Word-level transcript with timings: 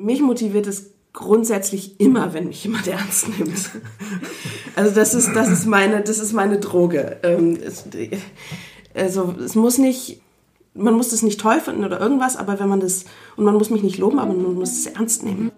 Mich 0.00 0.20
motiviert 0.20 0.68
es 0.68 0.92
grundsätzlich 1.12 1.98
immer, 1.98 2.32
wenn 2.32 2.46
mich 2.46 2.62
jemand 2.62 2.86
ernst 2.86 3.36
nimmt. 3.36 3.70
Also 4.76 4.94
das 4.94 5.12
ist, 5.12 5.34
das 5.34 5.50
ist 5.50 5.66
meine, 5.66 6.02
das 6.02 6.20
ist 6.20 6.32
meine 6.32 6.60
Droge. 6.60 7.16
Ähm, 7.24 7.58
also 8.94 9.34
es 9.44 9.56
muss 9.56 9.78
nicht, 9.78 10.20
man 10.74 10.94
muss 10.94 11.08
das 11.08 11.22
nicht 11.22 11.40
toll 11.40 11.58
finden 11.58 11.84
oder 11.84 11.98
irgendwas, 11.98 12.36
aber 12.36 12.60
wenn 12.60 12.68
man 12.68 12.78
das, 12.78 13.06
und 13.34 13.44
man 13.44 13.54
muss 13.54 13.70
mich 13.70 13.82
nicht 13.82 13.98
loben, 13.98 14.20
aber 14.20 14.34
man 14.34 14.54
muss 14.54 14.70
es 14.78 14.86
ernst 14.86 15.24
nehmen. 15.24 15.50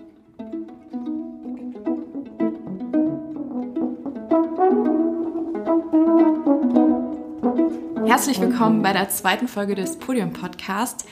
Herzlich 8.06 8.40
willkommen 8.40 8.80
bei 8.80 8.94
der 8.94 9.10
zweiten 9.10 9.48
Folge 9.48 9.74
des 9.74 9.96
Podium 9.96 10.32
Podcast. 10.32 11.04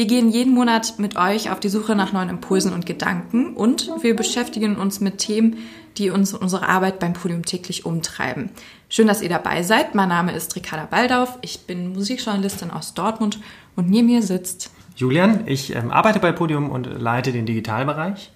Wir 0.00 0.06
gehen 0.06 0.30
jeden 0.30 0.54
Monat 0.54 0.94
mit 0.98 1.16
euch 1.16 1.50
auf 1.50 1.60
die 1.60 1.68
Suche 1.68 1.94
nach 1.94 2.14
neuen 2.14 2.30
Impulsen 2.30 2.72
und 2.72 2.86
Gedanken 2.86 3.52
und 3.52 3.90
wir 4.00 4.16
beschäftigen 4.16 4.76
uns 4.76 5.00
mit 5.00 5.18
Themen, 5.18 5.58
die 5.98 6.08
uns 6.08 6.32
unsere 6.32 6.66
Arbeit 6.66 7.00
beim 7.00 7.12
Podium 7.12 7.44
täglich 7.44 7.84
umtreiben. 7.84 8.48
Schön, 8.88 9.08
dass 9.08 9.20
ihr 9.20 9.28
dabei 9.28 9.62
seid. 9.62 9.94
Mein 9.94 10.08
Name 10.08 10.32
ist 10.32 10.56
Ricarda 10.56 10.86
Baldauf. 10.86 11.38
Ich 11.42 11.66
bin 11.66 11.92
Musikjournalistin 11.92 12.70
aus 12.70 12.94
Dortmund 12.94 13.40
und 13.76 13.90
neben 13.90 14.06
mir 14.06 14.22
sitzt 14.22 14.70
Julian. 14.96 15.42
Ich 15.44 15.76
ähm, 15.76 15.90
arbeite 15.90 16.18
bei 16.18 16.32
Podium 16.32 16.70
und 16.70 16.86
leite 16.86 17.30
den 17.30 17.44
Digitalbereich. 17.44 18.32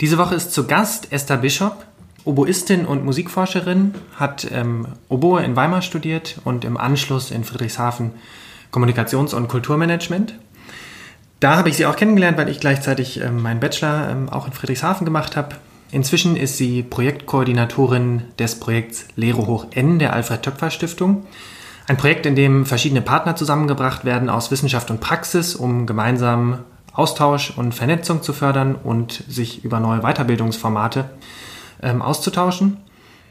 Diese 0.00 0.16
Woche 0.16 0.34
ist 0.34 0.54
zu 0.54 0.66
Gast 0.66 1.12
Esther 1.12 1.36
Bishop, 1.36 1.84
Oboistin 2.24 2.86
und 2.86 3.04
Musikforscherin, 3.04 3.92
hat 4.16 4.50
ähm, 4.50 4.86
Oboe 5.10 5.44
in 5.44 5.56
Weimar 5.56 5.82
studiert 5.82 6.40
und 6.44 6.64
im 6.64 6.78
Anschluss 6.78 7.30
in 7.30 7.44
Friedrichshafen 7.44 8.12
Kommunikations- 8.72 9.34
und 9.34 9.48
Kulturmanagement. 9.48 10.34
Da 11.40 11.56
habe 11.56 11.70
ich 11.70 11.76
sie 11.78 11.86
auch 11.86 11.96
kennengelernt, 11.96 12.36
weil 12.36 12.50
ich 12.50 12.60
gleichzeitig 12.60 13.18
ähm, 13.20 13.40
meinen 13.40 13.60
Bachelor 13.60 14.10
ähm, 14.10 14.28
auch 14.28 14.46
in 14.46 14.52
Friedrichshafen 14.52 15.06
gemacht 15.06 15.36
habe. 15.36 15.56
Inzwischen 15.90 16.36
ist 16.36 16.58
sie 16.58 16.82
Projektkoordinatorin 16.82 18.24
des 18.38 18.60
Projekts 18.60 19.06
Lehre 19.16 19.46
hoch 19.46 19.66
N 19.70 19.98
der 19.98 20.12
Alfred 20.12 20.42
Töpfer 20.42 20.70
Stiftung. 20.70 21.24
Ein 21.88 21.96
Projekt, 21.96 22.26
in 22.26 22.36
dem 22.36 22.66
verschiedene 22.66 23.00
Partner 23.00 23.36
zusammengebracht 23.36 24.04
werden 24.04 24.28
aus 24.28 24.50
Wissenschaft 24.50 24.90
und 24.90 25.00
Praxis, 25.00 25.56
um 25.56 25.86
gemeinsam 25.86 26.58
Austausch 26.92 27.56
und 27.56 27.74
Vernetzung 27.74 28.22
zu 28.22 28.34
fördern 28.34 28.74
und 28.74 29.24
sich 29.26 29.64
über 29.64 29.80
neue 29.80 30.00
Weiterbildungsformate 30.00 31.08
ähm, 31.82 32.02
auszutauschen. 32.02 32.76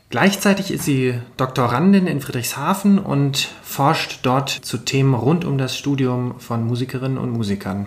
Gleichzeitig 0.09 0.71
ist 0.71 0.83
sie 0.83 1.19
Doktorandin 1.37 2.07
in 2.07 2.21
Friedrichshafen 2.21 2.97
und 2.97 3.49
forscht 3.61 4.21
dort 4.23 4.49
zu 4.49 4.79
Themen 4.79 5.13
rund 5.13 5.45
um 5.45 5.59
das 5.59 5.77
Studium 5.77 6.39
von 6.39 6.65
Musikerinnen 6.65 7.19
und 7.19 7.31
Musikern. 7.31 7.85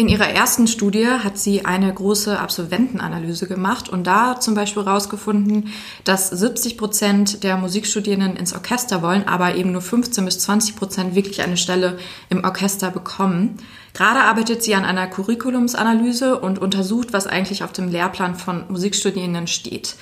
In 0.00 0.08
ihrer 0.08 0.30
ersten 0.30 0.66
Studie 0.66 1.06
hat 1.06 1.36
sie 1.36 1.66
eine 1.66 1.92
große 1.92 2.40
Absolventenanalyse 2.40 3.46
gemacht 3.46 3.90
und 3.90 4.06
da 4.06 4.40
zum 4.40 4.54
Beispiel 4.54 4.82
herausgefunden, 4.82 5.74
dass 6.04 6.30
70 6.30 6.78
Prozent 6.78 7.44
der 7.44 7.58
Musikstudierenden 7.58 8.34
ins 8.34 8.54
Orchester 8.54 9.02
wollen, 9.02 9.28
aber 9.28 9.56
eben 9.56 9.72
nur 9.72 9.82
15 9.82 10.24
bis 10.24 10.38
20 10.38 10.76
Prozent 10.76 11.14
wirklich 11.16 11.42
eine 11.42 11.58
Stelle 11.58 11.98
im 12.30 12.44
Orchester 12.44 12.90
bekommen. 12.90 13.58
Gerade 13.92 14.20
arbeitet 14.20 14.62
sie 14.62 14.74
an 14.74 14.86
einer 14.86 15.06
Curriculumsanalyse 15.06 16.40
und 16.40 16.58
untersucht, 16.58 17.12
was 17.12 17.26
eigentlich 17.26 17.62
auf 17.62 17.72
dem 17.72 17.88
Lehrplan 17.88 18.36
von 18.36 18.64
Musikstudierenden 18.70 19.48
steht. 19.48 19.96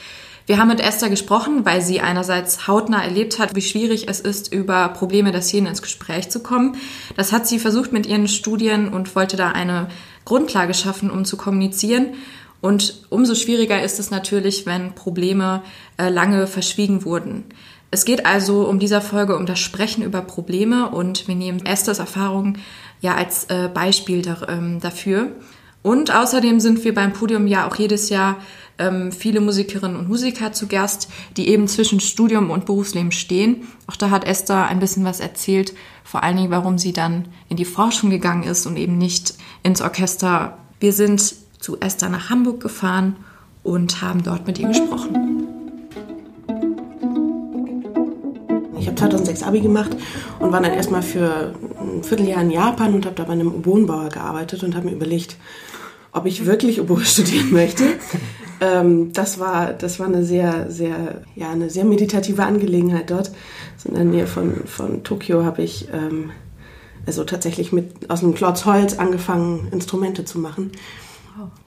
Wir 0.49 0.57
haben 0.57 0.69
mit 0.69 0.81
Esther 0.81 1.11
gesprochen, 1.11 1.67
weil 1.67 1.83
sie 1.83 2.01
einerseits 2.01 2.67
hautnah 2.67 3.05
erlebt 3.05 3.39
hat, 3.39 3.55
wie 3.55 3.61
schwierig 3.61 4.09
es 4.09 4.19
ist, 4.19 4.51
über 4.51 4.89
Probleme 4.89 5.31
der 5.31 5.43
Szene 5.43 5.69
ins 5.69 5.83
Gespräch 5.83 6.31
zu 6.31 6.41
kommen. 6.41 6.77
Das 7.17 7.33
hat 7.33 7.47
sie 7.47 7.59
versucht 7.59 7.93
mit 7.93 8.07
ihren 8.07 8.29
Studien 8.29 8.89
und 8.89 9.15
wollte 9.15 9.37
da 9.37 9.51
eine 9.51 9.89
Grundlage 10.25 10.73
schaffen, 10.73 11.11
um 11.11 11.27
zu 11.27 11.37
kommunizieren. 11.37 12.15
Und 12.63 13.05
umso 13.11 13.35
schwieriger 13.35 13.83
ist 13.83 14.01
es 14.01 14.11
natürlich, 14.11 14.65
wenn 14.65 14.95
Probleme 14.95 15.63
äh, 15.99 16.09
lange 16.09 16.47
verschwiegen 16.47 17.05
wurden. 17.05 17.45
Es 17.91 18.07
geht 18.07 18.25
also 18.25 18.67
um 18.67 18.79
dieser 18.79 19.03
Folge 19.03 19.37
um 19.37 19.45
das 19.45 19.59
Sprechen 19.59 20.03
über 20.03 20.23
Probleme 20.23 20.89
und 20.89 21.29
wir 21.29 21.35
nehmen 21.35 21.67
Esthers 21.67 21.99
Erfahrung 21.99 22.57
ja 23.03 23.17
als 23.17 23.45
äh, 23.51 23.69
Beispiel 23.69 24.23
da, 24.23 24.47
ähm, 24.49 24.81
dafür. 24.81 25.31
Und 25.83 26.15
außerdem 26.15 26.61
sind 26.61 26.85
wir 26.85 26.95
beim 26.95 27.13
Podium 27.13 27.47
ja 27.47 27.69
auch 27.69 27.77
jedes 27.77 28.09
Jahr 28.09 28.37
ähm, 28.79 29.13
viele 29.13 29.41
Musikerinnen 29.41 29.97
und 29.97 30.09
Musiker 30.09 30.53
zu 30.53 30.67
Gast, 30.67 31.09
die 31.37 31.49
eben 31.49 31.69
zwischen 31.69 32.01
Studium 32.01 32.51
und 32.51 32.67
Berufsleben 32.67 33.13
stehen. 33.13 33.67
Auch 33.87 33.97
da 33.97 34.11
hat 34.11 34.25
Esther 34.25 34.67
ein 34.67 34.81
bisschen 34.81 35.05
was 35.05 35.21
erzählt, 35.21 35.75
vor 36.05 36.23
allen 36.23 36.37
Dingen, 36.37 36.51
warum 36.51 36.79
sie 36.79 36.93
dann 36.93 37.29
in 37.49 37.57
die 37.57 37.65
Forschung 37.65 38.11
gegangen 38.11 38.45
ist 38.45 38.67
und 38.67 38.77
eben 38.77 38.99
nicht 38.99 39.35
ins 39.63 39.81
Orchester. 39.81 40.59
Wir 40.81 40.93
sind 40.93 41.35
zu 41.59 41.79
Esther 41.81 42.09
nach 42.09 42.31
Hamburg 42.31 42.61
gefahren 42.61 43.17
und 43.63 44.01
haben 44.01 44.23
dort 44.23 44.47
mit 44.47 44.59
ihr 44.59 44.69
gesprochen. 44.69 45.38
2006 48.99 49.43
Abi 49.43 49.61
gemacht 49.61 49.91
und 50.39 50.53
war 50.53 50.61
dann 50.61 50.73
erstmal 50.73 51.03
für 51.03 51.55
ein 51.81 52.03
Vierteljahr 52.03 52.43
in 52.43 52.51
Japan 52.51 52.95
und 52.95 53.07
habe 53.07 53.17
da 53.17 53.25
bei 53.25 53.33
einem 53.33 53.55
Oboenbauer 53.55 54.09
gearbeitet 54.11 54.63
und 54.65 54.75
habe 54.75 54.87
mir 54.87 54.93
überlegt, 54.93 55.37
ob 56.13 56.27
ich 56.27 56.47
wirklich 56.47 56.81
Oboe 56.81 57.01
studieren 57.05 57.53
möchte. 57.53 57.85
ähm, 58.61 59.13
das 59.13 59.39
war, 59.39 59.73
das 59.73 59.99
war 59.99 60.07
eine 60.07 60.25
sehr, 60.25 60.71
sehr, 60.71 61.23
ja, 61.35 61.51
eine 61.51 61.71
sehr 61.71 61.85
meditative 61.85 62.45
Angelegenheit 62.45 63.11
dort. 63.11 63.31
Also 63.75 63.89
in 63.91 63.95
der 63.95 64.05
Nähe 64.05 64.27
von, 64.27 64.65
von 64.67 65.05
Tokio 65.05 65.45
habe 65.45 65.63
ich 65.63 65.89
ähm, 65.93 66.31
also 67.07 67.25
tatsächlich 67.25 67.73
mit 67.73 68.11
aus 68.11 68.23
einem 68.23 68.35
Klotz 68.35 68.65
Holz 68.65 68.99
angefangen, 68.99 69.69
Instrumente 69.71 70.25
zu 70.25 70.39
machen. 70.39 70.73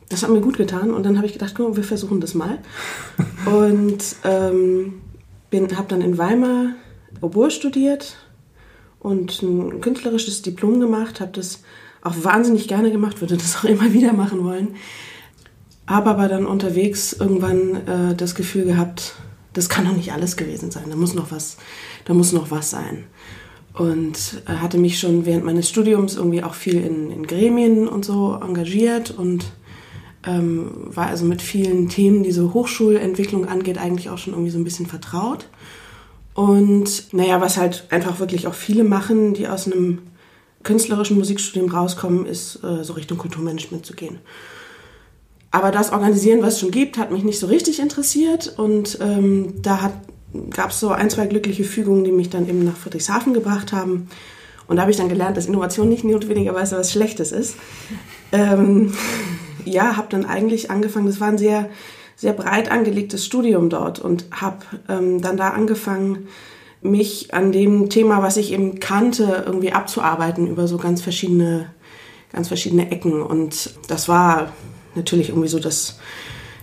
Das 0.09 0.23
hat 0.23 0.29
mir 0.29 0.41
gut 0.41 0.57
getan 0.57 0.93
und 0.93 1.03
dann 1.03 1.15
habe 1.15 1.25
ich 1.25 1.33
gedacht, 1.33 1.53
komm, 1.55 1.77
wir 1.77 1.85
versuchen 1.85 2.19
das 2.19 2.33
mal. 2.33 2.57
und 3.45 4.03
ähm, 4.25 5.01
habe 5.53 5.87
dann 5.87 6.01
in 6.01 6.17
Weimar 6.17 6.73
Oboe 7.21 7.51
studiert 7.51 8.17
und 8.99 9.41
ein 9.41 9.81
künstlerisches 9.81 10.41
Diplom 10.41 10.79
gemacht, 10.79 11.21
habe 11.21 11.31
das 11.31 11.63
auch 12.01 12.15
wahnsinnig 12.23 12.67
gerne 12.67 12.91
gemacht, 12.91 13.21
würde 13.21 13.37
das 13.37 13.57
auch 13.57 13.63
immer 13.63 13.93
wieder 13.93 14.13
machen 14.13 14.43
wollen. 14.43 14.75
Habe 15.87 16.09
aber 16.11 16.27
dann 16.27 16.45
unterwegs 16.45 17.13
irgendwann 17.13 17.87
äh, 17.87 18.15
das 18.15 18.35
Gefühl 18.35 18.65
gehabt, 18.65 19.15
das 19.53 19.69
kann 19.69 19.85
doch 19.85 19.95
nicht 19.95 20.13
alles 20.13 20.37
gewesen 20.37 20.71
sein. 20.71 20.85
Da 20.89 20.95
muss 20.95 21.13
noch 21.13 21.31
was, 21.31 21.57
da 22.05 22.13
muss 22.13 22.31
noch 22.31 22.51
was 22.51 22.69
sein. 22.69 23.05
Und 23.73 24.41
äh, 24.47 24.53
hatte 24.53 24.77
mich 24.77 24.99
schon 24.99 25.25
während 25.25 25.45
meines 25.45 25.69
Studiums 25.69 26.15
irgendwie 26.15 26.43
auch 26.43 26.53
viel 26.53 26.81
in, 26.81 27.11
in 27.11 27.27
Gremien 27.27 27.87
und 27.87 28.05
so 28.05 28.37
engagiert 28.41 29.11
und 29.11 29.45
ähm, 30.25 30.71
war 30.85 31.07
also 31.07 31.25
mit 31.25 31.41
vielen 31.41 31.89
Themen, 31.89 32.23
die 32.23 32.31
so 32.31 32.53
Hochschulentwicklung 32.53 33.47
angeht, 33.47 33.77
eigentlich 33.77 34.09
auch 34.09 34.17
schon 34.17 34.33
irgendwie 34.33 34.51
so 34.51 34.59
ein 34.59 34.63
bisschen 34.63 34.85
vertraut. 34.85 35.47
Und 36.33 37.13
naja, 37.13 37.41
was 37.41 37.57
halt 37.57 37.85
einfach 37.89 38.19
wirklich 38.19 38.47
auch 38.47 38.53
viele 38.53 38.83
machen, 38.83 39.33
die 39.33 39.47
aus 39.47 39.67
einem 39.67 39.99
künstlerischen 40.63 41.17
Musikstudium 41.17 41.71
rauskommen, 41.71 42.25
ist 42.25 42.63
äh, 42.63 42.83
so 42.83 42.93
Richtung 42.93 43.17
Kulturmanagement 43.17 43.85
zu 43.85 43.93
gehen. 43.93 44.19
Aber 45.49 45.71
das 45.71 45.91
Organisieren, 45.91 46.41
was 46.41 46.53
es 46.53 46.59
schon 46.61 46.71
gibt, 46.71 46.97
hat 46.97 47.11
mich 47.11 47.23
nicht 47.23 47.39
so 47.39 47.47
richtig 47.47 47.79
interessiert 47.79 48.53
und 48.57 48.97
ähm, 49.01 49.61
da 49.61 49.91
gab 50.51 50.69
es 50.69 50.79
so 50.79 50.89
ein, 50.89 51.09
zwei 51.09 51.27
glückliche 51.27 51.65
Fügungen, 51.65 52.05
die 52.05 52.11
mich 52.13 52.29
dann 52.29 52.47
eben 52.47 52.63
nach 52.63 52.77
Friedrichshafen 52.77 53.33
gebracht 53.33 53.73
haben. 53.73 54.07
Und 54.67 54.77
da 54.77 54.83
habe 54.83 54.91
ich 54.91 54.97
dann 54.97 55.09
gelernt, 55.09 55.35
dass 55.35 55.47
Innovation 55.47 55.89
nicht 55.89 56.05
notwendigerweise 56.05 56.77
was 56.77 56.91
Schlechtes 56.91 57.31
ist. 57.31 57.55
Ähm, 58.33 58.93
ja, 59.65 59.97
habe 59.97 60.07
dann 60.09 60.23
eigentlich 60.23 60.71
angefangen, 60.71 61.05
das 61.05 61.19
war 61.19 61.27
ein 61.27 61.37
sehr, 61.37 61.69
sehr 62.21 62.33
breit 62.33 62.69
angelegtes 62.69 63.25
Studium 63.25 63.71
dort 63.71 63.97
und 63.97 64.25
habe 64.29 64.57
ähm, 64.87 65.23
dann 65.23 65.37
da 65.37 65.49
angefangen, 65.49 66.27
mich 66.83 67.33
an 67.33 67.51
dem 67.51 67.89
Thema, 67.89 68.21
was 68.21 68.37
ich 68.37 68.53
eben 68.53 68.79
kannte, 68.79 69.43
irgendwie 69.47 69.71
abzuarbeiten 69.71 70.45
über 70.45 70.67
so 70.67 70.77
ganz 70.77 71.01
verschiedene, 71.01 71.71
ganz 72.31 72.47
verschiedene 72.47 72.91
Ecken. 72.91 73.23
Und 73.23 73.73
das 73.87 74.07
war 74.07 74.53
natürlich 74.93 75.29
irgendwie 75.29 75.47
so 75.47 75.57
das, 75.57 75.97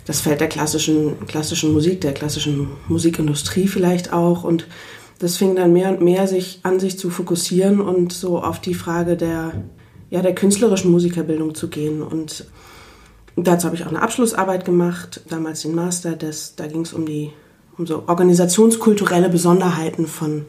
das 0.06 0.20
Feld 0.20 0.40
der 0.40 0.48
klassischen, 0.48 1.26
klassischen 1.26 1.72
Musik, 1.72 2.02
der 2.02 2.14
klassischen 2.14 2.68
Musikindustrie 2.86 3.66
vielleicht 3.66 4.12
auch. 4.12 4.44
Und 4.44 4.68
das 5.18 5.36
fing 5.36 5.56
dann 5.56 5.72
mehr 5.72 5.88
und 5.88 6.02
mehr 6.02 6.28
sich 6.28 6.60
an 6.62 6.78
sich 6.78 7.00
zu 7.00 7.10
fokussieren 7.10 7.80
und 7.80 8.12
so 8.12 8.40
auf 8.40 8.60
die 8.60 8.74
Frage 8.74 9.16
der, 9.16 9.52
ja, 10.08 10.22
der 10.22 10.36
künstlerischen 10.36 10.92
Musikerbildung 10.92 11.56
zu 11.56 11.66
gehen. 11.68 12.00
Und 12.00 12.44
dazu 13.46 13.66
habe 13.66 13.76
ich 13.76 13.84
auch 13.84 13.90
eine 13.90 14.02
Abschlussarbeit 14.02 14.64
gemacht, 14.64 15.20
damals 15.28 15.62
den 15.62 15.74
Master. 15.74 16.16
Das, 16.16 16.56
da 16.56 16.66
ging 16.66 16.82
es 16.82 16.92
um 16.92 17.06
die 17.06 17.32
um 17.78 17.86
so 17.86 18.04
organisationskulturelle 18.06 19.28
Besonderheiten 19.28 20.06
von, 20.06 20.44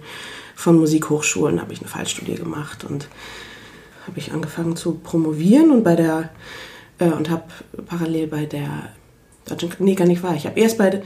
von 0.55 0.77
Musikhochschulen 0.77 1.61
habe 1.61 1.73
ich 1.73 1.79
eine 1.79 1.87
Fallstudie 1.87 2.35
gemacht 2.35 2.83
und 2.83 3.07
habe 4.07 4.17
ich 4.17 4.33
angefangen 4.33 4.75
zu 4.75 4.95
promovieren 4.95 5.71
und 5.71 5.83
bei 5.83 5.95
der 5.95 6.29
äh, 6.97 7.09
und 7.09 7.29
habe 7.29 7.43
parallel 7.85 8.27
bei 8.27 8.45
der 8.45 8.69
Deutschen 9.47 9.71
nee 9.79 9.95
gar 9.95 10.07
nicht 10.07 10.23
wahr 10.23 10.35
ich 10.35 10.47
habe 10.47 10.59
erst 10.59 10.77
bei 10.77 11.03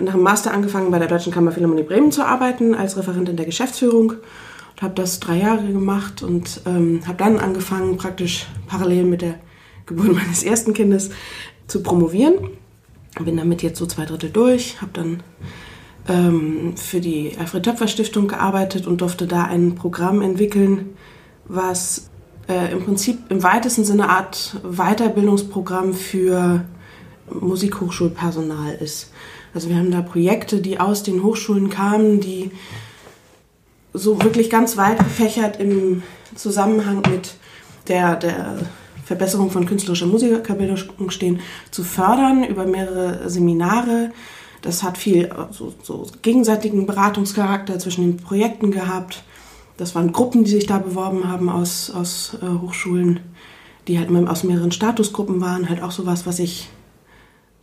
nach 0.00 0.14
dem 0.14 0.22
Master 0.22 0.52
angefangen 0.52 0.90
bei 0.90 0.98
der 0.98 1.08
Deutschen 1.08 1.32
Kammerphilharmonie 1.32 1.82
Bremen 1.82 2.12
zu 2.12 2.24
arbeiten 2.24 2.74
als 2.74 2.96
Referentin 2.96 3.36
der 3.36 3.46
Geschäftsführung 3.46 4.10
und 4.10 4.82
habe 4.82 4.94
das 4.94 5.20
drei 5.20 5.36
Jahre 5.36 5.66
gemacht 5.66 6.22
und 6.22 6.62
ähm, 6.66 7.02
habe 7.06 7.18
dann 7.18 7.38
angefangen 7.38 7.96
praktisch 7.98 8.46
parallel 8.66 9.04
mit 9.04 9.22
der 9.22 9.34
Geburt 9.86 10.14
meines 10.14 10.42
ersten 10.42 10.74
Kindes 10.74 11.10
zu 11.66 11.82
promovieren. 11.82 12.34
Bin 13.18 13.36
damit 13.36 13.62
jetzt 13.62 13.78
so 13.78 13.86
zwei 13.86 14.04
Drittel 14.04 14.30
durch, 14.30 14.80
habe 14.82 14.90
dann 14.92 15.22
ähm, 16.08 16.76
für 16.76 17.00
die 17.00 17.32
Alfred 17.38 17.64
Töpfer 17.64 17.88
Stiftung 17.88 18.28
gearbeitet 18.28 18.86
und 18.86 19.00
durfte 19.00 19.26
da 19.26 19.44
ein 19.44 19.74
Programm 19.74 20.20
entwickeln, 20.20 20.96
was 21.46 22.10
äh, 22.48 22.72
im 22.72 22.84
Prinzip 22.84 23.18
im 23.30 23.42
weitesten 23.42 23.84
Sinne 23.84 24.04
eine 24.04 24.12
Art 24.12 24.60
Weiterbildungsprogramm 24.62 25.94
für 25.94 26.64
Musikhochschulpersonal 27.32 28.74
ist. 28.74 29.12
Also 29.54 29.68
wir 29.68 29.76
haben 29.76 29.90
da 29.90 30.02
Projekte, 30.02 30.60
die 30.60 30.78
aus 30.78 31.02
den 31.02 31.22
Hochschulen 31.22 31.70
kamen, 31.70 32.20
die 32.20 32.50
so 33.94 34.22
wirklich 34.22 34.50
ganz 34.50 34.76
weit 34.76 34.98
gefächert 34.98 35.58
im 35.58 36.02
Zusammenhang 36.34 37.02
mit 37.10 37.34
der, 37.88 38.16
der 38.16 38.58
Verbesserung 39.06 39.52
von 39.52 39.66
künstlerischer 39.66 40.06
Musikerbildung 40.06 41.10
stehen, 41.10 41.38
zu 41.70 41.84
fördern 41.84 42.42
über 42.42 42.66
mehrere 42.66 43.30
Seminare. 43.30 44.10
Das 44.62 44.82
hat 44.82 44.98
viel 44.98 45.30
so, 45.52 45.72
so 45.80 46.08
gegenseitigen 46.22 46.86
Beratungscharakter 46.86 47.78
zwischen 47.78 48.02
den 48.02 48.16
Projekten 48.16 48.72
gehabt. 48.72 49.22
Das 49.76 49.94
waren 49.94 50.10
Gruppen, 50.10 50.42
die 50.42 50.50
sich 50.50 50.66
da 50.66 50.78
beworben 50.78 51.28
haben 51.28 51.48
aus, 51.48 51.92
aus 51.94 52.36
äh, 52.42 52.46
Hochschulen, 52.46 53.20
die 53.86 54.00
halt 54.00 54.10
aus 54.26 54.42
mehreren 54.42 54.72
Statusgruppen 54.72 55.40
waren. 55.40 55.68
Halt 55.68 55.84
auch 55.84 55.92
sowas, 55.92 56.26
was 56.26 56.40
ich 56.40 56.68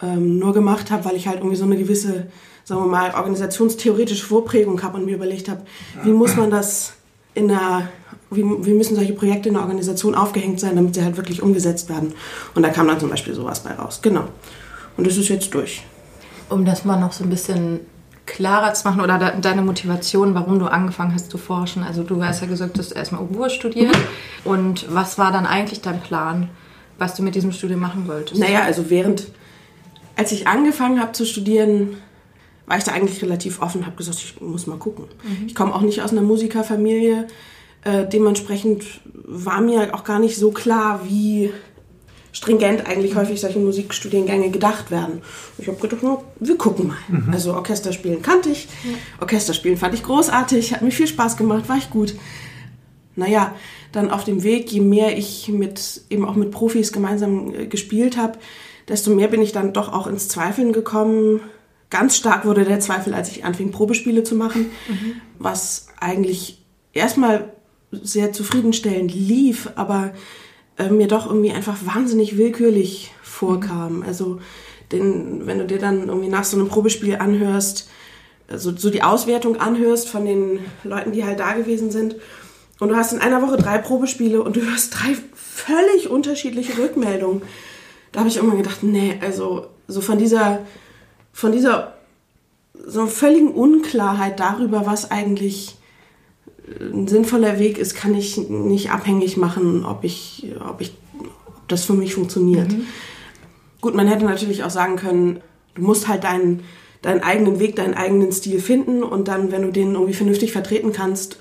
ähm, 0.01 0.39
nur 0.39 0.53
gemacht 0.53 0.91
habe, 0.91 1.03
weil 1.03 1.17
ich 1.17 1.27
halt 1.27 1.39
irgendwie 1.39 1.57
so 1.57 1.65
eine 1.65 1.75
gewisse, 1.75 2.27
sagen 2.63 2.83
wir 2.83 2.87
mal, 2.87 3.15
organisationstheoretische 3.15 4.25
Vorprägung 4.25 4.81
habe 4.81 4.97
und 4.97 5.05
mir 5.05 5.15
überlegt 5.15 5.49
habe, 5.49 5.63
wie 6.03 6.11
muss 6.11 6.37
man 6.37 6.49
das 6.51 6.93
in 7.33 7.49
der, 7.49 7.89
wie, 8.35 8.44
wie 8.44 8.74
müssen 8.74 8.95
solche 8.95 9.13
Projekte 9.13 9.50
in 9.50 9.56
der 9.56 9.63
Organisation 9.63 10.15
aufgehängt 10.15 10.59
sein, 10.59 10.75
damit 10.75 10.95
sie 10.95 11.03
halt 11.03 11.18
wirklich 11.18 11.41
umgesetzt 11.41 11.89
werden. 11.89 12.13
Und 12.56 12.63
da 12.63 12.69
kam 12.69 12.88
dann 12.88 13.00
zum 13.00 13.09
Beispiel 13.09 13.33
sowas 13.33 13.62
bei 13.62 13.71
raus. 13.71 14.00
Genau. 14.01 14.25
Und 14.97 15.07
das 15.07 15.18
ist 15.18 15.30
jetzt 15.30 15.53
durch. 15.53 15.83
Um 16.50 16.65
das 16.65 16.85
mal 16.85 17.00
noch 17.00 17.13
so 17.13 17.24
ein 17.24 17.30
bisschen 17.30 17.80
klarer 18.25 18.74
zu 18.74 18.88
machen 18.88 19.01
oder 19.01 19.18
de 19.18 19.41
deine 19.41 19.62
Motivation, 19.62 20.33
warum 20.33 20.59
du 20.59 20.68
angefangen 20.68 21.13
hast 21.13 21.30
zu 21.30 21.38
forschen. 21.38 21.83
Also 21.83 22.03
du 22.03 22.24
hast 22.24 22.41
ja 22.41 22.47
gesagt, 22.47 22.77
du 22.77 22.80
hast 22.80 22.91
erstmal 22.91 23.21
Oboe 23.21 23.50
studiert. 23.50 23.95
Mhm. 23.95 24.51
Und 24.51 24.94
was 24.94 25.18
war 25.18 25.31
dann 25.31 25.45
eigentlich 25.45 25.81
dein 25.81 26.00
Plan, 26.01 26.50
was 26.97 27.15
du 27.15 27.24
mit 27.24 27.36
diesem 27.36 27.51
Studium 27.51 27.81
machen 27.81 28.07
wolltest? 28.07 28.39
Naja, 28.39 28.62
also 28.62 28.89
während 28.89 29.27
als 30.15 30.31
ich 30.31 30.47
angefangen 30.47 31.00
habe 31.00 31.12
zu 31.12 31.25
studieren, 31.25 31.97
war 32.65 32.77
ich 32.77 32.83
da 32.83 32.91
eigentlich 32.91 33.21
relativ 33.21 33.62
offen, 33.62 33.86
habe 33.86 33.95
gesagt, 33.95 34.19
ich 34.19 34.39
muss 34.41 34.68
mal 34.68 34.77
gucken. 34.77 35.06
Mhm. 35.24 35.47
Ich 35.47 35.56
komme 35.56 35.74
auch 35.74 35.81
nicht 35.81 36.01
aus 36.01 36.12
einer 36.12 36.21
Musikerfamilie. 36.21 37.27
Äh, 37.83 38.07
dementsprechend 38.07 38.83
war 39.13 39.62
mir 39.62 39.94
auch 39.94 40.03
gar 40.03 40.19
nicht 40.19 40.38
so 40.38 40.51
klar, 40.51 41.01
wie 41.06 41.51
stringent 42.33 42.88
eigentlich 42.88 43.15
häufig 43.15 43.39
solche 43.39 43.59
Musikstudiengänge 43.59 44.50
gedacht 44.50 44.89
werden. 44.89 45.21
Ich 45.57 45.68
habe 45.68 45.77
gedacht, 45.77 46.01
no, 46.01 46.24
wir 46.39 46.57
gucken 46.57 46.88
mal. 46.88 46.97
Mhm. 47.07 47.31
Also 47.31 47.53
Orchesterspielen 47.53 48.21
kannte 48.21 48.50
ich. 48.50 48.68
Ja. 48.83 48.97
Orchesterspielen 49.21 49.77
fand 49.77 49.94
ich 49.94 50.03
großartig, 50.03 50.74
hat 50.74 50.81
mir 50.81 50.91
viel 50.91 51.07
Spaß 51.07 51.38
gemacht, 51.38 51.69
war 51.69 51.77
ich 51.77 51.89
gut. 51.89 52.15
Naja, 53.15 53.53
dann 53.91 54.09
auf 54.09 54.24
dem 54.24 54.41
Weg, 54.41 54.71
je 54.71 54.81
mehr 54.81 55.15
ich 55.15 55.47
mit 55.50 56.01
eben 56.09 56.25
auch 56.25 56.36
mit 56.36 56.50
Profis 56.50 56.91
gemeinsam 56.91 57.53
äh, 57.53 57.68
gespielt 57.68 58.18
habe, 58.18 58.39
desto 58.88 59.12
mehr 59.12 59.27
bin 59.27 59.41
ich 59.41 59.51
dann 59.51 59.71
doch 59.71 59.94
auch 59.94 60.07
ins 60.07 60.27
Zweifeln 60.27 60.74
gekommen. 60.74 61.41
Ganz 61.91 62.18
stark 62.18 62.45
wurde 62.45 62.65
der 62.65 62.79
Zweifel, 62.79 63.13
als 63.13 63.29
ich 63.29 63.45
anfing, 63.45 63.71
Probespiele 63.71 64.24
zu 64.24 64.33
machen, 64.33 64.71
mhm. 64.89 65.21
was 65.38 65.88
eigentlich 66.00 66.65
erstmal 66.94 67.53
sehr 68.01 68.33
zufriedenstellend 68.33 69.13
lief, 69.13 69.69
aber 69.75 70.13
äh, 70.77 70.89
mir 70.89 71.07
doch 71.07 71.27
irgendwie 71.27 71.51
einfach 71.51 71.77
wahnsinnig 71.85 72.37
willkürlich 72.37 73.11
vorkam. 73.21 73.97
Mhm. 73.97 74.03
Also, 74.03 74.39
denn 74.91 75.45
wenn 75.45 75.59
du 75.59 75.65
dir 75.65 75.79
dann 75.79 76.07
irgendwie 76.07 76.29
nach 76.29 76.43
so 76.43 76.57
einem 76.57 76.67
Probespiel 76.67 77.15
anhörst, 77.15 77.89
also 78.47 78.75
so 78.75 78.89
die 78.89 79.03
Auswertung 79.03 79.57
anhörst 79.57 80.09
von 80.09 80.25
den 80.25 80.59
Leuten, 80.83 81.11
die 81.11 81.23
halt 81.23 81.39
da 81.39 81.53
gewesen 81.53 81.91
sind, 81.91 82.15
und 82.79 82.89
du 82.89 82.95
hast 82.95 83.13
in 83.13 83.19
einer 83.19 83.41
Woche 83.41 83.55
drei 83.55 83.77
Probespiele 83.77 84.41
und 84.41 84.55
du 84.55 84.61
hörst 84.61 84.95
drei 84.95 85.15
völlig 85.33 86.09
unterschiedliche 86.09 86.77
Rückmeldungen 86.77 87.43
da 88.13 88.19
habe 88.19 88.29
ich 88.29 88.37
irgendwann 88.37 88.59
gedacht, 88.59 88.83
nee, 88.83 89.19
also 89.21 89.67
so 89.87 89.99
von 89.99 90.17
dieser, 90.17 90.59
von 91.33 91.51
dieser 91.51 91.95
so 92.85 93.07
völligen 93.07 93.51
Unklarheit 93.51 94.39
darüber, 94.39 94.85
was 94.85 95.11
eigentlich 95.11 95.75
ein 96.80 97.07
sinnvoller 97.07 97.60
Weg 97.60 97.77
ist, 97.77 97.95
kann 97.95 98.15
ich 98.15 98.38
nicht 98.50 98.92
abhängig 98.92 99.38
machen, 99.38 99.86
ob 99.86 100.04
ich, 100.04 100.48
ob 100.68 100.81
ich, 100.81 100.94
ob 101.45 101.68
das 101.68 101.86
für 101.86 101.94
mich 101.94 102.15
funktioniert. 102.15 102.71
Mhm. 102.71 102.86
Gut, 103.81 103.95
man 103.95 104.07
hätte 104.07 104.25
natürlich 104.25 104.63
auch 104.63 104.69
sagen 104.69 104.95
können, 104.95 105.42
du 105.75 105.81
musst 105.81 106.07
halt 106.07 106.24
deinen, 106.24 106.62
deinen 107.01 107.21
eigenen 107.21 107.60
Weg, 107.60 107.75
deinen 107.75 107.94
eigenen 107.94 108.31
Stil 108.31 108.60
finden 108.60 109.04
und 109.04 109.27
dann, 109.27 109.51
wenn 109.51 109.63
du 109.63 109.71
den 109.71 109.94
irgendwie 109.94 110.13
vernünftig 110.13 110.54
vertreten 110.54 110.94
kannst, 110.94 111.39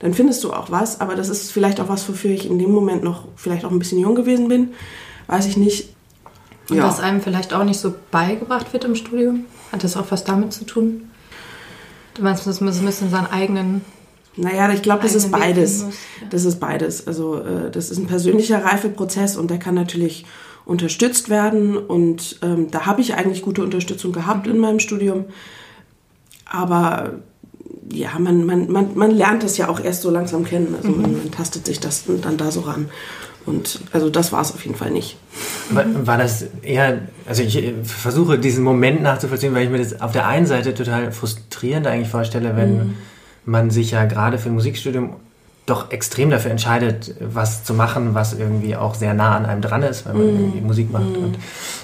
dann 0.00 0.12
findest 0.12 0.42
du 0.44 0.52
auch 0.52 0.70
was. 0.70 1.00
Aber 1.00 1.14
das 1.14 1.28
ist 1.28 1.52
vielleicht 1.52 1.80
auch 1.80 1.88
was, 1.88 2.08
wofür 2.08 2.32
ich 2.32 2.50
in 2.50 2.58
dem 2.58 2.72
Moment 2.72 3.04
noch 3.04 3.28
vielleicht 3.36 3.64
auch 3.64 3.70
ein 3.70 3.78
bisschen 3.78 3.98
jung 3.98 4.14
gewesen 4.14 4.48
bin. 4.48 4.74
Weiß 5.28 5.46
ich 5.46 5.56
nicht. 5.56 5.94
Und 6.68 6.78
ja. 6.78 6.84
was 6.84 7.00
einem 7.00 7.20
vielleicht 7.20 7.54
auch 7.54 7.64
nicht 7.64 7.78
so 7.78 7.94
beigebracht 8.10 8.72
wird 8.72 8.84
im 8.84 8.96
Studium? 8.96 9.44
Hat 9.70 9.84
das 9.84 9.96
auch 9.96 10.06
was 10.10 10.24
damit 10.24 10.52
zu 10.52 10.64
tun? 10.64 11.10
Du 12.14 12.22
meinst, 12.22 12.46
man 12.46 12.54
so 12.54 12.64
ein 12.64 12.86
bisschen 12.86 13.10
seinen 13.10 13.26
eigenen. 13.26 13.84
Naja, 14.36 14.70
ich 14.72 14.82
glaube, 14.82 15.02
das 15.02 15.14
ist 15.14 15.30
beides. 15.30 15.80
Ja. 15.80 15.88
Das 16.30 16.44
ist 16.44 16.60
beides. 16.60 17.06
Also, 17.06 17.40
äh, 17.40 17.70
das 17.70 17.90
ist 17.90 17.98
ein 17.98 18.06
persönlicher 18.06 18.64
Reifeprozess 18.64 19.36
und 19.36 19.50
der 19.50 19.58
kann 19.58 19.74
natürlich 19.74 20.26
unterstützt 20.66 21.30
werden. 21.30 21.76
Und 21.76 22.38
ähm, 22.42 22.70
da 22.70 22.86
habe 22.86 23.00
ich 23.00 23.14
eigentlich 23.14 23.42
gute 23.42 23.62
Unterstützung 23.62 24.12
gehabt 24.12 24.46
mhm. 24.46 24.54
in 24.54 24.58
meinem 24.58 24.80
Studium. 24.80 25.24
Aber 26.44 27.14
ja, 27.90 28.10
man, 28.18 28.44
man, 28.44 28.70
man, 28.70 28.90
man 28.94 29.10
lernt 29.10 29.42
das 29.42 29.56
ja 29.56 29.68
auch 29.68 29.80
erst 29.80 30.02
so 30.02 30.10
langsam 30.10 30.44
kennen. 30.44 30.74
Also 30.76 30.90
mhm. 30.90 31.02
man, 31.02 31.12
man 31.12 31.30
tastet 31.30 31.66
sich 31.66 31.80
das 31.80 32.04
dann 32.06 32.36
da 32.36 32.50
so 32.50 32.60
ran. 32.60 32.90
Und 33.46 33.80
also 33.92 34.10
das 34.10 34.32
war 34.32 34.42
es 34.42 34.52
auf 34.52 34.64
jeden 34.64 34.76
Fall 34.76 34.90
nicht. 34.90 35.16
War, 35.70 35.84
war, 36.04 36.18
das 36.18 36.46
eher, 36.62 37.02
also 37.26 37.42
ich 37.42 37.56
äh, 37.56 37.74
versuche 37.84 38.40
diesen 38.40 38.64
Moment 38.64 39.02
nachzuvollziehen, 39.02 39.54
weil 39.54 39.64
ich 39.64 39.70
mir 39.70 39.78
das 39.78 40.00
auf 40.00 40.10
der 40.10 40.26
einen 40.26 40.46
Seite 40.46 40.74
total 40.74 41.12
frustrierend 41.12 41.86
eigentlich 41.86 42.08
vorstelle, 42.08 42.56
wenn 42.56 42.76
mhm. 42.76 42.94
Man 43.46 43.70
sich 43.70 43.92
ja 43.92 44.04
gerade 44.04 44.38
für 44.38 44.48
ein 44.48 44.54
Musikstudium 44.54 45.14
doch 45.66 45.90
extrem 45.90 46.30
dafür 46.30 46.52
entscheidet, 46.52 47.16
was 47.20 47.64
zu 47.64 47.74
machen, 47.74 48.14
was 48.14 48.32
irgendwie 48.32 48.76
auch 48.76 48.94
sehr 48.94 49.14
nah 49.14 49.36
an 49.36 49.46
einem 49.46 49.62
dran 49.62 49.82
ist, 49.82 50.06
wenn 50.06 50.16
man 50.16 50.26
mm. 50.26 50.38
irgendwie 50.38 50.60
Musik 50.60 50.92
macht 50.92 51.10
mm. 51.10 51.24
und 51.24 51.38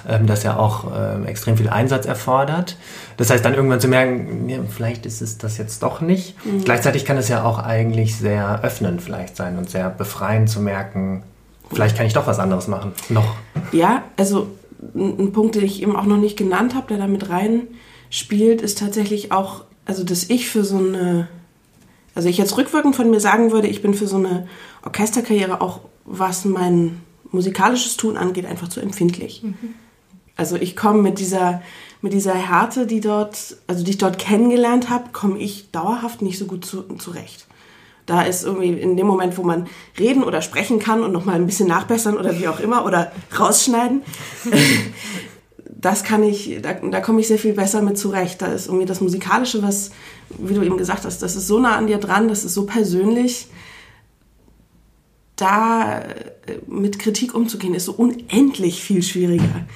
ähm, 0.08 0.26
das 0.28 0.44
ja 0.44 0.56
auch 0.56 0.84
ähm, 0.96 1.26
extrem 1.26 1.56
viel 1.56 1.68
Einsatz 1.68 2.06
erfordert. 2.06 2.76
Das 3.16 3.30
heißt, 3.30 3.44
dann 3.44 3.54
irgendwann 3.54 3.80
zu 3.80 3.88
merken, 3.88 4.48
ja, 4.48 4.58
vielleicht 4.70 5.04
ist 5.04 5.20
es 5.20 5.36
das 5.36 5.58
jetzt 5.58 5.82
doch 5.82 6.00
nicht. 6.00 6.36
Mm. 6.44 6.60
Gleichzeitig 6.62 7.04
kann 7.04 7.16
es 7.16 7.28
ja 7.28 7.42
auch 7.42 7.58
eigentlich 7.58 8.16
sehr 8.16 8.62
öffnend 8.62 9.02
vielleicht 9.02 9.36
sein 9.36 9.58
und 9.58 9.68
sehr 9.68 9.90
befreiend 9.90 10.48
zu 10.48 10.60
merken, 10.60 11.24
vielleicht 11.72 11.96
kann 11.96 12.06
ich 12.06 12.12
doch 12.12 12.28
was 12.28 12.38
anderes 12.38 12.68
machen. 12.68 12.92
Noch. 13.08 13.34
Ja, 13.72 14.04
also 14.16 14.46
ein 14.94 15.32
Punkt, 15.32 15.56
den 15.56 15.64
ich 15.64 15.82
eben 15.82 15.96
auch 15.96 16.06
noch 16.06 16.18
nicht 16.18 16.36
genannt 16.36 16.76
habe, 16.76 16.86
der 16.88 16.98
da 16.98 17.08
mit 17.08 17.28
rein 17.30 17.62
spielt, 18.10 18.62
ist 18.62 18.78
tatsächlich 18.78 19.32
auch, 19.32 19.64
also 19.86 20.04
dass 20.04 20.24
ich 20.24 20.48
für 20.48 20.64
so 20.64 20.78
eine, 20.78 21.28
also 22.14 22.28
ich 22.28 22.38
jetzt 22.38 22.56
rückwirkend 22.56 22.96
von 22.96 23.10
mir 23.10 23.20
sagen 23.20 23.52
würde, 23.52 23.68
ich 23.68 23.82
bin 23.82 23.94
für 23.94 24.06
so 24.06 24.16
eine 24.16 24.48
Orchesterkarriere 24.84 25.60
auch, 25.60 25.80
was 26.04 26.44
mein 26.44 27.00
musikalisches 27.30 27.96
Tun 27.96 28.16
angeht, 28.16 28.46
einfach 28.46 28.68
zu 28.68 28.80
empfindlich. 28.80 29.42
Mhm. 29.42 29.74
Also 30.36 30.56
ich 30.56 30.76
komme 30.76 31.02
mit 31.02 31.18
dieser, 31.18 31.62
mit 32.00 32.12
dieser 32.12 32.34
Härte, 32.34 32.86
die 32.86 33.00
dort, 33.00 33.56
also 33.66 33.84
die 33.84 33.92
ich 33.92 33.98
dort 33.98 34.18
kennengelernt 34.18 34.90
habe, 34.90 35.10
komme 35.12 35.38
ich 35.38 35.70
dauerhaft 35.70 36.22
nicht 36.22 36.38
so 36.38 36.46
gut 36.46 36.64
zu, 36.64 36.82
zurecht. 36.98 37.46
Da 38.06 38.22
ist 38.22 38.44
irgendwie 38.44 38.72
in 38.72 38.96
dem 38.96 39.06
Moment, 39.06 39.38
wo 39.38 39.42
man 39.42 39.68
reden 39.98 40.24
oder 40.24 40.42
sprechen 40.42 40.80
kann 40.80 41.02
und 41.02 41.12
nochmal 41.12 41.36
ein 41.36 41.46
bisschen 41.46 41.68
nachbessern 41.68 42.16
oder 42.16 42.38
wie 42.38 42.48
auch 42.48 42.58
immer 42.58 42.84
oder 42.84 43.12
rausschneiden, 43.38 44.02
das 45.80 46.04
kann 46.04 46.22
ich, 46.22 46.60
da, 46.62 46.74
da 46.74 47.00
komme 47.00 47.20
ich 47.20 47.28
sehr 47.28 47.38
viel 47.38 47.54
besser 47.54 47.82
mit 47.82 47.98
zurecht. 47.98 48.42
Da 48.42 48.46
ist 48.46 48.66
irgendwie 48.66 48.86
das 48.86 49.00
Musikalische, 49.00 49.62
was, 49.62 49.90
wie 50.38 50.54
du 50.54 50.62
eben 50.62 50.76
gesagt 50.76 51.04
hast, 51.04 51.22
das 51.22 51.36
ist 51.36 51.46
so 51.46 51.58
nah 51.58 51.76
an 51.76 51.86
dir 51.86 51.98
dran, 51.98 52.28
das 52.28 52.44
ist 52.44 52.54
so 52.54 52.66
persönlich. 52.66 53.48
Da 55.36 56.00
äh, 56.00 56.58
mit 56.66 56.98
Kritik 56.98 57.34
umzugehen, 57.34 57.74
ist 57.74 57.86
so 57.86 57.92
unendlich 57.92 58.82
viel 58.82 59.02
schwieriger. 59.02 59.66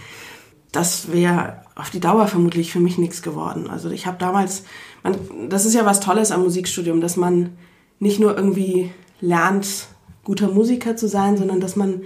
Das 0.71 1.13
wäre 1.13 1.63
auf 1.75 1.91
die 1.91 2.01
Dauer 2.01 2.27
vermutlich 2.27 2.73
für 2.73 2.81
mich 2.81 2.99
nichts 2.99 3.23
geworden. 3.23 3.69
Also 3.69 3.91
ich 3.91 4.07
habe 4.07 4.19
damals, 4.19 4.65
man, 5.03 5.17
das 5.49 5.65
ist 5.65 5.75
ja 5.75 5.87
was 5.87 6.01
Tolles 6.01 6.31
am 6.31 6.43
Musikstudium, 6.43 7.01
dass 7.01 7.17
man 7.17 7.57
nicht 7.99 8.21
nur 8.21 8.37
irgendwie 8.37 8.91
lernt, 9.21 9.89
guter 10.25 10.49
Musiker 10.49 10.97
zu 10.97 11.09
sein, 11.09 11.37
sondern 11.37 11.61
dass 11.61 11.77
man 11.77 12.03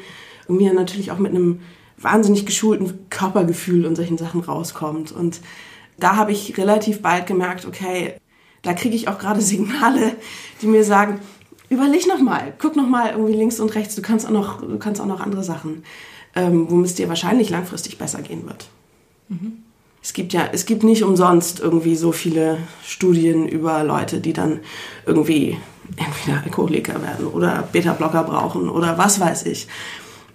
irgendwie 0.47 0.71
natürlich 0.73 1.11
auch 1.11 1.19
mit 1.19 1.35
einem 1.35 1.61
wahnsinnig 2.01 2.47
geschulten 2.47 3.07
Körpergefühl 3.11 3.87
und 3.87 3.97
solchen 3.97 4.19
Sachen 4.19 4.41
rauskommt. 4.41 5.13
Und 5.13 5.41
da 5.99 6.17
habe 6.17 6.33
ich 6.33 6.57
relativ 6.57 7.03
bald 7.03 7.27
gemerkt, 7.27 7.67
okay, 7.67 8.15
da 8.63 8.73
kriege 8.75 8.97
ich 8.97 9.09
auch 9.09 9.19
gerade 9.19 9.41
Signale, 9.43 10.17
die 10.63 10.67
mir 10.67 10.85
sagen, 10.85 11.21
überleg 11.69 12.07
noch 12.07 12.21
mal, 12.21 12.53
guck 12.59 12.77
noch 12.77 12.89
mal 12.89 13.11
irgendwie 13.11 13.35
links 13.35 13.61
und 13.61 13.75
rechts, 13.75 13.95
du 13.95 14.03
kannst 14.03 14.27
auch 14.27 14.31
noch, 14.31 14.61
du 14.61 14.79
kannst 14.79 15.01
auch 15.01 15.07
noch 15.07 15.21
andere 15.21 15.45
Sachen. 15.45 15.83
ähm, 16.35 16.71
womit 16.71 16.87
es 16.87 16.95
dir 16.95 17.09
wahrscheinlich 17.09 17.51
langfristig 17.51 17.99
besser 17.99 18.23
gehen 18.23 18.47
wird. 18.47 18.69
Mhm. 19.29 19.65
Es 20.03 20.13
gibt 20.13 20.33
ja, 20.33 20.49
es 20.53 20.65
gibt 20.65 20.83
nicht 20.83 21.03
umsonst 21.03 21.61
irgendwie 21.61 21.95
so 21.95 22.13
viele 22.13 22.59
Studien 22.85 23.47
über 23.47 23.85
Leute, 23.85 24.21
die 24.21 24.33
dann 24.33 24.61
irgendwie 25.05 25.59
entweder 25.97 26.43
Alkoholiker 26.43 27.03
werden 27.03 27.27
oder 27.27 27.69
Beta-Blocker 27.71 28.25
brauchen 28.25 28.69
oder 28.71 28.97
was 28.97 29.21
weiß 29.21 29.45
ich. 29.47 29.69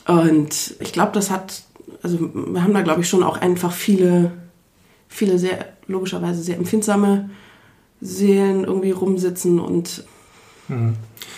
Und 0.08 0.76
ich 0.80 0.94
glaube, 0.94 1.12
das 1.14 1.32
hat, 1.32 1.64
also 2.04 2.20
wir 2.34 2.64
haben 2.64 2.74
da 2.74 2.82
glaube 2.82 3.02
ich 3.02 3.10
schon 3.10 3.24
auch 3.24 3.38
einfach 3.38 3.72
viele, 3.72 4.32
viele 5.08 5.40
sehr, 5.40 5.66
logischerweise 5.88 6.42
sehr 6.42 6.58
empfindsame 6.58 7.30
Seelen 8.02 8.64
irgendwie 8.64 8.92
rumsitzen 8.92 9.60
und. 9.60 10.04
Hm. 10.68 10.96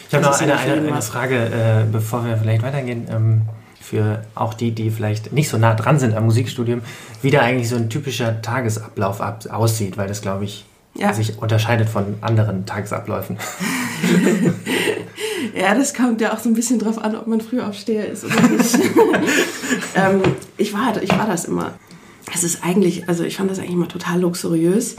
Ich 0.08 0.14
habe 0.14 0.24
noch 0.24 0.40
eine, 0.40 0.58
eine, 0.58 0.88
eine, 0.88 1.02
Frage, 1.02 1.36
äh, 1.36 1.86
bevor 1.92 2.26
wir 2.26 2.38
vielleicht 2.38 2.64
weitergehen. 2.64 3.08
Ähm, 3.10 3.42
für 3.88 4.24
auch 4.36 4.54
die, 4.54 4.72
die 4.72 4.90
vielleicht 4.90 5.32
nicht 5.32 5.48
so 5.48 5.58
nah 5.58 5.74
dran 5.74 5.98
sind 5.98 6.14
am 6.14 6.26
Musikstudium, 6.26 6.82
wie 7.22 7.32
da 7.32 7.40
eigentlich 7.40 7.70
so 7.70 7.78
ein 7.78 7.90
typischer 7.90 8.42
Tagesablauf 8.42 9.22
ab, 9.22 9.46
aussieht, 9.50 9.98
weil 9.98 10.10
das, 10.10 10.22
glaube 10.22 10.44
ich, 10.44 10.66
ja. 10.98 11.14
sich 11.14 11.38
unterscheidet 11.40 11.90
von 11.90 12.16
anderen 12.22 12.66
Tagesabläufen. 12.66 13.38
ja, 15.56 15.76
das 15.76 15.94
kommt 15.94 16.22
ja 16.22 16.34
auch 16.34 16.40
so 16.40 16.50
ein 16.50 16.54
bisschen 16.54 16.80
drauf 16.80 16.98
an, 16.98 17.16
ob 17.16 17.28
man 17.28 17.42
Frühaufsteher 17.42 18.08
ist 18.08 18.26
oder 18.26 18.42
nicht. 18.50 18.76
ähm, 19.96 20.22
ich, 20.58 20.74
war, 20.74 21.02
ich 21.02 21.12
war 21.18 21.28
das 21.28 21.46
immer. 21.46 21.74
Es 22.34 22.44
ist 22.44 22.64
eigentlich, 22.64 23.08
also 23.08 23.24
ich 23.24 23.38
fand 23.38 23.50
das 23.50 23.60
eigentlich 23.60 23.74
immer 23.74 23.88
total 23.88 24.20
luxuriös 24.20 24.98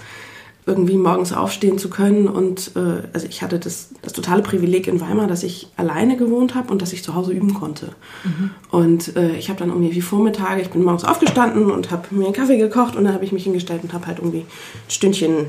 irgendwie 0.69 0.99
morgens 0.99 1.33
aufstehen 1.33 1.79
zu 1.79 1.89
können. 1.89 2.29
Und 2.29 2.73
äh, 2.77 3.09
also 3.15 3.27
ich 3.27 3.43
hatte 3.43 3.59
das, 3.59 3.89
das 4.03 4.13
totale 4.13 4.43
Privileg 4.43 4.87
in 4.87 5.01
Weimar, 5.01 5.27
dass 5.27 5.43
ich 5.43 5.69
alleine 5.77 6.19
gewohnt 6.19 6.55
habe 6.55 6.71
und 6.71 6.83
dass 6.83 6.93
ich 6.93 7.03
zu 7.03 7.15
Hause 7.15 7.33
üben 7.33 7.55
konnte. 7.55 7.93
Mhm. 8.23 8.51
Und 8.71 9.17
äh, 9.17 9.35
ich 9.37 9.49
habe 9.49 9.59
dann 9.59 9.71
irgendwie 9.71 9.95
wie 9.95 10.03
Vormittage, 10.03 10.61
ich 10.61 10.69
bin 10.69 10.85
morgens 10.85 11.05
aufgestanden 11.05 11.71
und 11.71 11.91
habe 11.91 12.15
mir 12.15 12.27
einen 12.27 12.35
Kaffee 12.35 12.59
gekocht 12.59 12.97
und 12.97 13.05
dann 13.05 13.15
habe 13.15 13.25
ich 13.25 13.33
mich 13.33 13.45
hingestellt 13.45 13.83
und 13.83 13.95
habe 13.95 14.07
halt 14.07 14.19
irgendwie 14.19 14.41
ein 14.41 14.91
Stündchen 14.91 15.47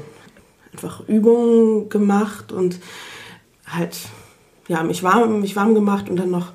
einfach 0.79 1.07
Übungen 1.07 1.89
gemacht 1.89 2.51
und 2.51 2.79
halt 3.65 3.97
ja, 4.67 4.83
mich 4.83 5.03
warm, 5.03 5.41
mich 5.41 5.55
warm 5.55 5.73
gemacht 5.75 6.09
und 6.09 6.17
dann 6.17 6.31
noch 6.31 6.51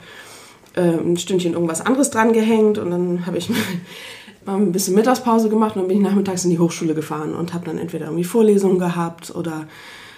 äh, 0.74 0.82
ein 0.82 1.16
Stündchen 1.16 1.52
irgendwas 1.52 1.80
anderes 1.80 2.10
dran 2.10 2.32
gehängt 2.32 2.78
und 2.78 2.90
dann 2.90 3.26
habe 3.26 3.38
ich 3.38 3.50
haben 4.46 4.64
ein 4.64 4.72
bisschen 4.72 4.94
Mittagspause 4.94 5.48
gemacht 5.48 5.76
und 5.76 5.82
dann 5.82 5.88
bin 5.88 5.98
ich 5.98 6.02
nachmittags 6.02 6.44
in 6.44 6.50
die 6.50 6.58
Hochschule 6.58 6.94
gefahren 6.94 7.34
und 7.34 7.54
habe 7.54 7.64
dann 7.64 7.78
entweder 7.78 8.06
irgendwie 8.06 8.24
Vorlesungen 8.24 8.78
gehabt 8.78 9.34
oder 9.34 9.66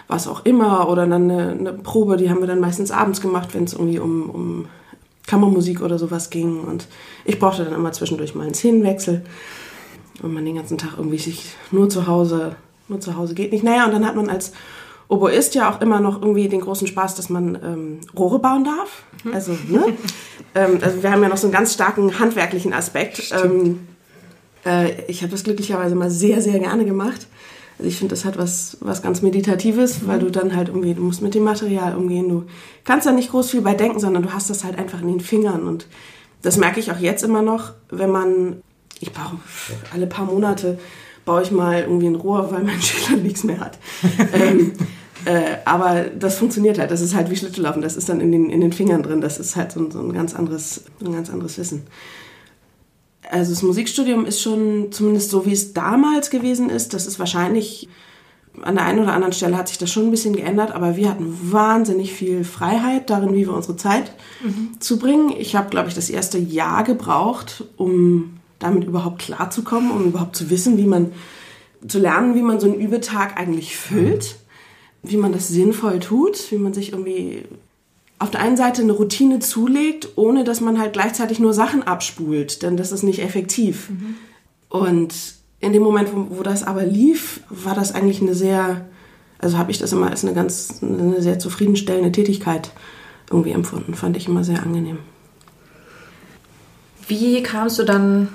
was 0.09 0.29
auch 0.29 0.45
immer 0.45 0.89
oder 0.89 1.07
dann 1.07 1.31
eine, 1.31 1.51
eine 1.53 1.73
Probe, 1.73 2.17
die 2.17 2.31
haben 2.31 2.41
wir 2.41 2.47
dann 2.47 2.61
meistens 2.61 2.91
abends 2.91 3.21
gemacht, 3.21 3.55
wenn 3.55 3.65
es 3.65 3.73
irgendwie 3.73 3.99
um, 3.99 4.31
um 4.31 4.67
Kammermusik 5.27 5.81
oder 5.81 5.99
sowas 5.99 6.31
ging 6.31 6.61
und 6.61 6.87
ich 7.25 7.39
brauchte 7.39 7.65
dann 7.65 7.75
immer 7.75 7.93
zwischendurch 7.93 8.35
mal 8.35 8.45
einen 8.45 8.55
Szenenwechsel 8.55 9.25
und 10.23 10.33
man 10.33 10.45
den 10.45 10.57
ganzen 10.57 10.79
Tag 10.79 10.95
irgendwie 10.97 11.19
sich 11.19 11.55
nur 11.71 11.89
zu 11.89 12.07
Hause, 12.07 12.57
nur 12.88 13.00
zu 13.00 13.16
Hause 13.16 13.35
geht 13.35 13.52
nicht. 13.52 13.64
Naja, 13.64 13.87
und 13.87 13.93
dann 13.93 14.07
hat 14.07 14.16
man 14.16 14.28
als 14.28 14.52
Oboist 15.09 15.55
ja 15.55 15.71
auch 15.71 15.81
immer 15.81 16.00
noch 16.00 16.21
irgendwie 16.21 16.49
den 16.49 16.61
großen 16.61 16.87
Spaß, 16.87 17.14
dass 17.14 17.28
man 17.28 17.55
ähm, 17.62 18.00
Rohre 18.16 18.38
bauen 18.38 18.64
darf. 18.64 19.05
Mhm. 19.25 19.35
Also, 19.35 19.52
ne? 19.52 19.85
ähm, 20.55 20.78
also 20.83 21.02
wir 21.02 21.11
haben 21.11 21.23
ja 21.23 21.28
noch 21.28 21.37
so 21.37 21.47
einen 21.47 21.55
ganz 21.55 21.75
starken 21.75 22.19
handwerklichen 22.19 22.73
Aspekt. 22.73 23.33
Ähm, 23.33 23.87
äh, 24.64 25.02
ich 25.07 25.23
habe 25.23 25.31
das 25.31 25.45
glücklicherweise 25.45 25.95
mal 25.95 26.11
sehr, 26.11 26.43
sehr 26.43 26.59
gerne 26.59 26.85
gemacht. 26.85 27.26
Also 27.78 27.88
ich 27.88 27.99
finde, 27.99 28.14
das 28.14 28.25
hat 28.25 28.38
was, 28.38 28.78
was 28.81 29.02
ganz 29.02 29.23
Meditatives, 29.23 30.07
weil 30.07 30.19
du 30.19 30.31
dann 30.31 30.57
halt 30.57 30.69
irgendwie, 30.69 30.95
du 30.95 31.02
musst 31.02 31.23
mit 31.23 31.35
dem 31.35 31.45
Material 31.45 31.95
umgehen. 31.95 32.28
Du 32.28 32.45
kannst 32.85 33.07
da 33.07 33.12
nicht 33.12 33.31
groß 33.31 33.50
viel 33.50 33.61
bei 33.61 33.75
denken, 33.75 34.00
sondern 34.00 34.23
du 34.23 34.33
hast 34.33 34.49
das 34.49 34.64
halt 34.64 34.78
einfach 34.78 35.00
in 35.02 35.09
den 35.09 35.21
Fingern. 35.21 35.69
Und 35.69 35.87
das 36.43 36.57
merke 36.57 36.81
ich 36.81 36.90
auch 36.90 36.99
jetzt 36.99 37.23
immer 37.23 37.43
noch, 37.43 37.73
wenn 37.90 38.11
man, 38.11 38.62
ich 38.99 39.12
baue 39.12 39.38
alle 39.93 40.07
paar 40.07 40.25
Monate, 40.25 40.78
baue 41.26 41.42
ich 41.42 41.50
mal 41.50 41.83
irgendwie 41.83 42.06
ein 42.06 42.14
Rohr, 42.14 42.50
weil 42.50 42.62
mein 42.62 42.80
Schüler 42.80 43.21
nichts 43.21 43.45
mehr 43.45 43.61
hat. 43.61 43.78
ähm, 44.33 44.73
äh, 45.26 45.59
aber 45.66 46.04
das 46.18 46.38
funktioniert 46.38 46.78
halt. 46.78 46.90
Das 46.90 47.02
ist 47.02 47.14
halt 47.14 47.30
wie 47.30 47.37
Schlittelaufen. 47.37 47.83
Das 47.83 47.97
ist 47.97 48.09
dann 48.09 48.21
in 48.21 48.33
den, 48.33 48.49
in 48.49 48.62
den 48.62 48.73
Fingern 48.73 49.02
drin. 49.02 49.21
Das 49.21 49.38
ist 49.38 49.56
halt 49.56 49.73
so, 49.73 49.90
so 49.90 50.00
ein, 50.00 50.14
ganz 50.14 50.35
anderes, 50.35 50.85
ein 51.04 51.12
ganz 51.12 51.28
anderes 51.28 51.59
Wissen 51.59 51.83
also 53.30 53.52
das 53.52 53.62
Musikstudium 53.62 54.25
ist 54.25 54.40
schon, 54.40 54.92
zumindest 54.92 55.30
so 55.30 55.47
wie 55.47 55.52
es 55.52 55.73
damals 55.73 56.30
gewesen 56.30 56.71
ist, 56.71 56.95
das 56.95 57.06
ist 57.06 57.18
wahrscheinlich 57.18 57.88
an 58.62 58.76
der 58.76 58.87
einen 58.87 59.00
oder 59.00 59.12
anderen 59.12 59.35
Stelle 59.35 59.56
hat 59.59 59.68
sich 59.68 59.76
das 59.76 59.92
schon 59.92 60.06
ein 60.06 60.11
bisschen 60.11 60.35
geändert, 60.35 60.73
aber 60.73 60.97
wir 60.97 61.11
hatten 61.11 61.52
wahnsinnig 61.52 62.14
viel 62.14 62.42
Freiheit 62.42 63.11
darin, 63.11 63.35
wie 63.35 63.47
wir 63.47 63.52
unsere 63.52 63.76
Zeit 63.76 64.12
mhm. 64.42 64.80
zubringen. 64.80 65.35
Ich 65.37 65.54
habe, 65.54 65.68
glaube 65.68 65.88
ich, 65.88 65.95
das 65.95 66.09
erste 66.09 66.38
Jahr 66.38 66.83
gebraucht, 66.83 67.64
um 67.76 68.38
damit 68.59 68.85
überhaupt 68.85 69.21
klarzukommen, 69.21 69.91
um 69.91 70.07
überhaupt 70.07 70.37
zu 70.37 70.51
wissen, 70.51 70.79
wie 70.79 70.87
man, 70.87 71.13
zu 71.87 71.99
lernen, 71.99 72.35
wie 72.35 72.43
man 72.43 72.61
so 72.61 72.67
einen 72.67 72.81
Übetag 72.81 73.37
eigentlich 73.37 73.77
füllt, 73.77 74.37
wie 75.03 75.17
man 75.17 75.33
das 75.33 75.49
sinnvoll 75.49 76.01
tut, 76.01 76.51
wie 76.51 76.59
man 76.59 76.73
sich 76.73 76.93
irgendwie 76.93 77.45
auf 78.19 78.31
der 78.31 78.41
einen 78.41 78.57
Seite 78.57 78.83
eine 78.83 78.93
Routine 78.93 79.41
zulegt, 79.41 80.17
ohne 80.17 80.45
dass 80.45 80.61
man 80.61 80.79
halt 80.79 80.95
gleichzeitig 80.95 81.39
nur 81.39 81.53
Sachen 81.53 81.83
abspult, 81.83 82.63
denn 82.63 82.77
das 82.77 82.93
ist 82.93 83.03
nicht 83.03 83.23
effektiv. 83.23 83.91
Mhm. 83.91 84.15
Und 84.69 85.15
in 85.61 85.73
dem 85.73 85.83
Moment, 85.83 86.11
wo, 86.15 86.39
wo, 86.39 86.43
das 86.43 86.63
aber 86.63 86.85
lief, 86.85 87.41
war 87.51 87.75
das 87.75 87.95
eigentlich 87.95 88.23
eine 88.23 88.35
sehr, 88.35 88.87
also 89.39 89.59
habe 89.59 89.71
ich 89.71 89.79
das 89.79 89.93
immer 89.93 90.11
als 90.11 90.25
eine 90.25 90.35
ganz, 90.35 90.81
eine 90.83 91.21
sehr 91.21 91.39
zufriedenstellende 91.39 92.13
Tätigkeit 92.13 92.71
irgendwie 93.31 93.51
empfunden, 93.51 93.95
fand 93.95 94.17
ich 94.17 94.29
immer 94.29 94.45
sehr 94.45 94.63
angenehm. 94.63 94.99
Wie 97.09 97.43
kamst 97.43 97.79
du 97.79 97.85
dann 97.85 98.29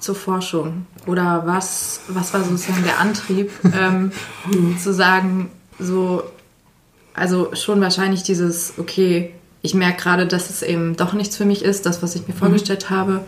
zur 0.00 0.14
Forschung? 0.14 0.86
Oder 1.06 1.42
was, 1.46 2.00
was 2.08 2.34
war 2.34 2.42
sozusagen 2.42 2.82
der 2.82 2.98
Antrieb, 2.98 3.52
ähm, 3.78 4.12
zu 4.82 4.92
sagen, 4.92 5.50
so 5.78 6.22
also 7.14 7.54
schon 7.54 7.80
wahrscheinlich 7.80 8.22
dieses, 8.22 8.74
okay, 8.78 9.34
ich 9.62 9.74
merke 9.74 10.02
gerade, 10.02 10.26
dass 10.26 10.48
es 10.48 10.62
eben 10.62 10.96
doch 10.96 11.12
nichts 11.12 11.36
für 11.36 11.44
mich 11.44 11.62
ist, 11.62 11.86
das, 11.86 12.02
was 12.02 12.14
ich 12.14 12.26
mir 12.26 12.34
mhm. 12.34 12.38
vorgestellt 12.38 12.90
habe, 12.90 13.22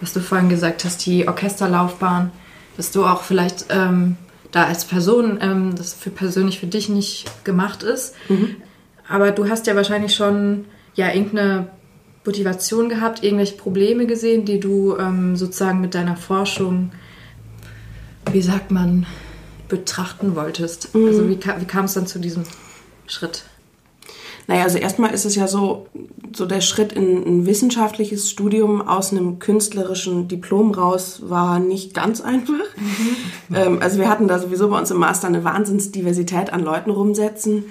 was 0.00 0.12
du 0.12 0.20
vorhin 0.20 0.48
gesagt 0.48 0.84
hast, 0.84 1.04
die 1.06 1.26
Orchesterlaufbahn, 1.26 2.30
dass 2.76 2.90
du 2.90 3.04
auch 3.04 3.22
vielleicht 3.22 3.66
ähm, 3.70 4.16
da 4.52 4.64
als 4.64 4.84
Person, 4.84 5.38
ähm, 5.40 5.74
das 5.76 5.94
für 5.94 6.10
persönlich 6.10 6.60
für 6.60 6.66
dich 6.66 6.88
nicht 6.88 7.44
gemacht 7.44 7.82
ist. 7.82 8.14
Mhm. 8.28 8.56
Aber 9.08 9.30
du 9.30 9.48
hast 9.48 9.66
ja 9.66 9.74
wahrscheinlich 9.74 10.14
schon 10.14 10.66
ja 10.94 11.12
irgendeine 11.12 11.68
Motivation 12.28 12.90
gehabt, 12.90 13.24
irgendwelche 13.24 13.56
Probleme 13.56 14.06
gesehen, 14.06 14.44
die 14.44 14.60
du 14.60 14.94
ähm, 14.98 15.34
sozusagen 15.34 15.80
mit 15.80 15.94
deiner 15.94 16.14
Forschung, 16.14 16.90
wie 18.30 18.42
sagt 18.42 18.70
man, 18.70 19.06
betrachten 19.68 20.36
wolltest. 20.36 20.94
Mhm. 20.94 21.06
Also 21.06 21.26
wie, 21.26 21.38
wie 21.38 21.64
kam 21.64 21.86
es 21.86 21.94
dann 21.94 22.06
zu 22.06 22.18
diesem 22.18 22.44
Schritt? 23.06 23.44
Naja, 24.46 24.64
also 24.64 24.76
erstmal 24.76 25.14
ist 25.14 25.24
es 25.24 25.36
ja 25.36 25.48
so, 25.48 25.86
so 26.34 26.44
der 26.44 26.60
Schritt 26.60 26.92
in 26.92 27.22
ein 27.26 27.46
wissenschaftliches 27.46 28.28
Studium 28.30 28.86
aus 28.86 29.10
einem 29.10 29.38
künstlerischen 29.38 30.28
Diplom 30.28 30.72
raus 30.72 31.22
war 31.22 31.58
nicht 31.58 31.94
ganz 31.94 32.20
einfach. 32.20 32.54
Mhm. 32.76 33.56
Ähm, 33.56 33.78
also 33.80 33.98
wir 33.98 34.10
hatten 34.10 34.28
da 34.28 34.38
sowieso 34.38 34.68
bei 34.68 34.78
uns 34.78 34.90
im 34.90 34.98
Master 34.98 35.28
eine 35.28 35.44
Wahnsinnsdiversität 35.44 36.52
an 36.52 36.62
Leuten 36.62 36.90
rumsetzen, 36.90 37.64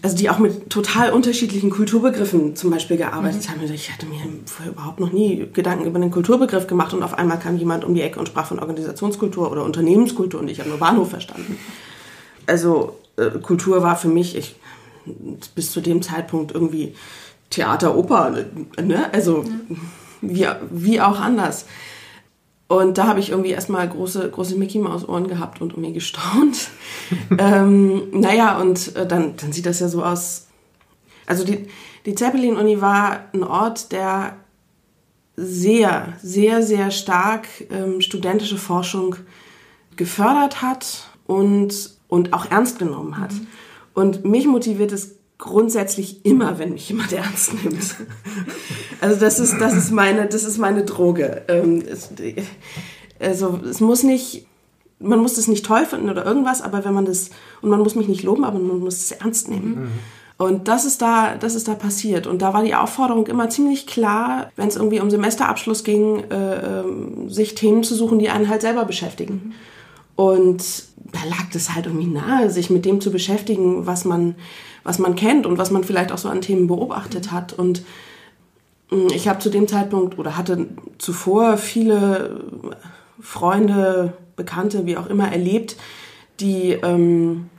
also 0.00 0.16
die 0.16 0.30
auch 0.30 0.38
mit 0.38 0.70
total 0.70 1.12
unterschiedlichen 1.12 1.70
Kulturbegriffen 1.70 2.54
zum 2.54 2.70
Beispiel 2.70 2.96
gearbeitet 2.96 3.44
mhm. 3.44 3.52
haben. 3.52 3.72
Ich 3.72 3.92
hatte 3.92 4.06
mir 4.06 4.20
vorher 4.46 4.72
überhaupt 4.72 5.00
noch 5.00 5.12
nie 5.12 5.48
Gedanken 5.52 5.86
über 5.86 5.98
den 5.98 6.10
Kulturbegriff 6.10 6.66
gemacht 6.66 6.94
und 6.94 7.02
auf 7.02 7.14
einmal 7.14 7.38
kam 7.38 7.56
jemand 7.56 7.84
um 7.84 7.94
die 7.94 8.02
Ecke 8.02 8.20
und 8.20 8.28
sprach 8.28 8.46
von 8.46 8.60
Organisationskultur 8.60 9.50
oder 9.50 9.64
Unternehmenskultur 9.64 10.40
und 10.40 10.48
ich 10.48 10.60
habe 10.60 10.68
nur 10.68 10.78
Bahnhof 10.78 11.10
verstanden. 11.10 11.58
Also 12.46 12.96
äh, 13.16 13.38
Kultur 13.40 13.82
war 13.82 13.96
für 13.96 14.08
mich 14.08 14.36
ich, 14.36 14.56
bis 15.54 15.72
zu 15.72 15.80
dem 15.80 16.00
Zeitpunkt 16.00 16.52
irgendwie 16.52 16.94
Theater, 17.50 17.96
Oper, 17.96 18.44
ne? 18.80 19.12
also 19.12 19.44
ja. 20.22 20.60
wie, 20.70 20.92
wie 20.92 21.00
auch 21.00 21.18
anders. 21.18 21.64
Und 22.68 22.98
da 22.98 23.06
habe 23.06 23.20
ich 23.20 23.30
irgendwie 23.30 23.50
erstmal 23.50 23.88
große, 23.88 24.30
große 24.30 24.56
Mickey 24.56 24.78
Maus 24.78 25.08
Ohren 25.08 25.26
gehabt 25.26 25.60
und 25.60 25.72
irgendwie 25.72 25.94
gestaunt. 25.94 26.68
ähm, 27.38 28.08
naja, 28.12 28.58
und 28.58 28.94
äh, 28.94 29.06
dann, 29.06 29.36
dann 29.36 29.52
sieht 29.52 29.66
das 29.66 29.80
ja 29.80 29.88
so 29.88 30.04
aus. 30.04 30.46
Also 31.26 31.44
die, 31.44 31.66
die 32.04 32.14
Zeppelin-Uni 32.14 32.80
war 32.80 33.24
ein 33.32 33.42
Ort, 33.42 33.92
der 33.92 34.36
sehr, 35.36 36.14
sehr, 36.22 36.62
sehr 36.62 36.90
stark 36.90 37.48
ähm, 37.70 38.00
studentische 38.00 38.58
Forschung 38.58 39.16
gefördert 39.96 40.62
hat 40.62 41.08
und 41.26 41.98
und 42.08 42.32
auch 42.32 42.50
ernst 42.50 42.78
genommen 42.78 43.18
hat. 43.18 43.32
Mhm. 43.32 43.46
Und 43.94 44.24
mich 44.24 44.46
motiviert 44.46 44.92
es 44.92 45.17
grundsätzlich 45.38 46.24
immer, 46.24 46.58
wenn 46.58 46.72
mich 46.72 46.88
jemand 46.88 47.12
ernst 47.12 47.54
nimmt. 47.62 47.96
Also 49.00 49.20
das 49.20 49.38
ist, 49.38 49.60
das 49.60 49.74
ist 49.74 49.92
meine, 49.92 50.26
das 50.26 50.44
ist 50.44 50.58
meine 50.58 50.84
Droge. 50.84 51.42
Ähm, 51.48 51.84
also 53.20 53.60
es 53.68 53.80
muss 53.80 54.02
nicht, 54.02 54.46
man 54.98 55.20
muss 55.20 55.34
das 55.34 55.46
nicht 55.46 55.64
toll 55.64 55.86
finden 55.86 56.10
oder 56.10 56.26
irgendwas, 56.26 56.62
aber 56.62 56.84
wenn 56.84 56.94
man 56.94 57.04
das, 57.04 57.30
und 57.62 57.70
man 57.70 57.80
muss 57.80 57.94
mich 57.94 58.08
nicht 58.08 58.24
loben, 58.24 58.44
aber 58.44 58.58
man 58.58 58.80
muss 58.80 58.96
es 58.96 59.12
ernst 59.12 59.48
nehmen. 59.48 59.82
Mhm. 59.82 59.88
Und 60.38 60.68
das 60.68 60.84
ist 60.84 61.02
da, 61.02 61.34
das 61.34 61.56
ist 61.56 61.66
da 61.66 61.74
passiert. 61.74 62.28
Und 62.28 62.42
da 62.42 62.54
war 62.54 62.62
die 62.62 62.76
Aufforderung 62.76 63.26
immer 63.26 63.50
ziemlich 63.50 63.88
klar, 63.88 64.52
wenn 64.54 64.68
es 64.68 64.76
irgendwie 64.76 65.00
um 65.00 65.10
Semesterabschluss 65.10 65.82
ging, 65.82 66.24
äh, 66.30 66.80
ähm, 66.80 67.28
sich 67.28 67.56
Themen 67.56 67.82
zu 67.82 67.96
suchen, 67.96 68.20
die 68.20 68.30
einen 68.30 68.48
halt 68.48 68.62
selber 68.62 68.84
beschäftigen. 68.84 69.54
Und 70.14 70.64
da 70.96 71.18
lag 71.28 71.50
das 71.52 71.74
halt 71.74 71.86
irgendwie 71.86 72.06
nahe, 72.06 72.50
sich 72.50 72.70
mit 72.70 72.84
dem 72.84 73.00
zu 73.00 73.10
beschäftigen, 73.10 73.86
was 73.86 74.04
man, 74.04 74.36
was 74.84 74.98
man 74.98 75.14
kennt 75.14 75.46
und 75.46 75.58
was 75.58 75.70
man 75.70 75.84
vielleicht 75.84 76.12
auch 76.12 76.18
so 76.18 76.28
an 76.28 76.40
Themen 76.40 76.66
beobachtet 76.66 77.32
hat. 77.32 77.52
Und 77.52 77.82
mm, 78.90 79.08
ich 79.14 79.28
habe 79.28 79.38
zu 79.38 79.50
dem 79.50 79.68
Zeitpunkt 79.68 80.18
oder 80.18 80.36
hatte 80.36 80.66
zuvor 80.98 81.56
viele 81.56 82.40
Freunde, 83.20 84.14
Bekannte, 84.36 84.86
wie 84.86 84.96
auch 84.96 85.08
immer, 85.08 85.32
erlebt, 85.32 85.76
die 86.40 86.70
ähm, 86.70 87.50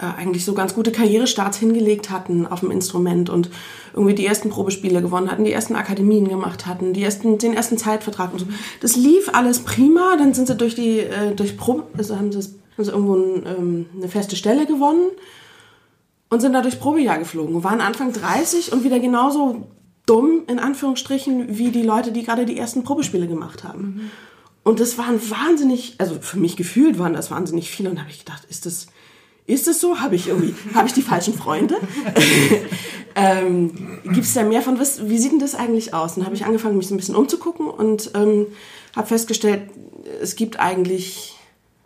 äh, 0.00 0.04
eigentlich 0.04 0.44
so 0.44 0.54
ganz 0.54 0.74
gute 0.74 0.92
Karrierestarts 0.92 1.58
hingelegt 1.58 2.10
hatten 2.10 2.46
auf 2.46 2.60
dem 2.60 2.70
Instrument 2.70 3.28
und 3.28 3.50
irgendwie 3.92 4.14
die 4.14 4.26
ersten 4.26 4.48
Probespiele 4.48 5.02
gewonnen 5.02 5.30
hatten, 5.30 5.44
die 5.44 5.52
ersten 5.52 5.76
Akademien 5.76 6.28
gemacht 6.28 6.66
hatten, 6.66 6.92
die 6.92 7.02
ersten, 7.02 7.38
den 7.38 7.52
ersten 7.52 7.76
Zeitvertrag 7.76 8.32
und 8.32 8.38
so. 8.38 8.46
Das 8.80 8.96
lief 8.96 9.28
alles 9.32 9.60
prima, 9.60 10.16
dann 10.16 10.32
sind 10.32 10.46
sie 10.46 10.54
durch 10.54 10.74
die, 10.74 11.00
äh, 11.00 11.34
durch 11.34 11.56
Probe, 11.56 11.84
also 11.98 12.16
haben 12.16 12.32
sie, 12.32 12.38
haben 12.38 12.84
sie 12.84 12.90
irgendwo 12.90 13.14
ein, 13.14 13.46
ähm, 13.46 13.86
eine 13.96 14.08
feste 14.08 14.36
Stelle 14.36 14.66
gewonnen 14.66 15.10
und 16.30 16.40
sind 16.40 16.52
da 16.52 16.62
durchs 16.62 16.78
Probejahr 16.78 17.18
geflogen 17.18 17.62
waren 17.62 17.80
Anfang 17.80 18.12
30 18.12 18.72
und 18.72 18.84
wieder 18.84 18.98
genauso 19.00 19.68
dumm, 20.06 20.42
in 20.46 20.58
Anführungsstrichen, 20.58 21.58
wie 21.58 21.70
die 21.70 21.82
Leute, 21.82 22.12
die 22.12 22.24
gerade 22.24 22.46
die 22.46 22.56
ersten 22.56 22.82
Probespiele 22.82 23.26
gemacht 23.28 23.64
haben. 23.64 23.82
Mhm. 23.82 24.10
Und 24.62 24.80
das 24.80 24.98
waren 24.98 25.20
wahnsinnig, 25.30 25.94
also 25.98 26.16
für 26.20 26.38
mich 26.38 26.56
gefühlt 26.56 26.98
waren 26.98 27.12
das 27.12 27.30
wahnsinnig 27.30 27.70
viele 27.70 27.90
und 27.90 27.96
da 27.96 28.02
habe 28.02 28.10
ich 28.10 28.20
gedacht, 28.20 28.44
ist 28.48 28.66
das, 28.66 28.86
ist 29.46 29.68
es 29.68 29.80
so? 29.80 30.00
Habe 30.00 30.14
ich 30.14 30.28
irgendwie, 30.28 30.54
habe 30.74 30.86
ich 30.86 30.92
die 30.92 31.02
falschen 31.02 31.34
Freunde? 31.34 31.76
ähm, 33.14 33.98
Gibt 34.04 34.24
es 34.24 34.34
da 34.34 34.44
mehr 34.44 34.62
von, 34.62 34.78
was, 34.78 35.08
wie 35.08 35.18
sieht 35.18 35.32
denn 35.32 35.38
das 35.38 35.54
eigentlich 35.54 35.94
aus? 35.94 36.16
Und 36.16 36.24
habe 36.24 36.34
ich 36.34 36.44
angefangen, 36.44 36.76
mich 36.76 36.86
so 36.86 36.94
ein 36.94 36.98
bisschen 36.98 37.16
umzugucken 37.16 37.68
und 37.68 38.12
ähm, 38.14 38.46
habe 38.94 39.08
festgestellt, 39.08 39.62
es 40.20 40.36
gibt 40.36 40.60
eigentlich 40.60 41.34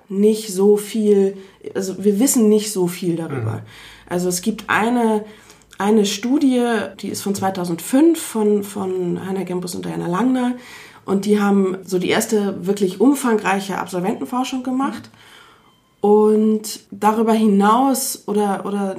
nicht 0.09 0.53
so 0.53 0.77
viel, 0.77 1.37
also 1.75 2.05
wir 2.05 2.21
wissen 2.21 2.49
nicht 2.49 2.73
so 2.73 2.87
viel 2.87 3.17
darüber. 3.17 3.53
Mhm. 3.53 4.09
Also 4.09 4.29
es 4.29 4.43
gibt 4.43 4.65
eine, 4.69 5.25
eine 5.79 6.07
Studie, 6.07 6.65
die 7.01 7.09
ist 7.09 7.23
von 7.23 7.35
2005 7.35 8.21
von, 8.21 8.65
von 8.65 9.27
Heiner 9.27 9.45
Gembus 9.45 9.75
und 9.75 9.85
Diana 9.85 10.07
Langner 10.07 10.55
und 11.05 11.25
die 11.25 11.41
haben 11.41 11.79
so 11.85 11.99
die 11.99 12.09
erste 12.09 12.67
wirklich 12.67 13.01
umfangreiche 13.01 13.79
Absolventenforschung 13.79 14.63
gemacht. 14.63 15.11
Und 16.01 16.81
darüber 16.91 17.33
hinaus 17.33 18.25
oder, 18.27 18.67
oder 18.67 18.97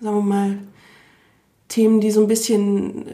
sagen 0.00 0.16
wir 0.16 0.20
mal, 0.20 0.58
Themen, 1.68 2.00
die 2.00 2.10
so 2.10 2.20
ein 2.20 2.26
bisschen, 2.26 3.04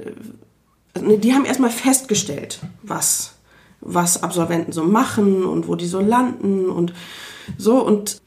also 0.95 1.16
die 1.16 1.33
haben 1.33 1.45
erstmal 1.45 1.71
festgestellt, 1.71 2.61
was, 2.83 3.38
was 3.81 4.23
Absolventen 4.23 4.73
so 4.73 4.85
machen 4.85 5.45
und 5.45 5.69
wo 5.69 5.75
die 5.75 5.87
so 5.87 6.01
landen 6.01 6.69
und 6.69 6.93
so. 7.57 7.85
Und 7.85 8.21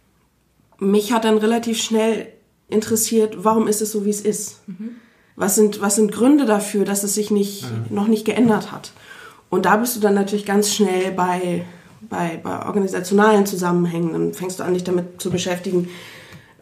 mich 0.79 1.13
hat 1.13 1.25
dann 1.25 1.37
relativ 1.37 1.81
schnell 1.81 2.27
interessiert, 2.69 3.43
warum 3.43 3.67
ist 3.67 3.81
es 3.81 3.91
so, 3.91 4.05
wie 4.05 4.09
es 4.09 4.21
ist? 4.21 4.67
Mhm. 4.67 4.95
Was, 5.35 5.55
sind, 5.55 5.81
was 5.81 5.95
sind 5.95 6.11
Gründe 6.11 6.45
dafür, 6.45 6.85
dass 6.85 7.03
es 7.03 7.15
sich 7.15 7.31
nicht, 7.31 7.63
mhm. 7.63 7.95
noch 7.95 8.07
nicht 8.07 8.25
geändert 8.25 8.71
hat? 8.71 8.91
Und 9.49 9.65
da 9.65 9.77
bist 9.77 9.95
du 9.95 9.99
dann 9.99 10.13
natürlich 10.13 10.45
ganz 10.45 10.73
schnell 10.73 11.11
bei 11.11 11.65
bei, 12.01 12.39
bei 12.41 12.65
organisationalen 12.65 13.45
Zusammenhängen, 13.45 14.13
dann 14.13 14.33
fängst 14.33 14.59
du 14.59 14.63
an, 14.63 14.73
dich 14.73 14.83
damit 14.83 15.21
zu 15.21 15.29
beschäftigen, 15.29 15.89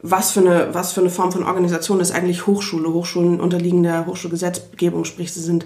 was 0.01 0.31
für 0.31 0.39
eine, 0.41 0.73
was 0.73 0.93
für 0.93 1.01
eine 1.01 1.09
Form 1.09 1.31
von 1.31 1.43
Organisation 1.43 1.99
ist 1.99 2.11
eigentlich 2.11 2.47
Hochschule. 2.47 2.93
Hochschulen 2.93 3.41
unterliegen 3.41 3.83
der 3.83 4.05
Hochschulgesetzgebung, 4.05 5.03
sprich, 5.03 5.33
sie 5.33 5.41
sind 5.41 5.65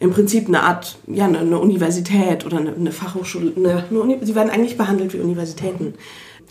im 0.00 0.10
Prinzip 0.10 0.48
eine 0.48 0.62
Art, 0.62 0.98
ja, 1.06 1.24
eine, 1.24 1.58
Universität 1.58 2.46
oder 2.46 2.58
eine, 2.58 2.74
eine 2.74 2.92
Fachhochschule. 2.92 3.52
Eine, 3.56 3.84
eine 3.90 4.24
sie 4.24 4.34
werden 4.34 4.50
eigentlich 4.50 4.76
behandelt 4.76 5.12
wie 5.12 5.20
Universitäten. 5.20 5.94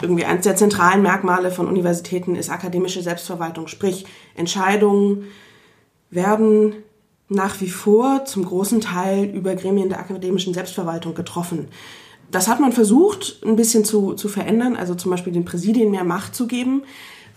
Irgendwie 0.02 0.26
eines 0.26 0.44
der 0.44 0.56
zentralen 0.56 1.02
Merkmale 1.02 1.50
von 1.50 1.68
Universitäten 1.68 2.36
ist 2.36 2.50
akademische 2.50 3.02
Selbstverwaltung, 3.02 3.68
sprich, 3.68 4.06
Entscheidungen 4.36 5.26
werden 6.10 6.76
nach 7.30 7.60
wie 7.62 7.70
vor 7.70 8.26
zum 8.26 8.46
großen 8.46 8.80
Teil 8.80 9.26
über 9.26 9.56
Gremien 9.56 9.90
der 9.90 10.00
akademischen 10.00 10.54
Selbstverwaltung 10.54 11.14
getroffen. 11.14 11.68
Das 12.32 12.48
hat 12.48 12.60
man 12.60 12.74
versucht, 12.74 13.42
ein 13.46 13.56
bisschen 13.56 13.86
zu, 13.86 14.14
zu 14.14 14.28
verändern, 14.28 14.76
also 14.76 14.96
zum 14.96 15.12
Beispiel 15.12 15.34
den 15.34 15.46
Präsidien 15.46 15.92
mehr 15.92 16.04
Macht 16.04 16.36
zu 16.36 16.48
geben. 16.48 16.84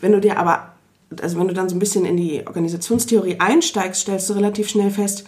Wenn 0.01 0.13
du 0.13 0.21
dir 0.21 0.39
aber, 0.39 0.75
also 1.23 1.39
wenn 1.39 1.49
du 1.49 1.55
dann 1.55 1.69
so 1.69 1.77
ein 1.77 1.81
bisschen 1.81 2.05
in 2.05 2.17
die 2.17 2.47
Organisationstheorie 2.47 3.37
einsteigst, 3.39 4.03
stellst 4.03 4.29
du 4.29 4.35
relativ 4.35 4.69
schnell 4.69 4.91
fest, 4.91 5.25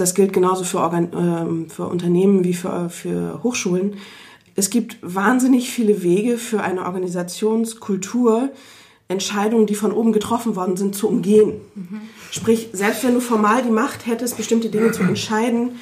das 0.00 0.14
gilt 0.14 0.32
genauso 0.32 0.64
für, 0.64 0.78
Organ 0.78 1.66
äh, 1.66 1.70
für 1.70 1.86
Unternehmen 1.86 2.44
wie 2.44 2.54
für, 2.54 2.88
für 2.88 3.40
Hochschulen. 3.42 3.94
Es 4.56 4.70
gibt 4.70 4.96
wahnsinnig 5.02 5.70
viele 5.70 6.02
Wege 6.02 6.38
für 6.38 6.62
eine 6.62 6.84
Organisationskultur, 6.84 8.50
Entscheidungen, 9.08 9.66
die 9.66 9.74
von 9.74 9.92
oben 9.92 10.12
getroffen 10.12 10.54
worden 10.56 10.76
sind, 10.76 10.94
zu 10.94 11.08
umgehen. 11.08 11.60
Mhm. 11.74 12.00
Sprich, 12.30 12.68
selbst 12.72 13.02
wenn 13.04 13.14
du 13.14 13.20
formal 13.20 13.62
die 13.62 13.70
Macht 13.70 14.06
hättest, 14.06 14.36
bestimmte 14.36 14.68
Dinge 14.68 14.92
zu 14.92 15.02
entscheiden, 15.02 15.72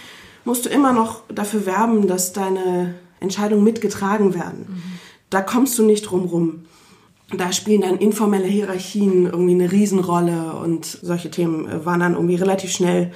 musst 0.44 0.64
du 0.64 0.70
immer 0.70 0.92
noch 0.92 1.22
dafür 1.28 1.66
werben, 1.66 2.06
dass 2.06 2.32
deine 2.32 2.94
Entscheidungen 3.20 3.64
mitgetragen 3.64 4.34
werden. 4.34 4.66
Mhm. 4.68 4.82
Da 5.30 5.42
kommst 5.42 5.78
du 5.78 5.84
nicht 5.84 6.02
drum 6.02 6.24
rum. 6.24 6.64
Da 7.36 7.52
spielen 7.52 7.82
dann 7.82 7.98
informelle 7.98 8.46
Hierarchien 8.46 9.26
irgendwie 9.26 9.52
eine 9.52 9.70
Riesenrolle 9.70 10.54
und 10.54 10.86
solche 10.86 11.30
Themen 11.30 11.68
äh, 11.68 11.84
waren 11.84 12.00
dann 12.00 12.14
irgendwie 12.14 12.36
relativ 12.36 12.70
schnell 12.70 13.12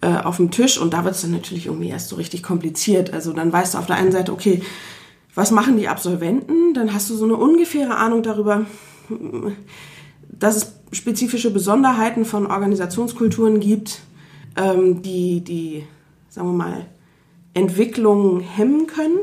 äh, 0.00 0.16
auf 0.16 0.36
dem 0.36 0.50
Tisch 0.50 0.78
und 0.78 0.92
da 0.92 1.04
wird 1.04 1.14
es 1.14 1.22
dann 1.22 1.32
natürlich 1.32 1.66
irgendwie 1.66 1.88
erst 1.88 2.08
so 2.08 2.16
richtig 2.16 2.42
kompliziert. 2.42 3.12
Also 3.12 3.32
dann 3.32 3.52
weißt 3.52 3.74
du 3.74 3.78
auf 3.78 3.86
der 3.86 3.96
einen 3.96 4.12
Seite, 4.12 4.32
okay, 4.32 4.62
was 5.34 5.50
machen 5.50 5.76
die 5.76 5.88
Absolventen? 5.88 6.74
Dann 6.74 6.92
hast 6.92 7.10
du 7.10 7.14
so 7.14 7.24
eine 7.24 7.36
ungefähre 7.36 7.96
Ahnung 7.96 8.22
darüber, 8.22 8.66
dass 10.28 10.56
es 10.56 10.72
spezifische 10.92 11.50
Besonderheiten 11.50 12.24
von 12.24 12.46
Organisationskulturen 12.46 13.60
gibt, 13.60 14.00
ähm, 14.56 15.02
die, 15.02 15.42
die 15.42 15.84
sagen 16.28 16.48
wir 16.48 16.56
mal, 16.56 16.86
Entwicklungen 17.54 18.40
hemmen 18.40 18.86
können. 18.86 19.18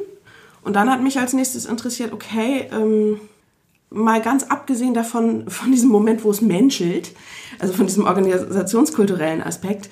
Und 0.64 0.76
dann 0.76 0.90
hat 0.90 1.02
mich 1.02 1.20
als 1.20 1.34
nächstes 1.34 1.66
interessiert, 1.66 2.12
okay, 2.12 2.68
ähm, 2.72 3.20
mal 3.90 4.22
ganz 4.22 4.44
abgesehen 4.44 4.94
davon, 4.94 5.50
von 5.50 5.72
diesem 5.72 5.90
Moment, 5.90 6.24
wo 6.24 6.32
es 6.32 6.42
menschelt, 6.42 7.12
also 7.60 7.74
von 7.74 7.88
diesem 7.88 8.06
organisationskulturellen 8.06 9.42
Aspekt, 9.42 9.90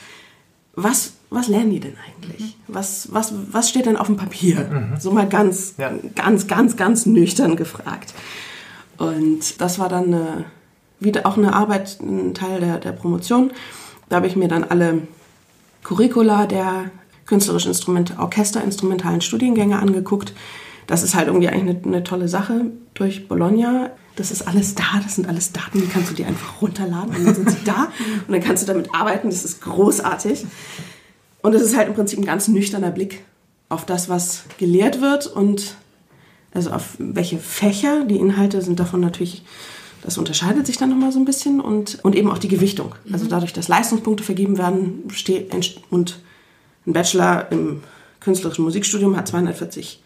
was, 0.76 1.14
was 1.30 1.48
lernen 1.48 1.72
die 1.72 1.80
denn 1.80 1.96
eigentlich? 2.08 2.58
Was, 2.68 3.14
was, 3.14 3.34
was 3.52 3.70
steht 3.70 3.86
denn 3.86 3.98
auf 3.98 4.08
dem 4.08 4.18
Papier? 4.18 4.60
Mhm. 4.60 5.00
So 5.00 5.12
mal 5.12 5.28
ganz, 5.28 5.76
ja. 5.78 5.92
ganz, 6.16 6.48
ganz, 6.48 6.76
ganz 6.76 7.06
nüchtern 7.06 7.56
gefragt. 7.56 8.14
Und 8.98 9.62
das 9.62 9.80
war 9.80 9.90
dann 9.90 10.06
eine, 10.06 10.46
wieder 11.00 11.26
auch 11.26 11.38
eine 11.38 11.54
Arbeit, 11.54 12.00
ein 12.02 12.34
Teil 12.34 12.60
der, 12.60 12.80
der 12.80 12.92
Promotion. 12.92 13.52
Da 14.10 14.18
habe 14.18 14.28
ich 14.28 14.36
mir 14.36 14.48
dann 14.48 14.64
alle 14.64 15.08
Curricula 15.84 16.48
der 16.48 16.92
künstlerisch 17.26 17.66
Instrument, 17.66 18.18
Orchesterinstrumentalen 18.20 19.22
Studiengänge 19.22 19.80
angeguckt. 19.80 20.34
Das 20.88 21.04
ist 21.04 21.16
halt 21.16 21.28
irgendwie 21.28 21.48
eigentlich 21.48 21.78
eine, 21.78 21.96
eine, 21.96 22.04
tolle 22.04 22.28
Sache 22.28 22.66
durch 22.94 23.28
Bologna. 23.28 23.92
Das 24.16 24.32
ist 24.32 24.48
alles 24.48 24.76
da, 24.76 25.00
das 25.02 25.16
sind 25.16 25.28
alles 25.28 25.52
Daten, 25.54 25.82
die 25.82 25.88
kannst 25.88 26.12
du 26.12 26.16
dir 26.16 26.28
einfach 26.28 26.62
runterladen 26.62 27.16
und 27.16 27.26
dann 27.26 27.36
sind 27.36 27.50
sie 27.50 27.64
da 27.66 27.88
und 28.28 28.34
dann 28.34 28.42
kannst 28.42 28.64
du 28.64 28.68
damit 28.68 28.94
arbeiten. 28.94 29.30
Das 29.30 29.44
ist 29.44 29.62
großartig. 29.62 30.46
Und 31.42 31.56
es 31.56 31.62
ist 31.62 31.76
halt 31.76 31.88
im 31.88 31.96
Prinzip 31.96 32.20
ein 32.20 32.26
ganz 32.26 32.48
nüchterner 32.48 32.92
Blick 32.92 33.24
auf 33.70 33.86
das, 33.86 34.08
was 34.10 34.44
gelehrt 34.58 35.02
wird 35.02 35.28
und 35.28 35.76
also 36.54 36.70
auf 36.72 36.96
welche 37.00 37.40
Fächer. 37.40 38.06
Die 38.06 38.18
Inhalte 38.18 38.62
sind 38.62 38.80
davon 38.80 39.00
natürlich, 39.00 39.44
das 40.04 40.18
unterscheidet 40.18 40.68
sich 40.68 40.78
dann 40.78 40.90
nochmal 40.90 41.12
so 41.12 41.20
ein 41.20 41.26
bisschen 41.26 41.60
und, 41.60 42.00
und 42.04 42.16
eben 42.16 42.30
auch 42.30 42.38
die 42.38 42.48
Gewichtung. 42.48 42.94
Also 43.12 43.26
mhm. 43.26 43.30
dadurch, 43.30 43.54
dass 43.54 43.68
Leistungspunkte 43.68 44.24
vergeben 44.24 44.58
werden 44.58 45.04
und 45.90 46.20
ein 46.86 46.94
Bachelor 46.94 47.52
im 47.52 47.82
künstlerischen 48.20 48.64
Musikstudium 48.64 49.18
hat 49.18 49.28
240 49.28 50.03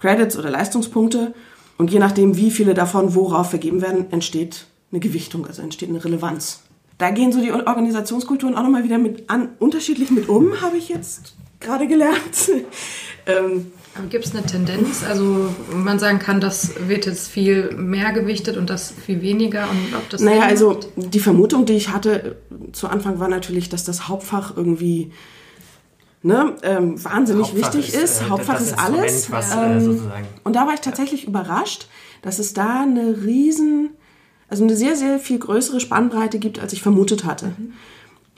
Credits 0.00 0.36
oder 0.36 0.50
Leistungspunkte. 0.50 1.34
Und 1.76 1.92
je 1.92 1.98
nachdem, 1.98 2.36
wie 2.36 2.50
viele 2.50 2.74
davon 2.74 3.14
worauf 3.14 3.50
vergeben 3.50 3.82
werden, 3.82 4.10
entsteht 4.10 4.66
eine 4.90 5.00
Gewichtung, 5.00 5.46
also 5.46 5.62
entsteht 5.62 5.88
eine 5.88 6.04
Relevanz. 6.04 6.62
Da 6.98 7.10
gehen 7.10 7.30
so 7.30 7.40
die 7.40 7.52
Organisationskulturen 7.52 8.56
auch 8.56 8.64
nochmal 8.64 8.82
wieder 8.82 8.98
mit 8.98 9.30
an, 9.30 9.50
unterschiedlich 9.60 10.10
mit 10.10 10.28
um, 10.28 10.60
habe 10.60 10.76
ich 10.76 10.88
jetzt 10.88 11.34
gerade 11.60 11.86
gelernt. 11.86 12.50
ähm, 13.26 13.66
Gibt 14.10 14.26
es 14.26 14.34
eine 14.34 14.46
Tendenz, 14.46 15.02
also 15.02 15.52
man 15.72 15.98
sagen 15.98 16.20
kann, 16.20 16.40
das 16.40 16.72
wird 16.86 17.06
jetzt 17.06 17.28
viel 17.28 17.72
mehr 17.72 18.12
gewichtet 18.12 18.56
und 18.56 18.70
das 18.70 18.92
viel 18.92 19.22
weniger 19.22 19.68
und 19.68 19.96
ob 19.96 20.08
das 20.08 20.20
Naja, 20.20 20.42
also 20.42 20.78
die 20.94 21.18
Vermutung, 21.18 21.66
die 21.66 21.72
ich 21.72 21.88
hatte 21.88 22.36
zu 22.72 22.86
Anfang 22.86 23.18
war 23.18 23.28
natürlich, 23.28 23.68
dass 23.68 23.82
das 23.82 24.06
Hauptfach 24.06 24.56
irgendwie 24.56 25.10
ne, 26.22 26.56
ähm, 26.62 27.02
wahnsinnig 27.04 27.48
Hauptfach 27.48 27.74
wichtig 27.74 27.94
ist. 27.94 28.02
ist. 28.02 28.22
Äh, 28.22 28.30
Hauptfach 28.30 28.60
ist 28.60 28.78
alles. 28.78 29.30
Was, 29.30 29.54
äh, 29.54 29.76
ähm, 29.76 30.00
und 30.44 30.56
da 30.56 30.66
war 30.66 30.74
ich 30.74 30.80
tatsächlich 30.80 31.26
überrascht, 31.26 31.88
dass 32.22 32.38
es 32.38 32.54
da 32.54 32.82
eine 32.82 33.22
riesen 33.24 33.90
also 34.48 34.64
eine 34.64 34.76
sehr, 34.76 34.96
sehr 34.96 35.18
viel 35.18 35.38
größere 35.38 35.80
Spannbreite 35.80 36.38
gibt, 36.38 36.58
als 36.58 36.72
ich 36.72 36.82
vermutet 36.82 37.24
hatte. 37.24 37.52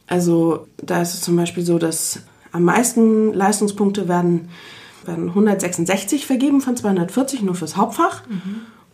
Also 0.06 0.66
da 0.82 1.00
ist 1.02 1.14
es 1.14 1.20
zum 1.20 1.36
Beispiel 1.36 1.64
so, 1.64 1.78
dass 1.78 2.20
am 2.52 2.64
meisten 2.64 3.32
Leistungspunkte 3.32 4.08
werden, 4.08 4.48
werden 5.04 5.28
166 5.28 6.26
vergeben 6.26 6.60
von 6.60 6.76
240 6.76 7.42
nur 7.42 7.54
fürs 7.54 7.76
Hauptfach. 7.76 8.22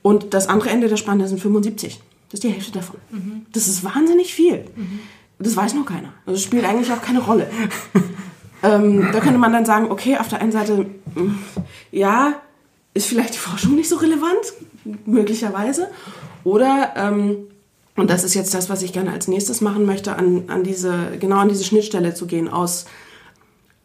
Und 0.03 0.35
das 0.35 0.49
andere 0.49 0.71
Ende 0.71 0.89
der 0.89 0.97
Spanne 0.97 1.27
sind 1.27 1.41
75. 1.41 2.01
Das 2.29 2.35
ist 2.35 2.45
die 2.45 2.51
Hälfte 2.51 2.73
davon. 2.73 2.97
Das 3.53 3.67
ist 3.67 3.83
wahnsinnig 3.83 4.35
viel. 4.35 4.67
Das 5.39 5.57
weiß 5.57 5.75
noch 5.75 5.87
keiner. 5.87 6.13
Das 6.27 6.43
spielt 6.43 6.65
eigentlich 6.65 6.93
auch 6.93 7.01
keine 7.01 7.21
Rolle. 7.21 7.49
ähm, 8.63 9.09
da 9.13 9.21
könnte 9.21 9.39
man 9.39 9.53
dann 9.53 9.67
sagen, 9.67 9.91
okay, 9.91 10.17
auf 10.17 10.29
der 10.29 10.41
einen 10.41 10.53
Seite, 10.53 10.87
mh, 11.15 11.35
ja, 11.93 12.35
ist 12.95 13.07
vielleicht 13.07 13.35
die 13.35 13.39
Forschung 13.39 13.75
nicht 13.75 13.89
so 13.89 13.97
relevant, 13.97 14.55
möglicherweise. 15.05 15.89
Oder, 16.45 16.95
ähm, 16.97 17.37
und 17.97 18.11
das 18.11 18.25
ist 18.25 18.35
jetzt 18.35 18.55
das, 18.55 18.71
was 18.71 18.83
ich 18.83 18.93
gerne 18.93 19.13
als 19.13 19.29
nächstes 19.29 19.61
machen 19.61 19.85
möchte, 19.85 20.17
an, 20.17 20.45
an 20.49 20.65
diese, 20.65 21.13
genau 21.21 21.39
an 21.39 21.49
diese 21.49 21.65
Schnittstelle 21.65 22.15
zu 22.15 22.27
gehen 22.27 22.49
aus, 22.49 22.87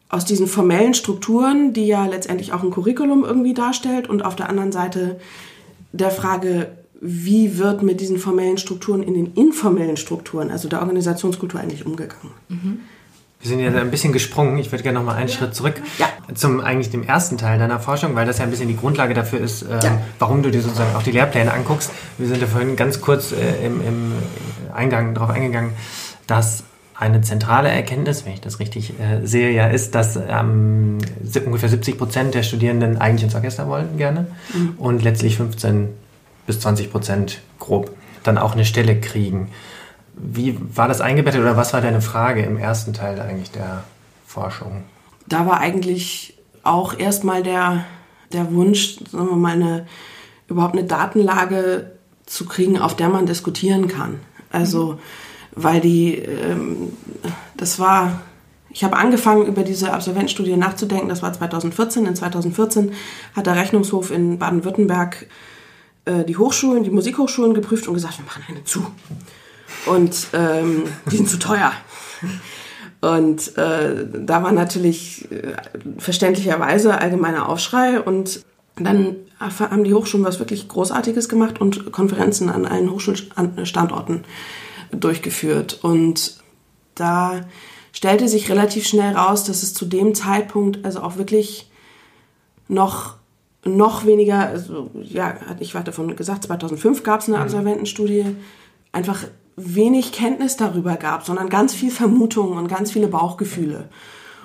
aus 0.08 0.24
diesen 0.24 0.46
formellen 0.46 0.94
Strukturen, 0.94 1.72
die 1.72 1.86
ja 1.86 2.06
letztendlich 2.06 2.52
auch 2.52 2.62
ein 2.62 2.70
Curriculum 2.70 3.24
irgendwie 3.24 3.54
darstellt, 3.54 4.08
und 4.08 4.24
auf 4.24 4.36
der 4.36 4.48
anderen 4.48 4.72
Seite 4.72 5.20
der 5.92 6.10
Frage, 6.10 6.76
wie 7.00 7.58
wird 7.58 7.82
mit 7.82 8.00
diesen 8.00 8.18
formellen 8.18 8.58
Strukturen 8.58 9.02
in 9.02 9.14
den 9.14 9.32
informellen 9.34 9.96
Strukturen, 9.96 10.50
also 10.50 10.68
der 10.68 10.80
Organisationskultur 10.80 11.60
eigentlich 11.60 11.84
umgegangen. 11.84 12.30
Wir 13.42 13.48
sind 13.48 13.58
ja 13.58 13.72
ein 13.72 13.90
bisschen 13.90 14.12
gesprungen. 14.12 14.56
Ich 14.58 14.70
würde 14.70 14.84
gerne 14.84 15.00
noch 15.00 15.04
mal 15.04 15.16
einen 15.16 15.28
Schritt 15.28 15.52
zurück 15.54 15.82
Ja. 15.98 16.08
zum 16.34 16.60
eigentlich 16.60 16.90
dem 16.90 17.02
ersten 17.02 17.36
Teil 17.38 17.58
deiner 17.58 17.80
Forschung, 17.80 18.14
weil 18.14 18.24
das 18.24 18.38
ja 18.38 18.44
ein 18.44 18.50
bisschen 18.50 18.68
die 18.68 18.76
Grundlage 18.76 19.14
dafür 19.14 19.40
ist, 19.40 19.62
ähm, 19.62 19.68
Ja. 19.82 20.00
warum 20.20 20.42
du 20.44 20.50
dir 20.52 20.62
sozusagen 20.62 20.94
auch 20.94 21.02
die 21.02 21.10
Lehrpläne 21.10 21.52
anguckst. 21.52 21.90
Wir 22.18 22.28
sind 22.28 22.40
ja 22.40 22.46
vorhin 22.46 22.76
ganz 22.76 23.00
kurz 23.00 23.32
äh, 23.32 23.66
im, 23.66 23.80
im 23.86 24.12
Eingang 24.72 25.14
darauf 25.14 25.30
eingegangen, 25.30 25.72
dass 26.28 26.62
eine 26.94 27.20
zentrale 27.22 27.68
Erkenntnis, 27.68 28.24
wenn 28.24 28.32
ich 28.34 28.40
das 28.40 28.60
richtig 28.60 28.90
äh, 29.00 29.26
sehe, 29.26 29.50
ja 29.50 29.66
ist, 29.66 29.96
dass 29.96 30.14
ähm, 30.16 30.98
ungefähr 31.44 31.68
70 31.68 31.98
Prozent 31.98 32.34
der 32.34 32.44
Studierenden 32.44 33.00
eigentlich 33.00 33.24
ins 33.24 33.34
Orchester 33.34 33.66
wollen 33.66 33.96
gerne 33.96 34.26
und 34.78 35.02
letztlich 35.02 35.36
15 35.36 35.88
bis 36.46 36.60
20 36.60 36.92
Prozent 36.92 37.40
grob 37.58 37.90
dann 38.22 38.38
auch 38.38 38.52
eine 38.52 38.64
Stelle 38.64 39.00
kriegen. 39.00 39.48
Wie 40.14 40.58
war 40.74 40.88
das 40.88 41.00
eingebettet 41.00 41.40
oder 41.40 41.56
was 41.56 41.72
war 41.72 41.80
deine 41.80 42.00
Frage 42.00 42.42
im 42.42 42.58
ersten 42.58 42.92
Teil 42.92 43.20
eigentlich 43.20 43.50
der 43.50 43.84
Forschung? 44.26 44.84
da 45.26 45.46
war 45.46 45.60
eigentlich 45.60 46.34
auch 46.62 46.98
erstmal 46.98 47.42
der, 47.42 47.84
der 48.32 48.52
Wunsch, 48.52 48.98
sagen 49.10 49.28
wir 49.28 49.36
mal, 49.36 49.52
eine, 49.52 49.86
überhaupt 50.48 50.76
eine 50.76 50.84
Datenlage 50.84 51.92
zu 52.26 52.46
kriegen, 52.46 52.78
auf 52.78 52.96
der 52.96 53.08
man 53.08 53.26
diskutieren 53.26 53.88
kann. 53.88 54.20
Also, 54.50 54.98
weil 55.52 55.80
die, 55.80 56.14
ähm, 56.14 56.92
das 57.56 57.78
war, 57.78 58.22
ich 58.70 58.84
habe 58.84 58.96
angefangen, 58.96 59.46
über 59.46 59.62
diese 59.62 59.92
Absolventenstudie 59.92 60.56
nachzudenken, 60.56 61.08
das 61.08 61.22
war 61.22 61.32
2014. 61.32 62.06
In 62.06 62.16
2014 62.16 62.92
hat 63.34 63.46
der 63.46 63.56
Rechnungshof 63.56 64.10
in 64.10 64.38
Baden-Württemberg 64.38 65.26
äh, 66.04 66.24
die 66.24 66.36
Hochschulen, 66.36 66.84
die 66.84 66.90
Musikhochschulen 66.90 67.54
geprüft 67.54 67.88
und 67.88 67.94
gesagt, 67.94 68.18
wir 68.18 68.24
machen 68.24 68.44
eine 68.48 68.64
zu. 68.64 68.86
Und 69.86 70.28
ähm, 70.32 70.84
die 71.10 71.16
sind 71.16 71.28
zu 71.28 71.38
teuer. 71.38 71.72
Und 73.00 73.56
äh, 73.58 74.06
da 74.12 74.42
war 74.42 74.52
natürlich 74.52 75.30
äh, 75.32 75.54
verständlicherweise 75.98 77.00
allgemeiner 77.00 77.48
Aufschrei 77.48 78.00
und 78.00 78.44
dann 78.76 79.16
haben 79.38 79.84
die 79.84 79.92
Hochschulen 79.92 80.24
was 80.24 80.38
wirklich 80.38 80.68
Großartiges 80.68 81.28
gemacht 81.28 81.60
und 81.60 81.92
Konferenzen 81.92 82.48
an 82.48 82.64
allen 82.64 82.90
Hochschulstandorten 82.90 84.24
durchgeführt. 84.92 85.80
Und 85.82 86.38
da 86.94 87.40
stellte 87.92 88.28
sich 88.28 88.50
relativ 88.50 88.86
schnell 88.86 89.14
raus, 89.14 89.44
dass 89.44 89.62
es 89.62 89.74
zu 89.74 89.84
dem 89.84 90.14
Zeitpunkt 90.14 90.84
also 90.84 91.00
auch 91.00 91.16
wirklich 91.16 91.70
noch, 92.68 93.16
noch 93.64 94.06
weniger, 94.06 94.46
also 94.46 94.90
ja, 94.94 95.34
hatte 95.48 95.62
ich 95.62 95.74
hatte 95.74 95.86
davon 95.86 96.14
gesagt, 96.16 96.44
2005 96.44 97.02
gab 97.02 97.20
es 97.20 97.28
eine 97.28 97.38
Absolventenstudie, 97.38 98.36
einfach 98.92 99.24
wenig 99.56 100.12
Kenntnis 100.12 100.56
darüber 100.56 100.96
gab, 100.96 101.24
sondern 101.24 101.48
ganz 101.48 101.74
viel 101.74 101.90
Vermutungen 101.90 102.58
und 102.58 102.68
ganz 102.68 102.90
viele 102.90 103.08
Bauchgefühle. 103.08 103.88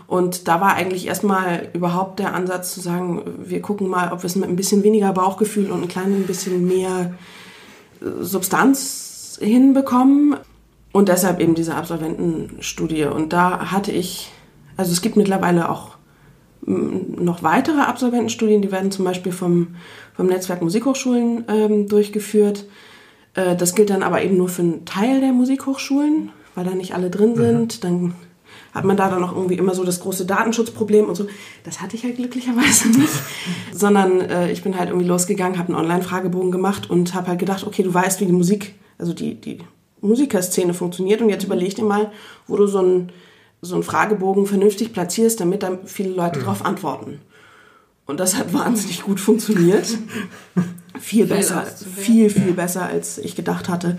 Und 0.07 0.47
da 0.47 0.61
war 0.61 0.75
eigentlich 0.75 1.05
erstmal 1.07 1.69
überhaupt 1.73 2.19
der 2.19 2.33
Ansatz 2.33 2.73
zu 2.73 2.79
sagen, 2.79 3.23
wir 3.43 3.61
gucken 3.61 3.89
mal, 3.89 4.11
ob 4.13 4.23
wir 4.23 4.27
es 4.27 4.37
mit 4.37 4.47
ein 4.47 4.55
bisschen 4.55 4.83
weniger 4.83 5.11
Bauchgefühl 5.11 5.69
und 5.69 5.81
ein 5.81 5.89
klein 5.89 6.23
bisschen 6.25 6.65
mehr 6.65 7.13
äh, 8.01 8.05
Substanz 8.21 9.37
hinbekommen. 9.41 10.37
Und 10.93 11.09
deshalb 11.09 11.41
eben 11.41 11.55
diese 11.55 11.75
Absolventenstudie. 11.75 13.05
Und 13.05 13.33
da 13.33 13.71
hatte 13.71 13.91
ich, 13.91 14.31
also 14.77 14.93
es 14.93 15.01
gibt 15.01 15.17
mittlerweile 15.17 15.69
auch 15.69 15.97
noch 16.65 17.43
weitere 17.43 17.81
Absolventenstudien, 17.81 18.61
die 18.61 18.71
werden 18.71 18.91
zum 18.91 19.05
Beispiel 19.05 19.31
vom, 19.31 19.75
vom 20.15 20.27
Netzwerk 20.27 20.61
Musikhochschulen 20.61 21.45
ähm, 21.47 21.87
durchgeführt. 21.87 22.65
Äh, 23.37 23.55
das 23.55 23.75
gilt 23.75 23.89
dann 23.89 24.03
aber 24.03 24.21
eben 24.21 24.35
nur 24.35 24.49
für 24.49 24.63
einen 24.63 24.85
Teil 24.85 25.21
der 25.21 25.31
Musikhochschulen, 25.31 26.31
weil 26.55 26.65
da 26.65 26.71
nicht 26.71 26.93
alle 26.93 27.09
drin 27.09 27.35
sind. 27.35 27.83
Dann 27.85 28.15
hat 28.73 28.83
man 28.83 28.97
da 28.97 29.09
dann 29.09 29.23
auch 29.23 29.33
irgendwie 29.33 29.55
immer 29.55 29.73
so 29.73 29.83
das 29.85 30.01
große 30.01 30.25
Datenschutzproblem 30.25 31.05
und 31.05 31.15
so. 31.15 31.27
Das 31.63 31.81
hatte 31.81 31.95
ich 31.95 32.03
ja 32.03 32.09
glücklicherweise 32.09 32.89
nicht. 32.97 33.13
Sondern 33.71 34.21
äh, 34.21 34.51
ich 34.51 34.63
bin 34.63 34.77
halt 34.77 34.89
irgendwie 34.89 35.07
losgegangen, 35.07 35.57
habe 35.57 35.69
einen 35.69 35.81
Online-Fragebogen 35.83 36.51
gemacht 36.51 36.89
und 36.89 37.13
habe 37.13 37.27
halt 37.27 37.39
gedacht, 37.39 37.65
okay, 37.65 37.83
du 37.83 37.93
weißt, 37.93 38.19
wie 38.19 38.25
die 38.25 38.33
Musik, 38.33 38.73
also 38.97 39.13
die, 39.13 39.35
die 39.35 39.59
Musikerszene 40.01 40.73
funktioniert 40.73 41.21
und 41.21 41.29
jetzt 41.29 41.43
überleg 41.43 41.75
dir 41.75 41.85
mal, 41.85 42.11
wo 42.47 42.57
du 42.57 42.67
so 42.67 42.79
einen, 42.79 43.11
so 43.61 43.75
einen 43.75 43.83
Fragebogen 43.83 44.45
vernünftig 44.45 44.93
platzierst, 44.93 45.39
damit 45.39 45.63
da 45.63 45.77
viele 45.85 46.09
Leute 46.09 46.39
drauf 46.39 46.65
antworten. 46.65 47.19
Und 48.05 48.19
das 48.19 48.35
hat 48.37 48.53
wahnsinnig 48.53 49.03
gut 49.03 49.19
funktioniert. 49.19 49.87
viel 50.99 51.25
besser, 51.27 51.65
viel, 51.95 52.29
viel 52.29 52.53
besser, 52.53 52.83
als 52.83 53.17
ich 53.17 53.35
gedacht 53.35 53.69
hatte. 53.69 53.97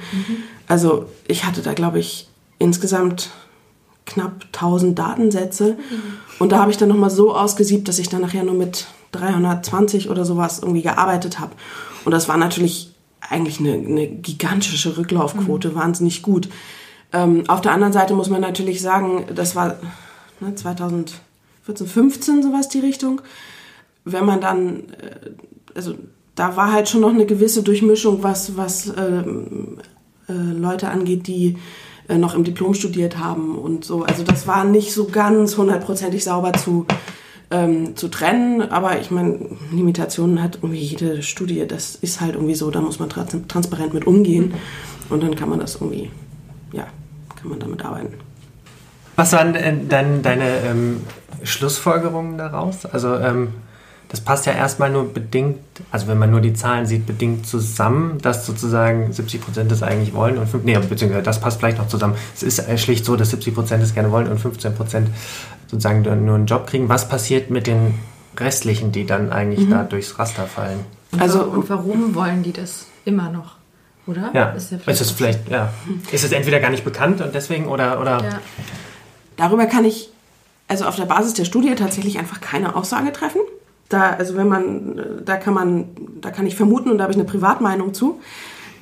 Also 0.66 1.06
ich 1.26 1.44
hatte 1.44 1.62
da, 1.62 1.74
glaube 1.74 1.98
ich, 1.98 2.28
insgesamt 2.58 3.30
knapp 4.06 4.46
1000 4.52 4.98
Datensätze. 4.98 5.76
Und 6.38 6.52
da 6.52 6.58
habe 6.60 6.70
ich 6.70 6.76
dann 6.76 6.88
nochmal 6.88 7.10
so 7.10 7.34
ausgesiebt, 7.34 7.88
dass 7.88 7.98
ich 7.98 8.08
dann 8.08 8.22
nachher 8.22 8.44
nur 8.44 8.54
mit 8.54 8.86
320 9.12 10.10
oder 10.10 10.24
sowas 10.24 10.60
irgendwie 10.60 10.82
gearbeitet 10.82 11.38
habe. 11.38 11.52
Und 12.04 12.12
das 12.12 12.28
war 12.28 12.36
natürlich 12.36 12.92
eigentlich 13.20 13.60
eine, 13.60 13.74
eine 13.74 14.08
gigantische 14.08 14.96
Rücklaufquote, 14.96 15.74
wahnsinnig 15.74 16.22
gut. 16.22 16.48
Ähm, 17.12 17.44
auf 17.48 17.60
der 17.60 17.72
anderen 17.72 17.92
Seite 17.92 18.14
muss 18.14 18.30
man 18.30 18.40
natürlich 18.40 18.80
sagen, 18.80 19.26
das 19.34 19.56
war 19.56 19.76
ne, 20.40 20.54
2014, 20.54 21.86
15 21.86 22.42
sowas 22.42 22.68
die 22.68 22.80
Richtung. 22.80 23.20
Wenn 24.04 24.24
man 24.24 24.40
dann, 24.40 24.90
äh, 25.00 25.30
also 25.74 25.94
da 26.38 26.56
war 26.56 26.72
halt 26.72 26.88
schon 26.88 27.00
noch 27.00 27.10
eine 27.12 27.26
gewisse 27.26 27.62
Durchmischung, 27.62 28.22
was, 28.22 28.56
was 28.56 28.92
ähm, 28.96 29.78
äh, 30.28 30.32
Leute 30.32 30.88
angeht, 30.88 31.26
die 31.26 31.56
äh, 32.08 32.16
noch 32.16 32.34
im 32.34 32.44
Diplom 32.44 32.74
studiert 32.74 33.18
haben 33.18 33.58
und 33.58 33.84
so. 33.84 34.04
Also 34.04 34.22
das 34.22 34.46
war 34.46 34.64
nicht 34.64 34.92
so 34.92 35.06
ganz 35.06 35.56
hundertprozentig 35.56 36.22
sauber 36.22 36.52
zu, 36.52 36.86
ähm, 37.50 37.96
zu 37.96 38.08
trennen, 38.08 38.62
aber 38.62 39.00
ich 39.00 39.10
meine, 39.10 39.38
Limitationen 39.72 40.40
hat 40.42 40.60
irgendwie 40.62 40.80
jede 40.80 41.22
Studie, 41.22 41.66
das 41.66 41.96
ist 41.96 42.20
halt 42.20 42.34
irgendwie 42.34 42.54
so, 42.54 42.70
da 42.70 42.80
muss 42.80 43.00
man 43.00 43.08
trans 43.08 43.36
transparent 43.48 43.94
mit 43.94 44.06
umgehen 44.06 44.54
und 45.10 45.22
dann 45.22 45.34
kann 45.34 45.48
man 45.48 45.58
das 45.58 45.74
irgendwie, 45.76 46.10
ja, 46.72 46.86
kann 47.34 47.50
man 47.50 47.58
damit 47.58 47.84
arbeiten. 47.84 48.14
Was 49.16 49.32
waren 49.32 49.54
denn 49.54 49.88
dann 49.88 50.22
deine 50.22 50.60
ähm, 50.64 51.00
Schlussfolgerungen 51.42 52.38
daraus? 52.38 52.86
Also 52.86 53.16
ähm, 53.16 53.48
das 54.08 54.20
passt 54.22 54.46
ja 54.46 54.52
erstmal 54.52 54.90
nur 54.90 55.12
bedingt, 55.12 55.58
also 55.90 56.06
wenn 56.08 56.18
man 56.18 56.30
nur 56.30 56.40
die 56.40 56.54
Zahlen 56.54 56.86
sieht, 56.86 57.06
bedingt 57.06 57.46
zusammen, 57.46 58.18
dass 58.22 58.46
sozusagen 58.46 59.12
70 59.12 59.40
Prozent 59.42 59.70
das 59.70 59.82
eigentlich 59.82 60.14
wollen 60.14 60.38
und 60.38 60.46
5, 60.48 60.64
nee, 60.64 60.78
beziehungsweise 60.78 61.22
das 61.22 61.40
passt 61.40 61.58
vielleicht 61.58 61.78
noch 61.78 61.88
zusammen. 61.88 62.14
Es 62.34 62.42
ist 62.42 62.58
äh, 62.60 62.78
schlicht 62.78 63.04
so, 63.04 63.16
dass 63.16 63.30
70 63.30 63.54
Prozent 63.54 63.82
es 63.82 63.92
gerne 63.94 64.10
wollen 64.10 64.28
und 64.28 64.38
15 64.38 64.74
Prozent 64.74 65.08
sozusagen 65.66 66.02
nur 66.24 66.34
einen 66.36 66.46
Job 66.46 66.66
kriegen. 66.66 66.88
Was 66.88 67.08
passiert 67.08 67.50
mit 67.50 67.66
den 67.66 67.94
restlichen, 68.38 68.92
die 68.92 69.04
dann 69.04 69.30
eigentlich 69.30 69.68
da 69.68 69.82
durchs 69.84 70.18
Raster 70.18 70.46
fallen? 70.46 70.80
Also- 71.18 71.40
Also 71.40 71.50
und 71.50 71.68
warum 71.68 72.14
wollen 72.14 72.42
die 72.42 72.52
das 72.52 72.86
immer 73.04 73.30
noch? 73.30 73.56
Oder? 74.06 74.30
Ja, 74.32 74.50
Ist 74.52 74.72
ja 74.72 74.78
ist 74.86 75.00
es 75.02 75.10
vielleicht, 75.10 75.50
ja, 75.50 75.70
ist 76.10 76.24
es 76.24 76.32
entweder 76.32 76.60
gar 76.60 76.70
nicht 76.70 76.84
bekannt 76.84 77.20
und 77.20 77.34
deswegen 77.34 77.66
oder, 77.66 78.00
oder 78.00 78.22
Ja. 78.24 78.40
Darüber 79.36 79.66
kann 79.66 79.84
ich 79.84 80.08
also 80.66 80.86
auf 80.86 80.96
der 80.96 81.04
Basis 81.04 81.34
der 81.34 81.44
Studie 81.44 81.74
tatsächlich 81.74 82.18
einfach 82.18 82.40
keine 82.40 82.74
Aussage 82.74 83.12
treffen. 83.12 83.40
Da, 83.88 84.10
also 84.10 84.36
wenn 84.36 84.48
man, 84.48 85.22
da 85.24 85.36
kann 85.36 85.54
man, 85.54 85.88
da 86.20 86.30
kann 86.30 86.46
ich 86.46 86.56
vermuten 86.56 86.90
und 86.90 86.98
da 86.98 87.04
habe 87.04 87.12
ich 87.12 87.18
eine 87.18 87.28
Privatmeinung 87.28 87.94
zu. 87.94 88.20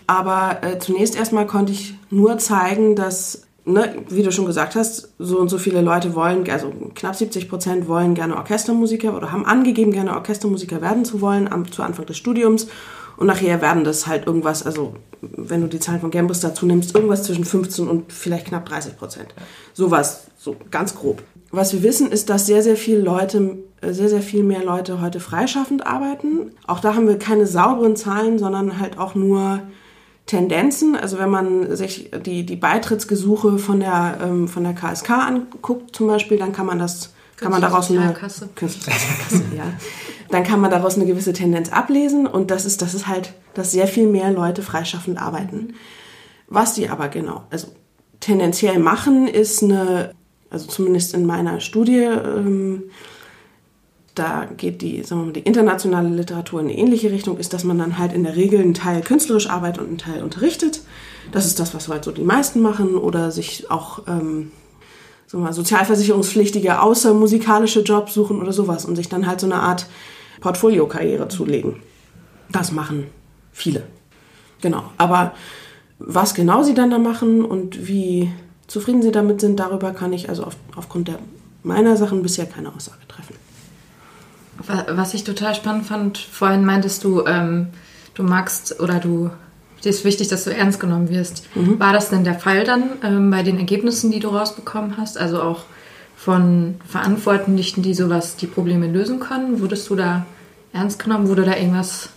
Aber 0.07 0.59
äh, 0.62 0.79
zunächst 0.79 1.16
erstmal 1.16 1.47
konnte 1.47 1.73
ich 1.73 1.95
nur 2.11 2.38
zeigen, 2.38 2.95
dass, 2.95 3.42
ne, 3.64 3.97
wie 4.09 4.23
du 4.23 4.31
schon 4.31 4.47
gesagt 4.47 4.77
hast, 4.77 5.12
so 5.19 5.38
und 5.38 5.49
so 5.49 5.59
viele 5.59 5.81
Leute 5.81 6.14
wollen, 6.14 6.49
also 6.51 6.73
knapp 6.95 7.16
70 7.16 7.49
Prozent 7.49 7.88
wollen 7.88 8.14
gerne 8.14 8.37
Orchestermusiker 8.37 9.16
oder 9.16 9.33
haben 9.33 9.45
angegeben, 9.45 9.92
gerne 9.92 10.14
Orchestermusiker 10.14 10.81
werden 10.81 11.05
zu 11.05 11.21
wollen 11.21 11.51
am, 11.51 11.71
zu 11.71 11.83
Anfang 11.83 12.07
des 12.07 12.16
Studiums. 12.16 12.69
Und 13.16 13.27
nachher 13.27 13.62
werden 13.62 13.83
das 13.83 14.07
halt 14.07 14.27
irgendwas, 14.27 14.64
also 14.64 14.95
wenn 15.21 15.62
du 15.62 15.69
die 15.69 15.81
Zahlen 15.81 16.01
von 16.01 16.11
Gambus 16.11 16.40
dazu 16.40 16.66
nimmst, 16.66 16.95
irgendwas 16.95 17.23
zwischen 17.23 17.45
15 17.45 17.88
und 17.88 18.12
vielleicht 18.12 18.47
knapp 18.47 18.66
30 18.66 18.99
Prozent. 18.99 19.35
Sowas, 19.73 20.27
so 20.37 20.57
ganz 20.71 20.95
grob. 20.95 21.23
Was 21.51 21.73
wir 21.73 21.83
wissen, 21.83 22.11
ist, 22.11 22.29
dass 22.29 22.47
sehr, 22.47 22.63
sehr 22.63 22.77
viele 22.77 23.01
Leute, 23.01 23.59
sehr, 23.83 24.09
sehr 24.09 24.23
viel 24.23 24.43
mehr 24.43 24.65
Leute 24.65 25.01
heute 25.01 25.21
freischaffend 25.21 25.87
arbeiten. 25.87 26.53
Auch 26.67 26.81
da 26.81 26.95
haben 26.95 27.09
wir 27.09 27.19
keine 27.19 27.47
sauberen 27.47 27.97
Zahlen, 27.97 28.39
sondern 28.39 28.79
halt 28.81 28.99
auch 28.99 29.15
nur 29.15 29.63
Tendenzen. 30.27 30.97
Also 30.97 31.19
wenn 31.19 31.31
man 31.31 31.77
sich 31.77 32.11
die, 32.25 32.45
die 32.45 32.57
Beitrittsgesuche 32.57 33.59
von 33.59 33.81
der, 33.81 34.19
ähm, 34.23 34.49
von 34.49 34.65
der 34.65 34.75
KSK 34.75 35.11
anguckt 35.11 35.95
zum 35.95 36.09
Beispiel, 36.09 36.37
dann 36.37 36.53
kann 36.53 36.67
man 36.67 36.79
das, 36.79 37.15
kann 37.37 37.53
man 37.53 37.61
daraus 37.61 37.91
eine 37.91 38.13
Kasse, 38.13 38.49
ja. 39.57 39.65
Dann 40.31 40.43
kann 40.43 40.61
man 40.61 40.73
daraus 40.73 40.97
eine 40.97 41.07
gewisse 41.07 41.33
Tendenz 41.33 41.71
ablesen 41.71 42.27
und 42.27 42.51
das 42.51 42.67
ist, 42.67 42.83
das 42.83 42.95
ist 42.95 43.07
halt, 43.07 43.33
dass 43.55 43.71
sehr 43.71 43.87
viel 43.87 44.09
mehr 44.09 44.33
Leute 44.33 44.63
freischaffend 44.63 45.23
arbeiten. 45.23 45.75
Was 46.49 46.75
die 46.75 46.89
aber 46.89 47.09
genau, 47.09 47.45
also 47.51 47.69
tendenziell 48.19 48.81
machen, 48.81 49.29
ist 49.29 49.63
eine, 49.63 50.13
also 50.51 50.67
zumindest 50.67 51.15
in 51.15 51.27
meiner 51.27 51.61
Studie, 51.61 52.03
ähm, 52.03 52.85
da 54.15 54.49
geht 54.57 54.81
die, 54.81 55.03
sagen 55.03 55.23
wir 55.23 55.27
mal, 55.27 55.33
die 55.33 55.41
internationale 55.41 56.09
Literatur 56.09 56.61
in 56.61 56.67
eine 56.67 56.79
ähnliche 56.79 57.11
Richtung, 57.11 57.39
ist, 57.39 57.53
dass 57.53 57.65
man 57.65 57.79
dann 57.79 57.99
halt 57.99 58.13
in 58.13 58.25
der 58.25 58.37
Regel 58.37 58.61
einen 58.61 58.75
Teil 58.75 59.03
künstlerisch 59.03 59.49
arbeitet 59.51 59.83
und 59.83 59.89
einen 59.89 59.99
Teil 59.99 60.23
unterrichtet. 60.23 60.81
Das 61.33 61.45
ist 61.45 61.61
das, 61.61 61.75
was 61.75 61.89
halt 61.89 62.05
so 62.05 62.13
die 62.13 62.23
meisten 62.23 62.61
machen 62.63 62.95
oder 62.95 63.31
sich 63.31 63.71
auch 63.71 64.07
ähm, 64.07 64.53
sagen 65.27 65.43
wir 65.43 65.49
mal, 65.49 65.53
sozialversicherungspflichtige 65.53 66.81
außermusikalische 66.81 67.81
Jobs 67.81 68.15
suchen 68.15 68.41
oder 68.41 68.53
sowas 68.53 68.85
und 68.85 68.97
sich 68.97 69.09
dann 69.09 69.27
halt 69.27 69.41
so 69.41 69.47
eine 69.47 69.57
Art 69.57 69.87
Portfoliokarriere 70.41 71.29
zulegen. 71.29 71.83
Das 72.51 72.71
machen 72.71 73.07
viele. 73.53 73.83
Genau. 74.61 74.85
Aber 74.99 75.35
was 75.99 76.35
genau 76.35 76.63
sie 76.63 76.75
dann 76.75 76.91
da 76.91 76.99
machen 76.99 77.45
und 77.45 77.89
wie 77.89 78.31
zufrieden 78.66 79.02
sie 79.02 79.12
damit 79.12 79.40
sind, 79.40 79.59
darüber 79.59 79.92
kann 79.92 80.12
ich 80.12 80.29
also 80.29 80.44
auf, 80.44 80.57
aufgrund 80.74 81.09
der 81.09 81.18
meiner 81.62 81.96
Sachen 81.96 82.22
bisher 82.22 82.46
keine 82.46 82.72
Aussage 82.72 83.07
treffen. 83.09 83.35
Was 84.88 85.14
ich 85.14 85.24
total 85.24 85.55
spannend 85.55 85.87
fand, 85.87 86.18
vorhin 86.18 86.64
meintest 86.64 87.05
du, 87.05 87.26
ähm, 87.26 87.68
du 88.14 88.22
magst 88.22 88.81
oder 88.81 89.00
du 89.00 89.31
dir 89.87 89.90
ist 89.90 90.05
wichtig, 90.05 90.29
dass 90.29 90.44
du 90.44 90.55
ernst 90.55 90.81
genommen 90.81 91.09
wirst. 91.09 91.44
Mhm. 91.55 91.79
War 91.79 91.92
das 91.92 92.11
denn 92.11 92.24
der 92.24 92.38
Fall 92.38 92.64
dann 92.64 92.90
ähm, 93.02 93.31
bei 93.31 93.42
den 93.42 93.59
Ergebnissen, 93.59 94.11
die 94.11 94.20
du 94.20 94.29
rausbekommen 94.29 94.96
hast? 94.96 95.16
Also 95.18 95.40
auch 95.40 95.64
von 96.16 96.76
Verantwortlichen, 96.88 97.83
die 97.83 97.94
sowas, 97.94 98.37
die 98.37 98.46
Probleme 98.46 98.88
lösen 98.88 99.20
können? 99.20 99.61
Wurdest 99.61 99.88
du 99.88 99.94
da 99.94 100.26
ernst 100.72 100.98
genommen? 100.98 101.29
Wurde 101.29 101.44
da 101.44 101.57
irgendwas 101.57 102.09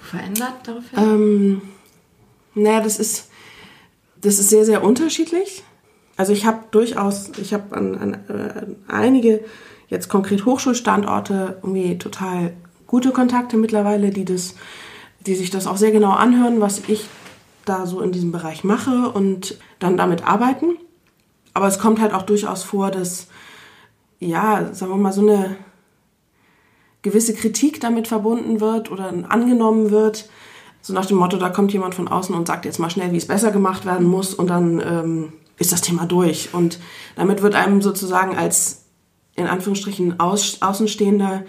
verändert 0.00 0.54
daraufhin? 0.64 0.98
Ähm, 0.98 1.62
naja, 2.54 2.80
das 2.80 2.98
ist, 2.98 3.28
das 4.20 4.38
ist 4.38 4.50
sehr, 4.50 4.64
sehr 4.64 4.82
unterschiedlich. 4.82 5.62
Also 6.20 6.34
ich 6.34 6.44
habe 6.44 6.58
durchaus, 6.70 7.30
ich 7.38 7.54
habe 7.54 7.74
an, 7.74 7.96
an 7.96 8.12
äh, 8.28 8.92
einige 8.92 9.42
jetzt 9.88 10.10
konkret 10.10 10.44
Hochschulstandorte 10.44 11.56
irgendwie 11.62 11.96
total 11.96 12.52
gute 12.86 13.10
Kontakte 13.10 13.56
mittlerweile, 13.56 14.10
die 14.10 14.26
das, 14.26 14.54
die 15.20 15.34
sich 15.34 15.48
das 15.48 15.66
auch 15.66 15.78
sehr 15.78 15.92
genau 15.92 16.10
anhören, 16.10 16.60
was 16.60 16.82
ich 16.88 17.08
da 17.64 17.86
so 17.86 18.02
in 18.02 18.12
diesem 18.12 18.32
Bereich 18.32 18.64
mache 18.64 19.08
und 19.08 19.56
dann 19.78 19.96
damit 19.96 20.26
arbeiten. 20.28 20.76
Aber 21.54 21.68
es 21.68 21.78
kommt 21.78 22.02
halt 22.02 22.12
auch 22.12 22.24
durchaus 22.24 22.64
vor, 22.64 22.90
dass, 22.90 23.28
ja, 24.18 24.74
sagen 24.74 24.92
wir 24.92 24.98
mal, 24.98 25.14
so 25.14 25.22
eine 25.22 25.56
gewisse 27.00 27.32
Kritik 27.32 27.80
damit 27.80 28.08
verbunden 28.08 28.60
wird 28.60 28.90
oder 28.92 29.10
angenommen 29.30 29.90
wird. 29.90 30.28
So 30.82 30.92
nach 30.92 31.06
dem 31.06 31.16
Motto, 31.16 31.38
da 31.38 31.48
kommt 31.48 31.72
jemand 31.72 31.94
von 31.94 32.08
außen 32.08 32.34
und 32.34 32.46
sagt 32.46 32.66
jetzt 32.66 32.78
mal 32.78 32.90
schnell, 32.90 33.10
wie 33.12 33.16
es 33.16 33.26
besser 33.26 33.52
gemacht 33.52 33.86
werden 33.86 34.06
muss 34.06 34.34
und 34.34 34.48
dann 34.48 34.80
ähm, 34.80 35.32
ist 35.60 35.70
das 35.70 35.82
Thema 35.82 36.06
durch. 36.06 36.52
Und 36.52 36.80
damit 37.14 37.42
wird 37.42 37.54
einem 37.54 37.80
sozusagen 37.82 38.36
als 38.36 38.86
in 39.36 39.46
Anführungsstrichen 39.46 40.18
Aus, 40.18 40.60
Außenstehender 40.60 41.44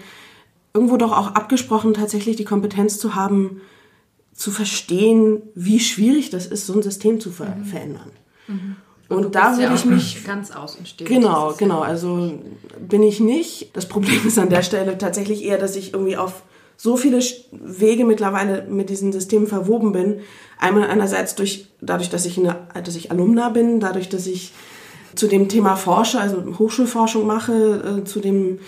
irgendwo 0.72 0.96
doch 0.96 1.12
auch 1.12 1.28
abgesprochen, 1.28 1.94
tatsächlich 1.94 2.36
die 2.36 2.44
Kompetenz 2.44 2.98
zu 2.98 3.14
haben, 3.14 3.60
zu 4.32 4.50
verstehen, 4.50 5.42
wie 5.54 5.80
schwierig 5.80 6.30
das 6.30 6.46
ist, 6.46 6.66
so 6.66 6.74
ein 6.74 6.82
System 6.82 7.20
zu 7.20 7.30
ver 7.30 7.56
mhm. 7.56 7.64
verändern. 7.64 8.10
Mhm. 8.46 8.76
Und, 9.08 9.26
Und 9.26 9.34
da 9.34 9.52
würde 9.52 9.64
ja 9.64 9.74
ich 9.74 9.84
mich 9.84 10.24
ganz 10.26 10.50
außenstehend. 10.50 11.10
Genau, 11.10 11.54
genau. 11.58 11.80
Also 11.80 12.32
bin 12.80 13.02
ich 13.02 13.20
nicht. 13.20 13.76
Das 13.76 13.86
Problem 13.86 14.26
ist 14.26 14.38
an 14.38 14.48
der 14.48 14.62
Stelle 14.62 14.96
tatsächlich 14.96 15.42
eher, 15.42 15.58
dass 15.58 15.76
ich 15.76 15.92
irgendwie 15.92 16.16
auf 16.16 16.42
so 16.82 16.96
viele 16.96 17.20
Wege 17.52 18.04
mittlerweile 18.04 18.66
mit 18.68 18.90
diesem 18.90 19.12
System 19.12 19.46
verwoben 19.46 19.92
bin. 19.92 20.18
Einmal 20.58 20.88
einerseits 20.88 21.36
durch, 21.36 21.68
dadurch, 21.80 22.10
dass 22.10 22.26
ich, 22.26 22.38
eine, 22.38 22.56
dass 22.82 22.96
ich 22.96 23.12
Alumna 23.12 23.50
bin, 23.50 23.78
dadurch, 23.78 24.08
dass 24.08 24.26
ich 24.26 24.52
zu 25.14 25.28
dem 25.28 25.48
Thema 25.48 25.76
forsche, 25.76 26.18
also 26.18 26.42
Hochschulforschung 26.58 27.24
mache, 27.24 28.00
äh, 28.00 28.04
zu 28.04 28.18
dem 28.18 28.58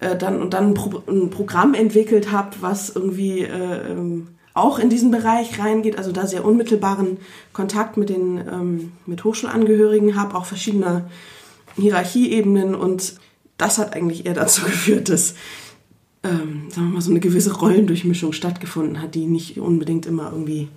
äh, 0.00 0.16
dann 0.16 0.42
und 0.42 0.52
dann 0.52 0.72
ein, 0.72 0.74
Pro 0.74 1.02
ein 1.08 1.30
Programm 1.30 1.72
entwickelt 1.72 2.30
habe, 2.30 2.50
was 2.60 2.90
irgendwie 2.90 3.44
äh, 3.44 3.90
ähm, 3.90 4.28
auch 4.52 4.78
in 4.78 4.90
diesen 4.90 5.10
Bereich 5.10 5.58
reingeht, 5.58 5.96
also 5.96 6.12
da 6.12 6.26
sehr 6.26 6.44
unmittelbaren 6.44 7.16
Kontakt 7.54 7.96
mit 7.96 8.10
den 8.10 8.36
ähm, 8.36 8.92
mit 9.06 9.24
Hochschulangehörigen 9.24 10.14
habe, 10.14 10.34
auch 10.34 10.44
verschiedene 10.44 11.08
Hierarchieebenen 11.76 12.74
und 12.74 13.14
das 13.56 13.78
hat 13.78 13.94
eigentlich 13.96 14.26
eher 14.26 14.34
dazu 14.34 14.62
geführt, 14.66 15.08
dass 15.08 15.36
ähm, 16.28 16.70
sagen 16.70 16.88
wir 16.88 16.94
mal 16.94 17.00
so 17.00 17.10
eine 17.10 17.20
gewisse 17.20 17.54
Rollendurchmischung 17.54 18.32
stattgefunden 18.32 19.00
hat, 19.00 19.14
die 19.14 19.26
nicht 19.26 19.58
unbedingt 19.58 20.06
immer 20.06 20.30
irgendwie 20.32 20.68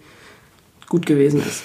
gut 0.87 1.05
gewesen 1.05 1.41
ist. 1.41 1.63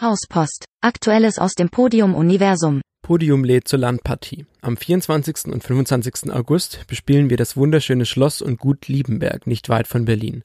Hauspost. 0.00 0.64
Aktuelles 0.80 1.38
aus 1.38 1.54
dem 1.54 1.70
Podium-Universum. 1.70 2.82
Podium 3.02 3.44
lädt 3.44 3.68
zur 3.68 3.78
Landpartie. 3.78 4.46
Am 4.60 4.76
24. 4.76 5.46
und 5.46 5.62
25. 5.62 6.32
August 6.32 6.86
bespielen 6.86 7.30
wir 7.30 7.36
das 7.36 7.56
wunderschöne 7.56 8.06
Schloss 8.06 8.42
und 8.42 8.58
Gut 8.58 8.88
Liebenberg 8.88 9.46
nicht 9.46 9.68
weit 9.68 9.86
von 9.86 10.04
Berlin. 10.04 10.42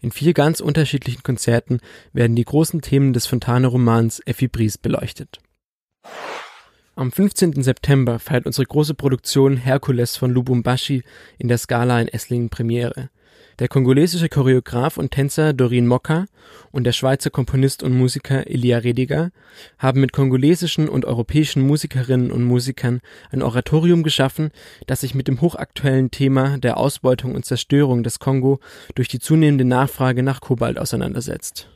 In 0.00 0.10
vier 0.10 0.34
ganz 0.34 0.60
unterschiedlichen 0.60 1.22
Konzerten 1.22 1.78
werden 2.12 2.34
die 2.34 2.44
großen 2.44 2.80
Themen 2.80 3.12
des 3.12 3.26
Fontane-Romans 3.26 4.20
Effi 4.26 4.48
Bries 4.48 4.78
beleuchtet. 4.78 5.38
Am 7.02 7.10
15. 7.10 7.64
September 7.64 8.20
feiert 8.20 8.46
unsere 8.46 8.64
große 8.64 8.94
Produktion 8.94 9.56
Herkules 9.56 10.16
von 10.16 10.30
Lubumbashi 10.30 11.02
in 11.36 11.48
der 11.48 11.58
Scala 11.58 12.00
in 12.00 12.06
Esslingen 12.06 12.48
Premiere. 12.48 13.10
Der 13.58 13.66
kongolesische 13.66 14.28
Choreograf 14.28 14.98
und 14.98 15.10
Tänzer 15.10 15.52
Doreen 15.52 15.88
Mokka 15.88 16.26
und 16.70 16.84
der 16.84 16.92
Schweizer 16.92 17.30
Komponist 17.30 17.82
und 17.82 17.92
Musiker 17.92 18.46
Elia 18.46 18.78
Rediger 18.78 19.32
haben 19.78 20.00
mit 20.00 20.12
kongolesischen 20.12 20.88
und 20.88 21.04
europäischen 21.04 21.66
Musikerinnen 21.66 22.30
und 22.30 22.44
Musikern 22.44 23.00
ein 23.32 23.42
Oratorium 23.42 24.04
geschaffen, 24.04 24.52
das 24.86 25.00
sich 25.00 25.12
mit 25.16 25.26
dem 25.26 25.40
hochaktuellen 25.40 26.12
Thema 26.12 26.56
der 26.58 26.76
Ausbeutung 26.76 27.34
und 27.34 27.44
Zerstörung 27.44 28.04
des 28.04 28.20
Kongo 28.20 28.60
durch 28.94 29.08
die 29.08 29.18
zunehmende 29.18 29.64
Nachfrage 29.64 30.22
nach 30.22 30.40
Kobalt 30.40 30.78
auseinandersetzt. 30.78 31.71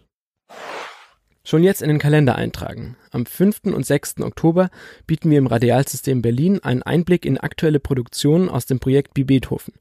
Schon 1.46 1.62
jetzt 1.62 1.80
in 1.80 1.88
den 1.88 2.00
Kalender 2.00 2.34
eintragen. 2.34 2.96
Am 3.12 3.24
5. 3.24 3.66
und 3.66 3.86
6. 3.86 4.22
Oktober 4.22 4.68
bieten 5.06 5.30
wir 5.30 5.38
im 5.38 5.46
Radialsystem 5.46 6.20
Berlin 6.20 6.58
einen 6.64 6.82
Einblick 6.82 7.24
in 7.24 7.38
aktuelle 7.38 7.78
Produktionen 7.78 8.48
aus 8.48 8.66
dem 8.66 8.80
Projekt 8.80 9.14
Beethoven. 9.14 9.74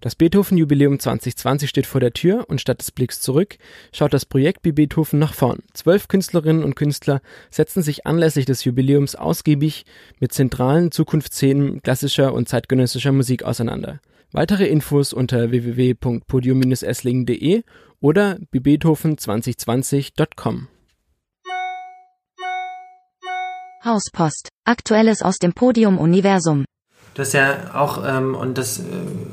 Das 0.00 0.16
Beethoven-Jubiläum 0.16 0.98
2020 0.98 1.70
steht 1.70 1.86
vor 1.86 2.00
der 2.00 2.12
Tür 2.12 2.46
und 2.48 2.60
statt 2.60 2.80
des 2.80 2.90
Blicks 2.90 3.20
zurück 3.20 3.56
schaut 3.92 4.12
das 4.12 4.26
Projekt 4.26 4.62
Beethoven 4.62 5.20
nach 5.20 5.32
vorn. 5.32 5.60
Zwölf 5.74 6.08
Künstlerinnen 6.08 6.64
und 6.64 6.74
Künstler 6.74 7.22
setzen 7.50 7.84
sich 7.84 8.04
anlässlich 8.04 8.46
des 8.46 8.64
Jubiläums 8.64 9.14
ausgiebig 9.14 9.84
mit 10.18 10.32
zentralen 10.32 10.90
Zukunftsszenen 10.90 11.82
klassischer 11.82 12.34
und 12.34 12.48
zeitgenössischer 12.48 13.12
Musik 13.12 13.44
auseinander. 13.44 14.00
Weitere 14.32 14.66
Infos 14.66 15.12
unter 15.12 15.52
www.podium-esslingen.de 15.52 17.62
oder 18.00 18.40
bibeethoven2020.com. 18.52 20.66
Hauspost. 23.84 24.48
Aktuelles 24.64 25.22
aus 25.22 25.38
dem 25.38 25.52
Podium-Universum. 25.52 26.64
Das 27.14 27.28
ist 27.28 27.34
ja 27.34 27.74
auch, 27.74 28.02
ähm, 28.06 28.34
und 28.34 28.56
das 28.56 28.78
äh, 28.78 28.82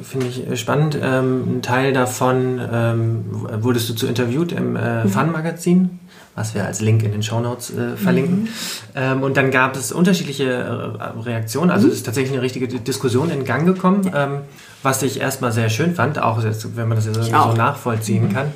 finde 0.03 0.27
ich 0.27 0.45
äh, 0.45 0.57
spannend, 0.57 0.97
ähm, 1.01 1.57
ein 1.57 1.61
Teil 1.61 1.93
davon 1.93 2.59
ähm, 2.59 3.25
wurdest 3.63 3.89
du 3.89 3.93
zu 3.93 4.05
interviewt 4.07 4.51
im 4.51 4.75
äh, 4.75 5.05
mhm. 5.05 5.09
Fun-Magazin, 5.09 5.99
was 6.35 6.55
wir 6.55 6.65
als 6.65 6.81
Link 6.81 7.03
in 7.03 7.11
den 7.13 7.23
Shownotes 7.23 7.69
äh, 7.69 7.95
verlinken. 7.95 8.41
Mhm. 8.41 8.47
Ähm, 8.95 9.23
und 9.23 9.37
dann 9.37 9.51
gab 9.51 9.77
es 9.77 9.93
unterschiedliche 9.93 10.45
äh, 10.51 11.19
Reaktionen, 11.21 11.71
also 11.71 11.85
mhm. 11.85 11.93
es 11.93 11.99
ist 11.99 12.05
tatsächlich 12.05 12.33
eine 12.33 12.41
richtige 12.41 12.67
Diskussion 12.67 13.29
in 13.29 13.45
Gang 13.45 13.65
gekommen, 13.65 14.11
ähm, 14.13 14.41
was 14.83 15.01
ich 15.01 15.21
erstmal 15.21 15.53
sehr 15.53 15.69
schön 15.69 15.95
fand, 15.95 16.19
auch 16.19 16.43
jetzt, 16.43 16.75
wenn 16.75 16.89
man 16.89 16.97
das 16.97 17.05
jetzt 17.05 17.15
so 17.15 17.53
nachvollziehen 17.53 18.29
mhm. 18.29 18.33
kann. 18.33 18.51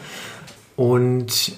Und 0.75 1.53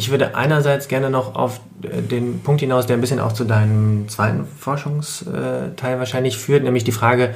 ich 0.00 0.10
würde 0.10 0.34
einerseits 0.34 0.88
gerne 0.88 1.10
noch 1.10 1.34
auf 1.34 1.60
äh, 1.82 2.02
den 2.02 2.40
Punkt 2.40 2.60
hinaus, 2.60 2.86
der 2.86 2.96
ein 2.96 3.00
bisschen 3.00 3.20
auch 3.20 3.32
zu 3.32 3.44
deinem 3.44 4.08
zweiten 4.08 4.46
Forschungsteil 4.58 5.98
wahrscheinlich 5.98 6.38
führt, 6.38 6.64
nämlich 6.64 6.84
die 6.84 6.92
Frage, 6.92 7.34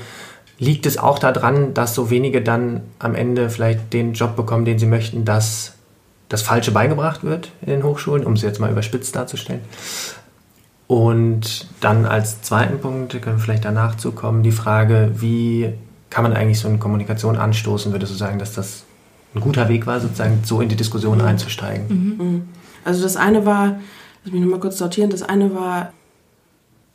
Liegt 0.59 0.87
es 0.87 0.98
auch 0.98 1.18
daran, 1.18 1.74
dass 1.74 1.94
so 1.94 2.11
wenige 2.11 2.40
dann 2.40 2.83
am 3.00 3.16
Ende 3.16 3.50
vielleicht 3.50 3.92
den 3.92 4.12
Job 4.12 4.37
bekommen, 4.37 4.64
den 4.64 4.79
sie 4.79 4.87
möchten, 4.87 5.24
dass 5.24 5.74
das 6.29 6.42
Falsche 6.42 6.70
beigebracht 6.70 7.24
wird 7.24 7.50
in 7.62 7.68
den 7.68 7.83
Hochschulen, 7.83 8.24
um 8.24 8.35
es 8.35 8.42
jetzt 8.42 8.61
mal 8.61 8.70
überspitzt 8.70 9.16
darzustellen? 9.16 9.62
Und 10.87 11.66
dann 11.81 12.07
als 12.07 12.42
zweiten 12.42 12.79
Punkt, 12.79 13.20
können 13.20 13.37
wir 13.38 13.42
vielleicht 13.42 13.64
danach 13.64 13.96
zukommen, 13.96 14.42
die 14.42 14.53
Frage, 14.53 15.11
wie 15.16 15.72
kann 16.09 16.22
man 16.22 16.35
eigentlich 16.35 16.61
so 16.61 16.68
eine 16.68 16.79
Kommunikation 16.79 17.37
anstoßen? 17.37 17.90
Würdest 17.90 18.12
du 18.12 18.16
sagen, 18.16 18.38
dass 18.38 18.53
das 18.53 18.85
ein 19.35 19.40
guter 19.40 19.68
Weg 19.68 19.87
war, 19.87 20.01
sozusagen 20.01 20.40
so 20.44 20.61
in 20.61 20.68
die 20.68 20.77
Diskussion 20.77 21.18
Mhm. 21.18 21.25
einzusteigen? 21.25 22.49
Also 22.85 23.03
das 23.03 23.16
eine 23.16 23.44
war, 23.47 23.77
lass 24.25 24.33
mich 24.33 24.42
nochmal 24.42 24.61
kurz 24.61 24.79
sortieren, 24.79 25.11
das 25.11 25.23
eine 25.23 25.55
war 25.55 25.92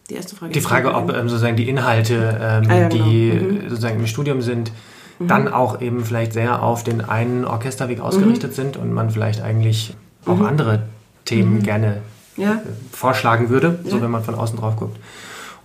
die 0.09 0.15
erste 0.15 0.35
Frage. 0.35 0.53
Die 0.53 0.61
Frage, 0.61 0.93
ob 0.95 1.09
ähm, 1.13 1.29
sozusagen 1.29 1.55
die 1.55 1.69
Inhalte, 1.69 2.15
ähm, 2.41 2.69
Ah, 2.69 2.75
ja, 2.75 2.87
genau. 2.87 3.05
die 3.05 3.31
Mhm. 3.31 3.69
sozusagen 3.69 3.99
im 3.99 4.07
Studium 4.07 4.41
sind, 4.41 4.71
dann 5.19 5.49
auch 5.49 5.81
eben 5.81 6.05
vielleicht 6.05 6.31
sehr 6.31 6.63
auf 6.63 6.83
den 6.85 7.01
einen 7.01 7.43
Orchesterweg 7.43 7.97
Mhm. 7.97 8.03
ausgerichtet 8.05 8.55
sind 8.55 8.77
und 8.77 8.93
man 8.93 9.09
vielleicht 9.09 9.41
eigentlich 9.41 9.93
auch 10.25 10.39
andere 10.41 10.83
Themen 11.25 11.61
gerne 11.61 12.01
Ja, 12.37 12.53
äh, 12.53 12.57
vorschlagen 12.93 13.49
würde, 13.49 13.79
so 13.83 13.97
Ja. 13.97 14.01
wenn 14.01 14.11
man 14.11 14.23
von 14.23 14.33
außen 14.35 14.57
drauf 14.57 14.77
guckt. 14.77 14.97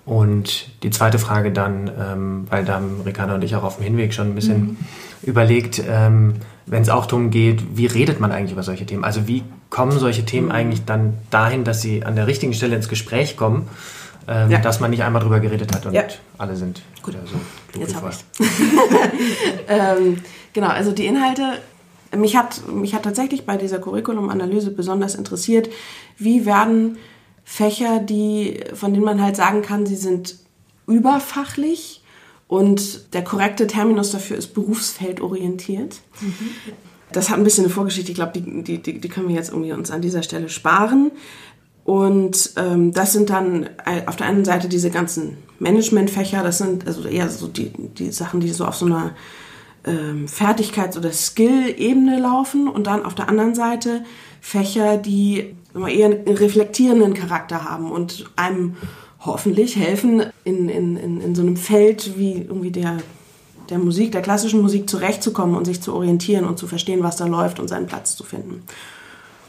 Und 0.04 0.68
die 0.82 0.90
zweite 0.90 1.18
Frage 1.20 1.52
dann, 1.52 1.88
ähm, 1.98 2.46
weil 2.50 2.64
da 2.64 2.74
haben 2.74 3.00
Ricarda 3.06 3.36
und 3.36 3.44
ich 3.44 3.54
auch 3.56 3.62
auf 3.62 3.76
dem 3.76 3.84
Hinweg 3.84 4.12
schon 4.12 4.26
ein 4.28 4.34
bisschen 4.34 4.60
Mhm. 4.60 4.76
überlegt, 5.22 5.80
ähm, 5.88 6.34
wenn 6.66 6.82
es 6.82 6.88
auch 6.88 7.06
darum 7.06 7.30
geht, 7.30 7.76
wie 7.76 7.86
redet 7.86 8.20
man 8.20 8.32
eigentlich 8.32 8.52
über 8.52 8.62
solche 8.62 8.86
Themen? 8.86 9.04
Also 9.04 9.26
wie 9.28 9.42
kommen 9.70 9.92
solche 9.98 10.22
Mhm. 10.22 10.26
Themen 10.26 10.52
eigentlich 10.52 10.84
dann 10.84 11.18
dahin, 11.30 11.64
dass 11.64 11.82
sie 11.82 12.04
an 12.04 12.16
der 12.16 12.26
richtigen 12.26 12.54
Stelle 12.54 12.74
ins 12.76 12.88
Gespräch 12.88 13.36
kommen, 13.36 13.68
ähm, 14.26 14.50
Ja. 14.50 14.58
dass 14.58 14.80
man 14.80 14.90
nicht 14.90 15.02
einmal 15.02 15.20
drüber 15.22 15.40
geredet 15.40 15.74
hat 15.74 15.84
und 15.86 15.92
Ja. 15.94 16.04
alle 16.38 16.56
sind 16.56 16.80
Gut. 17.02 17.14
so 17.26 17.38
klug 17.70 17.82
Jetzt 17.82 17.92
wie 17.92 17.96
hab 17.96 18.14
vorher. 18.14 19.08
ähm, 19.98 20.18
genau, 20.52 20.68
also 20.68 20.92
die 20.92 21.06
Inhalte, 21.06 21.58
mich 22.16 22.36
hat, 22.36 22.66
mich 22.72 22.94
hat 22.94 23.02
tatsächlich 23.02 23.44
bei 23.44 23.56
dieser 23.56 23.78
Curriculum-Analyse 23.78 24.70
besonders 24.70 25.14
interessiert, 25.14 25.68
wie 26.16 26.46
werden 26.46 26.96
Fächer, 27.44 27.98
die, 27.98 28.60
von 28.72 28.92
denen 28.94 29.04
man 29.04 29.20
halt 29.20 29.36
sagen 29.36 29.60
kann, 29.62 29.84
sie 29.84 29.96
sind 29.96 30.36
überfachlich 30.86 32.02
und 32.48 33.14
der 33.14 33.24
korrekte 33.24 33.66
Terminus 33.66 34.10
dafür 34.12 34.36
ist 34.36 34.54
berufsfeldorientiert. 34.54 36.00
Das 37.12 37.30
hat 37.30 37.38
ein 37.38 37.44
bisschen 37.44 37.64
eine 37.64 37.72
Vorgeschichte, 37.72 38.10
ich 38.10 38.16
glaube, 38.16 38.32
die, 38.38 38.62
die, 38.62 38.82
die, 38.82 39.00
die 39.00 39.08
können 39.08 39.28
wir 39.28 39.34
jetzt 39.34 39.50
irgendwie 39.50 39.72
uns 39.72 39.90
an 39.90 40.02
dieser 40.02 40.22
Stelle 40.22 40.48
sparen. 40.48 41.12
Und 41.84 42.52
ähm, 42.56 42.92
das 42.92 43.12
sind 43.12 43.28
dann 43.28 43.68
auf 44.06 44.16
der 44.16 44.26
einen 44.26 44.44
Seite 44.44 44.68
diese 44.68 44.90
ganzen 44.90 45.36
Managementfächer, 45.58 46.42
das 46.42 46.58
sind 46.58 46.86
also 46.86 47.06
eher 47.06 47.28
so 47.28 47.46
die, 47.46 47.70
die 47.70 48.10
Sachen, 48.10 48.40
die 48.40 48.48
so 48.50 48.64
auf 48.64 48.74
so 48.74 48.86
einer 48.86 49.12
ähm, 49.86 50.26
Fertigkeits- 50.26 50.96
oder 50.96 51.12
Skill-Ebene 51.12 52.18
laufen. 52.20 52.68
Und 52.68 52.86
dann 52.86 53.04
auf 53.04 53.14
der 53.14 53.28
anderen 53.28 53.54
Seite 53.54 54.04
Fächer, 54.40 54.96
die 54.96 55.54
eher 55.74 56.06
einen 56.06 56.28
reflektierenden 56.28 57.14
Charakter 57.14 57.64
haben 57.64 57.90
und 57.90 58.30
einem 58.36 58.76
hoffentlich 59.24 59.76
helfen, 59.76 60.22
in, 60.44 60.68
in, 60.68 60.96
in, 60.96 61.20
in 61.20 61.34
so 61.34 61.42
einem 61.42 61.56
Feld 61.56 62.18
wie 62.18 62.42
irgendwie 62.42 62.70
der, 62.70 62.98
der 63.70 63.78
Musik, 63.78 64.12
der 64.12 64.22
klassischen 64.22 64.60
Musik 64.60 64.88
zurechtzukommen 64.88 65.56
und 65.56 65.64
sich 65.64 65.80
zu 65.80 65.94
orientieren 65.94 66.44
und 66.44 66.58
zu 66.58 66.66
verstehen, 66.66 67.02
was 67.02 67.16
da 67.16 67.26
läuft 67.26 67.58
und 67.58 67.68
seinen 67.68 67.86
Platz 67.86 68.16
zu 68.16 68.24
finden. 68.24 68.62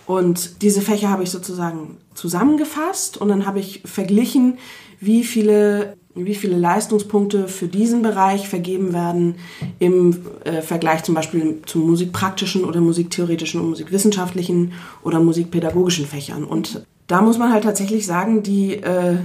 Und 0.08 0.62
diese 0.62 0.82
Fächer 0.82 1.10
habe 1.10 1.24
ich 1.24 1.32
sozusagen 1.32 1.98
zusammengefasst 2.14 3.18
und 3.18 3.28
dann 3.28 3.46
habe 3.46 3.60
ich 3.60 3.82
verglichen, 3.86 4.60
wie 5.00 5.24
viele, 5.24 5.98
wie 6.14 6.36
viele 6.36 6.58
Leistungspunkte 6.58 7.48
für 7.48 7.68
diesen 7.68 8.02
Bereich 8.02 8.48
vergeben 8.48 8.94
werden 8.94 9.36
im 9.80 10.26
äh, 10.44 10.62
Vergleich 10.62 11.04
zum 11.04 11.16
Beispiel 11.16 11.62
zu 11.66 11.80
musikpraktischen 11.80 12.66
oder 12.66 12.82
musiktheoretischen 12.82 13.60
und 13.60 13.70
musikwissenschaftlichen 13.70 14.74
oder 15.04 15.20
musikpädagogischen 15.20 16.06
Fächern. 16.06 16.44
Und 16.44 16.86
da 17.08 17.22
muss 17.22 17.38
man 17.38 17.52
halt 17.52 17.64
tatsächlich 17.64 18.06
sagen, 18.06 18.44
die 18.44 18.76
äh, 18.76 19.18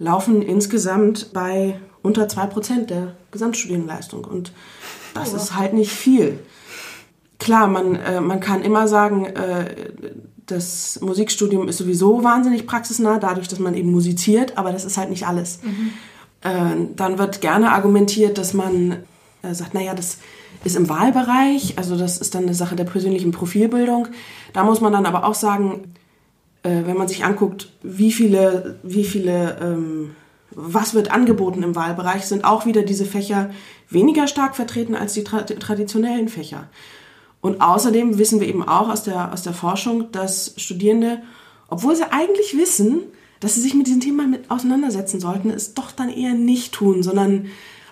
laufen 0.00 0.42
insgesamt 0.42 1.32
bei 1.32 1.78
unter 2.02 2.24
2% 2.24 2.86
der 2.86 3.14
Gesamtstudienleistung. 3.30 4.24
Und 4.24 4.52
das 5.14 5.32
ist 5.32 5.56
halt 5.56 5.74
nicht 5.74 5.92
viel. 5.92 6.40
Klar, 7.38 7.68
man, 7.68 7.94
äh, 7.94 8.20
man 8.20 8.40
kann 8.40 8.62
immer 8.62 8.88
sagen, 8.88 9.26
äh, 9.26 9.92
das 10.46 11.00
Musikstudium 11.00 11.68
ist 11.68 11.78
sowieso 11.78 12.24
wahnsinnig 12.24 12.66
praxisnah, 12.66 13.18
dadurch, 13.18 13.46
dass 13.46 13.60
man 13.60 13.74
eben 13.74 13.92
musiziert, 13.92 14.58
aber 14.58 14.72
das 14.72 14.84
ist 14.84 14.96
halt 14.96 15.10
nicht 15.10 15.26
alles. 15.26 15.60
Äh, 16.42 16.76
dann 16.96 17.18
wird 17.18 17.40
gerne 17.40 17.70
argumentiert, 17.72 18.38
dass 18.38 18.52
man 18.54 19.04
äh, 19.42 19.54
sagt, 19.54 19.74
naja, 19.74 19.94
das 19.94 20.18
ist 20.64 20.76
im 20.76 20.88
Wahlbereich, 20.88 21.74
also 21.76 21.96
das 21.96 22.18
ist 22.18 22.34
dann 22.34 22.44
eine 22.44 22.54
Sache 22.54 22.76
der 22.76 22.84
persönlichen 22.84 23.30
Profilbildung. 23.30 24.08
Da 24.52 24.64
muss 24.64 24.80
man 24.80 24.92
dann 24.92 25.06
aber 25.06 25.24
auch 25.24 25.34
sagen, 25.34 25.94
äh, 26.62 26.82
wenn 26.84 26.96
man 26.96 27.08
sich 27.08 27.24
anguckt, 27.24 27.70
wie 27.82 28.12
viele, 28.12 28.78
wie 28.82 29.04
viele, 29.04 29.58
ähm, 29.60 30.14
was 30.50 30.94
wird 30.94 31.10
angeboten 31.10 31.62
im 31.62 31.74
Wahlbereich, 31.76 32.26
sind 32.26 32.44
auch 32.44 32.66
wieder 32.66 32.82
diese 32.82 33.04
Fächer 33.04 33.50
weniger 33.88 34.26
stark 34.26 34.56
vertreten 34.56 34.94
als 34.94 35.14
die 35.14 35.24
tra 35.24 35.42
traditionellen 35.42 36.28
Fächer. 36.28 36.68
Und 37.40 37.60
außerdem 37.60 38.18
wissen 38.18 38.40
wir 38.40 38.48
eben 38.48 38.66
auch 38.66 38.88
aus 38.88 39.02
der, 39.02 39.32
aus 39.32 39.42
der 39.42 39.54
Forschung, 39.54 40.12
dass 40.12 40.52
Studierende, 40.56 41.22
obwohl 41.68 41.96
sie 41.96 42.12
eigentlich 42.12 42.56
wissen, 42.56 43.04
dass 43.40 43.54
sie 43.54 43.62
sich 43.62 43.74
mit 43.74 43.86
diesem 43.86 44.00
Thema 44.00 44.26
mit 44.26 44.50
auseinandersetzen 44.50 45.18
sollten, 45.18 45.48
es 45.48 45.72
doch 45.72 45.90
dann 45.92 46.10
eher 46.10 46.34
nicht 46.34 46.74
tun, 46.74 47.02
sondern 47.02 47.46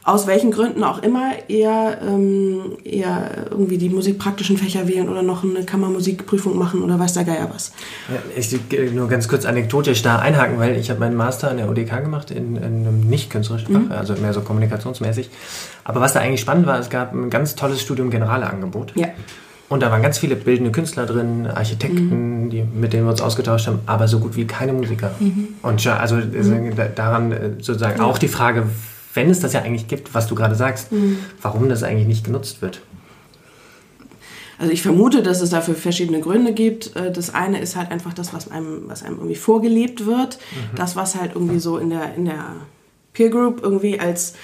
aus 0.08 0.26
welchen 0.26 0.50
Gründen 0.50 0.84
auch 0.84 1.02
immer 1.02 1.32
eher, 1.48 1.98
ähm, 2.00 2.78
eher 2.82 3.48
irgendwie 3.50 3.76
die 3.76 3.90
musikpraktischen 3.90 4.56
Fächer 4.56 4.88
wählen 4.88 5.06
oder 5.06 5.20
noch 5.20 5.44
eine 5.44 5.64
Kammermusikprüfung 5.64 6.56
machen 6.56 6.82
oder 6.82 6.98
weiß 6.98 7.12
der 7.12 7.24
Geier 7.24 7.50
was. 7.52 7.72
Ja, 8.08 8.16
ich 8.34 8.50
will 8.70 8.92
nur 8.92 9.08
ganz 9.08 9.28
kurz 9.28 9.44
anekdotisch 9.44 10.00
da 10.00 10.18
einhaken, 10.18 10.58
weil 10.58 10.78
ich 10.78 10.88
habe 10.88 11.00
meinen 11.00 11.14
Master 11.14 11.50
an 11.50 11.58
der 11.58 11.68
UDK 11.68 12.02
gemacht 12.02 12.30
in, 12.30 12.56
in 12.56 12.64
einem 12.64 13.00
nicht 13.00 13.28
künstlerischen 13.28 13.88
Fach, 13.88 13.98
also 13.98 14.14
mehr 14.14 14.32
so 14.32 14.40
kommunikationsmäßig. 14.40 15.28
Aber 15.84 16.00
was 16.00 16.14
da 16.14 16.20
eigentlich 16.20 16.40
spannend 16.40 16.66
war, 16.66 16.78
es 16.78 16.88
gab 16.88 17.12
ein 17.12 17.28
ganz 17.28 17.54
tolles 17.54 17.82
Studium 17.82 18.08
Generalangebot. 18.08 18.92
Ja. 18.96 19.08
Und 19.68 19.82
da 19.82 19.90
waren 19.90 20.00
ganz 20.00 20.16
viele 20.16 20.36
bildende 20.36 20.72
Künstler 20.72 21.04
drin, 21.04 21.46
Architekten, 21.46 22.48
die, 22.48 22.62
mit 22.62 22.94
denen 22.94 23.04
wir 23.04 23.10
uns 23.10 23.20
ausgetauscht 23.20 23.66
haben, 23.66 23.80
aber 23.84 24.08
so 24.08 24.20
gut 24.20 24.36
wie 24.36 24.46
keine 24.46 24.72
Musiker. 24.72 25.10
Und 25.60 25.84
ja, 25.84 25.98
also 25.98 26.16
äh, 26.16 26.88
daran 26.94 27.32
äh, 27.32 27.50
sozusagen 27.60 28.00
auch 28.00 28.16
die 28.16 28.28
Frage, 28.28 28.64
wenn 29.14 29.30
es 29.30 29.40
das 29.40 29.52
ja 29.52 29.62
eigentlich 29.62 29.88
gibt, 29.88 30.14
was 30.14 30.26
du 30.26 30.34
gerade 30.34 30.54
sagst, 30.54 30.88
warum 31.42 31.68
das 31.68 31.82
eigentlich 31.82 32.06
nicht 32.06 32.24
genutzt 32.24 32.62
wird. 32.62 32.80
Also 34.58 34.72
ich 34.72 34.82
vermute, 34.82 35.22
dass 35.22 35.40
es 35.40 35.50
dafür 35.50 35.74
verschiedene 35.74 36.20
Gründe 36.20 36.52
gibt. 36.52 36.96
Äh, 36.96 37.12
Das 37.12 37.32
eine 37.32 37.60
ist 37.60 37.76
halt 37.76 37.92
einfach 37.92 38.12
das, 38.12 38.34
was 38.34 38.50
einem, 38.50 38.82
was 38.88 39.04
einem 39.04 39.16
irgendwie 39.16 39.36
vorgelebt 39.36 40.04
wird. 40.04 40.38
Das, 40.74 40.96
was 40.96 41.14
halt 41.14 41.32
irgendwie 41.34 41.60
so 41.60 41.78
in 41.78 41.90
der, 41.90 42.14
in 42.16 42.24
der 42.24 42.44
Peer 43.12 43.30
Group 43.30 43.60
irgendwie 43.62 44.00
als, 44.00 44.34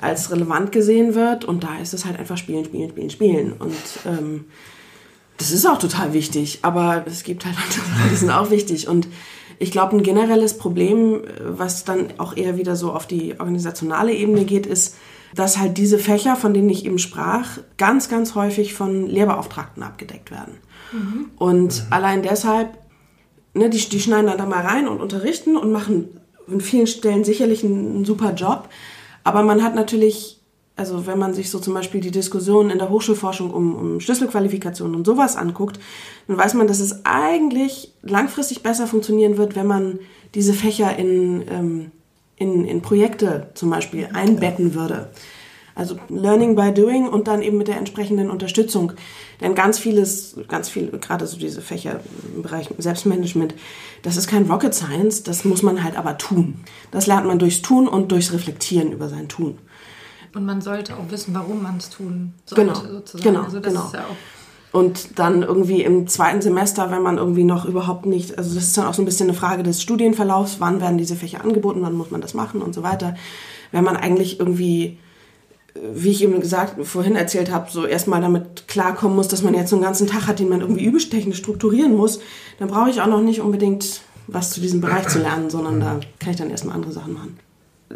als 0.00 0.30
relevant 0.30 0.70
gesehen 0.70 1.16
wird. 1.16 1.44
Und 1.44 1.64
da 1.64 1.78
ist 1.82 1.92
es 1.92 2.04
halt 2.04 2.18
einfach 2.20 2.38
spielen, 2.38 2.64
spielen, 2.64 2.90
spielen, 2.90 3.10
spielen. 3.10 3.52
Und 3.52 3.74
ähm, 4.06 4.44
das 5.38 5.50
ist 5.50 5.66
auch 5.66 5.78
total 5.80 6.12
wichtig. 6.12 6.60
Aber 6.62 7.04
es 7.06 7.24
gibt 7.24 7.44
halt 7.44 7.56
andere 7.56 7.80
Sachen, 7.80 8.10
die 8.12 8.16
sind 8.16 8.30
auch 8.30 8.50
wichtig. 8.52 8.86
Und 8.86 9.08
ich 9.58 9.70
glaube, 9.70 9.96
ein 9.96 10.02
generelles 10.02 10.58
Problem, 10.58 11.22
was 11.44 11.84
dann 11.84 12.08
auch 12.18 12.36
eher 12.36 12.56
wieder 12.56 12.76
so 12.76 12.92
auf 12.92 13.06
die 13.06 13.38
organisationale 13.38 14.12
Ebene 14.12 14.44
geht, 14.44 14.66
ist, 14.66 14.96
dass 15.34 15.58
halt 15.58 15.78
diese 15.78 15.98
Fächer, 15.98 16.36
von 16.36 16.54
denen 16.54 16.70
ich 16.70 16.84
eben 16.84 16.98
sprach, 16.98 17.58
ganz, 17.76 18.08
ganz 18.08 18.34
häufig 18.34 18.74
von 18.74 19.06
Lehrbeauftragten 19.06 19.82
abgedeckt 19.82 20.30
werden. 20.30 20.54
Und 21.36 21.86
allein 21.90 22.22
deshalb, 22.22 22.78
ne, 23.54 23.68
die, 23.68 23.88
die 23.88 24.00
schneiden 24.00 24.26
dann 24.26 24.38
da 24.38 24.46
mal 24.46 24.64
rein 24.64 24.86
und 24.86 25.00
unterrichten 25.00 25.56
und 25.56 25.72
machen 25.72 26.20
in 26.46 26.60
vielen 26.60 26.86
Stellen 26.86 27.24
sicherlich 27.24 27.64
einen, 27.64 27.96
einen 27.96 28.04
super 28.04 28.32
Job. 28.34 28.68
Aber 29.24 29.42
man 29.42 29.62
hat 29.62 29.74
natürlich, 29.74 30.40
also 30.76 31.06
wenn 31.06 31.18
man 31.18 31.34
sich 31.34 31.50
so 31.50 31.60
zum 31.60 31.72
Beispiel 31.72 32.00
die 32.00 32.10
Diskussion 32.10 32.70
in 32.70 32.78
der 32.78 32.90
Hochschulforschung 32.90 33.50
um, 33.52 33.76
um 33.76 34.00
Schlüsselqualifikationen 34.00 34.96
und 34.96 35.06
sowas 35.06 35.36
anguckt, 35.36 35.78
dann 36.26 36.36
weiß 36.36 36.54
man, 36.54 36.66
dass 36.66 36.80
es 36.80 37.04
eigentlich 37.04 37.92
langfristig 38.02 38.62
besser 38.62 38.86
funktionieren 38.86 39.36
wird, 39.36 39.54
wenn 39.54 39.68
man 39.68 40.00
diese 40.34 40.52
Fächer 40.52 40.96
in, 40.98 41.44
ähm, 41.48 41.90
in, 42.36 42.64
in 42.64 42.82
Projekte 42.82 43.50
zum 43.54 43.70
Beispiel 43.70 44.08
einbetten 44.12 44.74
würde. 44.74 45.10
Also 45.76 45.96
Learning 46.08 46.54
by 46.54 46.72
Doing 46.72 47.08
und 47.08 47.26
dann 47.26 47.42
eben 47.42 47.58
mit 47.58 47.66
der 47.66 47.78
entsprechenden 47.78 48.30
Unterstützung. 48.30 48.92
Denn 49.40 49.54
ganz 49.56 49.78
vieles, 49.78 50.36
ganz 50.48 50.68
viel, 50.68 50.88
gerade 50.88 51.26
so 51.26 51.36
diese 51.36 51.62
Fächer 51.62 52.00
im 52.34 52.42
Bereich 52.42 52.68
Selbstmanagement, 52.78 53.54
das 54.02 54.16
ist 54.16 54.28
kein 54.28 54.48
Rocket 54.48 54.74
Science, 54.74 55.24
das 55.24 55.44
muss 55.44 55.62
man 55.62 55.82
halt 55.82 55.96
aber 55.96 56.16
tun. 56.16 56.60
Das 56.92 57.06
lernt 57.06 57.26
man 57.26 57.40
durchs 57.40 57.62
Tun 57.62 57.88
und 57.88 58.12
durchs 58.12 58.32
Reflektieren 58.32 58.92
über 58.92 59.08
sein 59.08 59.28
Tun. 59.28 59.58
Und 60.34 60.44
man 60.46 60.60
sollte 60.60 60.94
auch 60.94 61.10
wissen, 61.10 61.34
warum 61.34 61.62
man 61.62 61.76
es 61.76 61.90
tun 61.90 62.34
sollte, 62.44 62.64
Genau, 62.64 62.74
sozusagen. 62.74 63.22
genau, 63.22 63.44
also 63.44 63.60
das 63.60 63.72
genau. 63.72 63.86
ist 63.86 63.94
ja 63.94 64.00
auch 64.00 64.78
Und 64.78 65.18
dann 65.18 65.42
irgendwie 65.42 65.82
im 65.82 66.08
zweiten 66.08 66.42
Semester, 66.42 66.90
wenn 66.90 67.02
man 67.02 67.18
irgendwie 67.18 67.44
noch 67.44 67.64
überhaupt 67.64 68.06
nicht, 68.06 68.36
also 68.36 68.54
das 68.54 68.64
ist 68.64 68.76
dann 68.76 68.86
auch 68.86 68.94
so 68.94 69.02
ein 69.02 69.04
bisschen 69.04 69.28
eine 69.28 69.36
Frage 69.38 69.62
des 69.62 69.80
Studienverlaufs, 69.80 70.56
wann 70.58 70.80
werden 70.80 70.98
diese 70.98 71.14
Fächer 71.14 71.42
angeboten, 71.44 71.80
wann 71.82 71.94
muss 71.94 72.10
man 72.10 72.20
das 72.20 72.34
machen 72.34 72.62
und 72.62 72.74
so 72.74 72.82
weiter. 72.82 73.14
Wenn 73.70 73.84
man 73.84 73.96
eigentlich 73.96 74.40
irgendwie 74.40 74.98
wie 75.92 76.10
ich 76.10 76.22
eben 76.22 76.40
gesagt, 76.40 76.86
vorhin 76.86 77.16
erzählt 77.16 77.50
habe, 77.50 77.70
so 77.70 77.84
erstmal 77.84 78.20
damit 78.20 78.68
klarkommen 78.68 79.16
muss, 79.16 79.28
dass 79.28 79.42
man 79.42 79.54
jetzt 79.54 79.70
so 79.70 79.76
einen 79.76 79.84
ganzen 79.84 80.06
Tag 80.06 80.26
hat, 80.26 80.38
den 80.38 80.48
man 80.48 80.60
irgendwie 80.60 80.84
übelstechnisch 80.84 81.38
strukturieren 81.38 81.96
muss, 81.96 82.20
dann 82.58 82.68
brauche 82.68 82.90
ich 82.90 83.00
auch 83.00 83.08
noch 83.08 83.22
nicht 83.22 83.40
unbedingt 83.40 84.02
was 84.26 84.52
zu 84.52 84.60
diesem 84.60 84.80
Bereich 84.80 85.08
zu 85.08 85.18
lernen, 85.18 85.50
sondern 85.50 85.80
da 85.80 86.00
kann 86.18 86.30
ich 86.30 86.36
dann 86.36 86.50
erstmal 86.50 86.76
andere 86.76 86.92
Sachen 86.92 87.12
machen. 87.12 87.38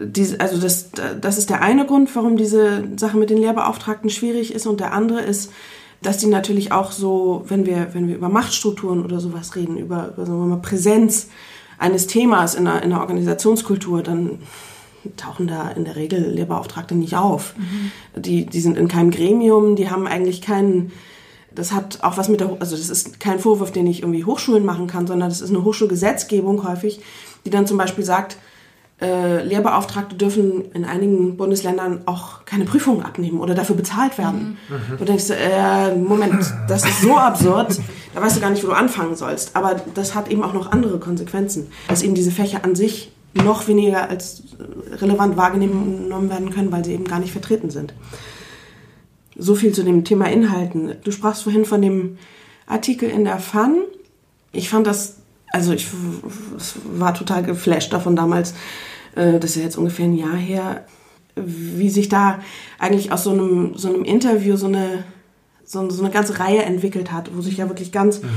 Diese, 0.01 0.41
also 0.41 0.59
das, 0.59 0.91
das 1.21 1.39
ist 1.39 1.51
der 1.51 1.61
eine 1.61 1.85
Grund, 1.85 2.15
warum 2.15 2.37
diese 2.37 2.85
Sache 2.97 3.17
mit 3.17 3.31
den 3.31 3.39
Lehrbeauftragten 3.39 4.11
schwierig 4.11 4.55
ist 4.55 4.67
und 4.67 4.81
der 4.81 4.93
andere 4.93 5.23
ist, 5.23 5.51
dass 6.03 6.19
die 6.19 6.27
natürlich 6.27 6.71
auch 6.71 6.93
so, 6.93 7.45
wenn 7.49 7.67
wir, 7.67 7.89
wenn 7.93 8.07
wir 8.07 8.15
über 8.15 8.29
Machtstrukturen 8.29 9.05
oder 9.05 9.19
sowas 9.19 9.57
reden, 9.57 9.77
über, 9.77 10.13
über 10.15 10.27
sagen 10.27 10.39
wir 10.39 10.47
mal, 10.47 10.63
Präsenz 10.63 11.29
eines 11.79 12.07
Themas 12.07 12.55
in 12.55 12.67
einer, 12.67 12.83
in 12.83 12.93
einer 12.93 13.01
Organisationskultur, 13.01 14.03
dann 14.03 14.39
tauchen 15.17 15.47
da 15.47 15.69
in 15.71 15.85
der 15.85 15.97
Regel 15.97 16.31
Lehrbeauftragte 16.31 16.95
nicht 16.95 17.17
auf. 17.17 17.55
Mhm. 17.57 18.23
Die, 18.23 18.47
die 18.47 18.61
sind 18.61 18.77
in 18.77 18.89
keinem 18.89 19.11
Gremium, 19.11 19.77
die 19.77 19.91
haben 19.91 20.07
eigentlich 20.07 20.43
keinen, 20.43 20.93
das 21.55 21.73
hat 21.73 22.03
auch 22.03 22.17
was 22.17 22.29
mit 22.29 22.41
der, 22.41 22.57
also 22.61 22.77
das 22.77 22.91
ist 22.91 23.21
kein 23.21 23.39
Vorwurf, 23.39 23.73
den 23.73 23.87
ich 23.87 24.03
irgendwie 24.03 24.25
Hochschulen 24.25 24.65
machen 24.65 24.87
kann, 24.87 25.07
sondern 25.07 25.29
das 25.29 25.41
ist 25.41 25.51
eine 25.51 25.65
Hochschulgesetzgebung 25.65 26.67
häufig, 26.69 27.01
die 27.45 27.51
dann 27.51 27.67
zum 27.67 27.79
Beispiel 27.79 28.05
sagt, 28.05 28.37
äh, 29.01 29.45
Lehrbeauftragte 29.45 30.17
dürfen 30.17 30.73
in 30.73 30.85
einigen 30.85 31.37
Bundesländern 31.37 32.01
auch 32.07 32.45
keine 32.45 32.65
Prüfungen 32.65 33.03
abnehmen 33.03 33.41
oder 33.41 33.55
dafür 33.55 33.77
bezahlt 33.77 34.19
werden. 34.19 34.59
Mhm. 34.69 34.99
Du 34.99 35.05
denkst, 35.05 35.31
äh, 35.31 35.95
Moment, 35.95 36.53
das 36.69 36.85
ist 36.85 37.03
so 37.03 37.17
absurd, 37.17 37.79
da 38.15 38.21
weißt 38.21 38.37
du 38.37 38.41
gar 38.41 38.51
nicht, 38.51 38.65
wo 38.65 38.69
du 38.69 38.73
anfangen 38.73 39.15
sollst. 39.15 39.55
Aber 39.55 39.77
das 39.95 40.15
hat 40.15 40.31
eben 40.31 40.43
auch 40.43 40.53
noch 40.53 40.73
andere 40.73 40.99
Konsequenzen, 40.99 41.69
dass 41.87 42.03
eben 42.03 42.15
diese 42.15 42.33
Fächer 42.33 42.65
an 42.65 42.75
sich 42.75 43.13
noch 43.35 43.69
weniger 43.69 44.09
als 44.09 44.43
relevant 44.93 45.37
wahrgenommen 45.37 46.31
werden 46.31 46.51
können, 46.51 46.73
weil 46.73 46.85
sie 46.85 46.95
eben 46.95 47.05
gar 47.05 47.21
nicht 47.21 47.33
vertreten 47.33 47.71
sind. 47.71 47.95
So 49.37 49.55
viel 49.55 49.73
zu 49.73 49.85
dem 49.85 50.05
Thema 50.05 50.27
Inhalten. 50.27 50.97
Du 51.05 51.13
sprachst 51.13 51.45
vorhin 51.45 51.65
von 51.65 51.81
dem 51.81 52.19
Artikel 52.67 53.09
in 53.09 53.25
der 53.25 53.39
FAN. 53.39 53.77
Ich 54.51 54.69
fand 54.69 54.87
das, 54.87 55.18
also 55.53 55.73
ich 55.73 55.89
war 56.99 57.15
total 57.15 57.43
geflasht 57.43 57.93
davon 57.93 58.17
damals, 58.17 58.55
äh, 59.15 59.39
das 59.39 59.51
ist 59.51 59.57
ja 59.57 59.63
jetzt 59.63 59.79
ungefähr 59.79 60.07
ein 60.07 60.17
Jahr 60.17 60.37
her, 60.37 60.85
wie 61.37 61.91
sich 61.91 62.09
da 62.09 62.41
eigentlich 62.79 63.13
aus 63.13 63.25
so 63.25 63.31
einem, 63.31 63.77
so 63.77 63.89
einem 63.89 64.05
Interview 64.05 64.57
so 64.57 64.67
eine, 64.67 65.05
so, 65.65 65.89
so 65.91 66.03
eine 66.03 66.13
ganze 66.13 66.39
Reihe 66.39 66.63
entwickelt 66.63 67.13
hat, 67.13 67.31
wo 67.35 67.41
sich 67.41 67.59
ja 67.59 67.69
wirklich 67.69 67.93
ganz 67.93 68.23
mhm. 68.23 68.29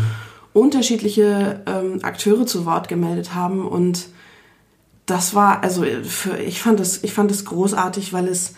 unterschiedliche 0.54 1.62
ähm, 1.66 2.00
Akteure 2.04 2.46
zu 2.46 2.66
Wort 2.66 2.88
gemeldet 2.88 3.34
haben 3.34 3.66
und 3.68 4.10
das 5.06 5.34
war, 5.34 5.64
also 5.64 5.84
für, 6.04 6.38
ich 6.38 6.62
fand 6.62 6.80
es, 6.80 7.04
ich 7.04 7.14
fand 7.14 7.32
es 7.32 7.44
großartig, 7.46 8.14
weil 8.14 8.28
es, 8.28 8.54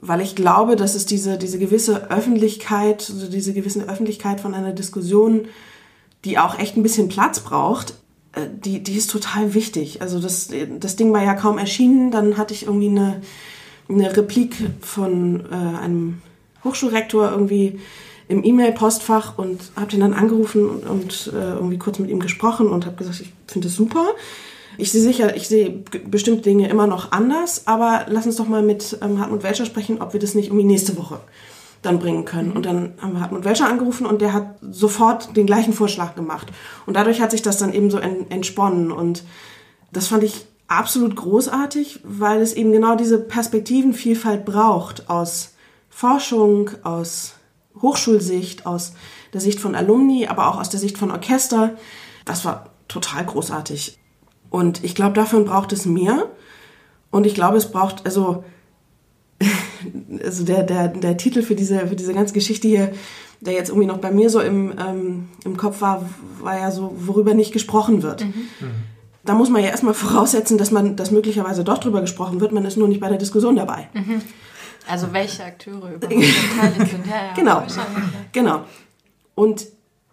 weil 0.00 0.20
ich 0.20 0.34
glaube, 0.34 0.76
dass 0.76 0.94
es 0.94 1.06
diese, 1.06 1.38
diese 1.38 1.58
gewisse 1.58 2.10
Öffentlichkeit, 2.10 3.08
also 3.08 3.28
diese 3.28 3.54
gewisse 3.54 3.88
Öffentlichkeit 3.88 4.40
von 4.40 4.54
einer 4.54 4.72
Diskussion, 4.72 5.46
die 6.24 6.38
auch 6.38 6.58
echt 6.58 6.76
ein 6.76 6.82
bisschen 6.82 7.08
Platz 7.08 7.40
braucht, 7.40 7.94
äh, 8.32 8.46
die, 8.64 8.82
die 8.82 8.96
ist 8.96 9.10
total 9.10 9.54
wichtig. 9.54 10.02
Also 10.02 10.20
das, 10.20 10.50
das 10.78 10.96
Ding 10.96 11.12
war 11.12 11.22
ja 11.22 11.34
kaum 11.34 11.58
erschienen, 11.58 12.10
dann 12.10 12.36
hatte 12.36 12.54
ich 12.54 12.66
irgendwie 12.66 12.88
eine, 12.88 13.22
eine 13.88 14.16
Replik 14.16 14.56
von 14.80 15.46
äh, 15.50 15.78
einem 15.78 16.22
Hochschulrektor 16.64 17.30
irgendwie 17.30 17.80
im 18.28 18.44
E-Mail-Postfach 18.44 19.38
und 19.38 19.60
habe 19.74 19.90
den 19.90 20.00
dann 20.00 20.12
angerufen 20.12 20.68
und, 20.68 20.86
und 20.86 21.32
äh, 21.34 21.54
irgendwie 21.54 21.78
kurz 21.78 21.98
mit 21.98 22.10
ihm 22.10 22.20
gesprochen 22.20 22.68
und 22.68 22.86
habe 22.86 22.96
gesagt, 22.96 23.20
ich 23.20 23.32
finde 23.48 23.68
es 23.68 23.74
super. 23.74 24.06
Ich 24.78 24.92
sehe 24.92 25.02
sicher, 25.02 25.34
ich 25.34 25.48
sehe 25.48 25.82
bestimmte 26.06 26.42
Dinge 26.42 26.68
immer 26.68 26.86
noch 26.86 27.10
anders, 27.10 27.66
aber 27.66 28.06
lass 28.08 28.26
uns 28.26 28.36
doch 28.36 28.46
mal 28.46 28.62
mit 28.62 28.96
ähm, 29.02 29.18
Hartmut 29.18 29.42
Welcher 29.42 29.66
sprechen, 29.66 30.00
ob 30.00 30.12
wir 30.12 30.20
das 30.20 30.34
nicht 30.34 30.46
irgendwie 30.46 30.64
nächste 30.64 30.96
Woche 30.96 31.20
dann 31.82 31.98
bringen 31.98 32.24
können. 32.24 32.52
Und 32.52 32.66
dann 32.66 32.94
haben 33.00 33.14
wir 33.14 33.20
Hartmut 33.20 33.44
Welcher 33.44 33.68
angerufen 33.68 34.06
und 34.06 34.20
der 34.20 34.32
hat 34.32 34.56
sofort 34.60 35.36
den 35.36 35.46
gleichen 35.46 35.72
Vorschlag 35.72 36.14
gemacht. 36.14 36.48
Und 36.86 36.94
dadurch 36.94 37.20
hat 37.20 37.30
sich 37.30 37.42
das 37.42 37.58
dann 37.58 37.72
eben 37.72 37.90
so 37.90 37.98
entsponnen. 37.98 38.92
Und 38.92 39.24
das 39.92 40.08
fand 40.08 40.22
ich 40.22 40.46
absolut 40.68 41.16
großartig, 41.16 42.00
weil 42.04 42.40
es 42.40 42.52
eben 42.52 42.72
genau 42.72 42.96
diese 42.96 43.18
Perspektivenvielfalt 43.18 44.44
braucht 44.44 45.08
aus 45.08 45.54
Forschung, 45.88 46.70
aus 46.84 47.34
Hochschulsicht, 47.80 48.66
aus 48.66 48.92
der 49.32 49.40
Sicht 49.40 49.58
von 49.58 49.74
Alumni, 49.74 50.26
aber 50.26 50.48
auch 50.48 50.60
aus 50.60 50.68
der 50.68 50.80
Sicht 50.80 50.98
von 50.98 51.10
Orchester. 51.10 51.76
Das 52.24 52.44
war 52.44 52.70
total 52.88 53.24
großartig. 53.24 53.98
Und 54.50 54.84
ich 54.84 54.94
glaube, 54.94 55.14
davon 55.14 55.44
braucht 55.44 55.72
es 55.72 55.86
mehr. 55.86 56.28
Und 57.10 57.26
ich 57.26 57.34
glaube, 57.34 57.56
es 57.56 57.70
braucht, 57.70 58.04
also, 58.04 58.44
also 60.24 60.44
der, 60.44 60.62
der, 60.62 60.88
der 60.88 61.16
Titel 61.16 61.42
für 61.42 61.54
diese, 61.54 61.86
für 61.86 61.96
diese 61.96 62.14
ganze 62.14 62.34
Geschichte 62.34 62.68
hier, 62.68 62.92
der 63.40 63.54
jetzt 63.54 63.70
irgendwie 63.70 63.86
noch 63.86 63.98
bei 63.98 64.10
mir 64.10 64.30
so 64.30 64.40
im, 64.40 64.72
ähm, 64.78 65.28
im 65.44 65.56
Kopf 65.56 65.80
war, 65.80 66.08
war 66.40 66.58
ja 66.58 66.70
so, 66.70 66.94
worüber 66.98 67.34
nicht 67.34 67.52
gesprochen 67.52 68.02
wird. 68.02 68.24
Mhm. 68.24 68.48
Da 69.24 69.34
muss 69.34 69.50
man 69.50 69.62
ja 69.62 69.68
erstmal 69.68 69.94
voraussetzen, 69.94 70.58
dass 70.58 70.70
man, 70.70 70.96
dass 70.96 71.10
möglicherweise 71.10 71.64
doch 71.64 71.78
drüber 71.78 72.00
gesprochen 72.00 72.40
wird, 72.40 72.52
man 72.52 72.64
ist 72.64 72.76
nur 72.76 72.88
nicht 72.88 73.00
bei 73.00 73.08
der 73.08 73.18
Diskussion 73.18 73.56
dabei. 73.56 73.88
Mhm. 73.92 74.22
Also 74.88 75.12
welche 75.12 75.44
Akteure 75.44 75.76
überhaupt 75.94 76.08
beteiligt 76.08 76.90
sind. 76.90 77.06
Ja, 77.06 77.26
ja, 77.26 77.32
genau. 77.36 77.62
Genau. 78.32 78.64
Und 79.34 79.66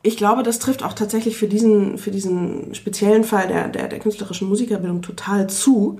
ich 0.03 0.17
glaube, 0.17 0.43
das 0.43 0.59
trifft 0.59 0.84
auch 0.84 0.93
tatsächlich 0.93 1.36
für 1.36 1.47
diesen, 1.47 1.97
für 1.97 2.11
diesen 2.11 2.73
speziellen 2.75 3.23
Fall 3.23 3.47
der, 3.47 3.67
der, 3.67 3.88
der 3.88 3.99
künstlerischen 3.99 4.47
Musikerbildung 4.47 5.01
total 5.01 5.49
zu. 5.49 5.99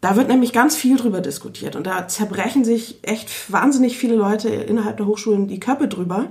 Da 0.00 0.16
wird 0.16 0.28
nämlich 0.28 0.52
ganz 0.52 0.76
viel 0.76 0.96
drüber 0.96 1.20
diskutiert 1.20 1.76
und 1.76 1.86
da 1.86 2.08
zerbrechen 2.08 2.64
sich 2.64 2.98
echt 3.02 3.52
wahnsinnig 3.52 3.98
viele 3.98 4.14
Leute 4.14 4.48
innerhalb 4.48 4.96
der 4.96 5.06
Hochschulen 5.06 5.46
die 5.46 5.60
Köpfe 5.60 5.88
drüber. 5.88 6.26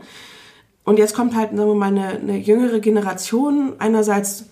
Und 0.86 0.97
jetzt 0.97 1.13
kommt 1.13 1.36
halt 1.36 1.55
sagen 1.55 1.70
wir 1.70 1.76
mal, 1.76 1.88
eine, 1.88 2.07
eine 2.07 2.38
jüngere 2.38 2.80
Generation, 2.80 3.74
einerseits 3.78 4.45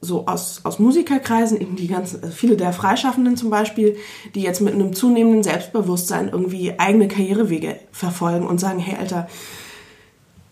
so 0.00 0.26
aus, 0.26 0.60
aus 0.64 0.78
Musikerkreisen, 0.78 1.60
eben 1.60 1.76
die 1.76 1.88
ganzen, 1.88 2.22
also 2.22 2.34
viele 2.34 2.56
der 2.56 2.72
Freischaffenden 2.72 3.36
zum 3.36 3.50
Beispiel, 3.50 3.96
die 4.34 4.42
jetzt 4.42 4.60
mit 4.60 4.74
einem 4.74 4.92
zunehmenden 4.92 5.42
Selbstbewusstsein 5.42 6.28
irgendwie 6.28 6.78
eigene 6.78 7.08
Karrierewege 7.08 7.80
verfolgen 7.90 8.46
und 8.46 8.60
sagen, 8.60 8.78
hey 8.78 8.96
Alter, 8.98 9.28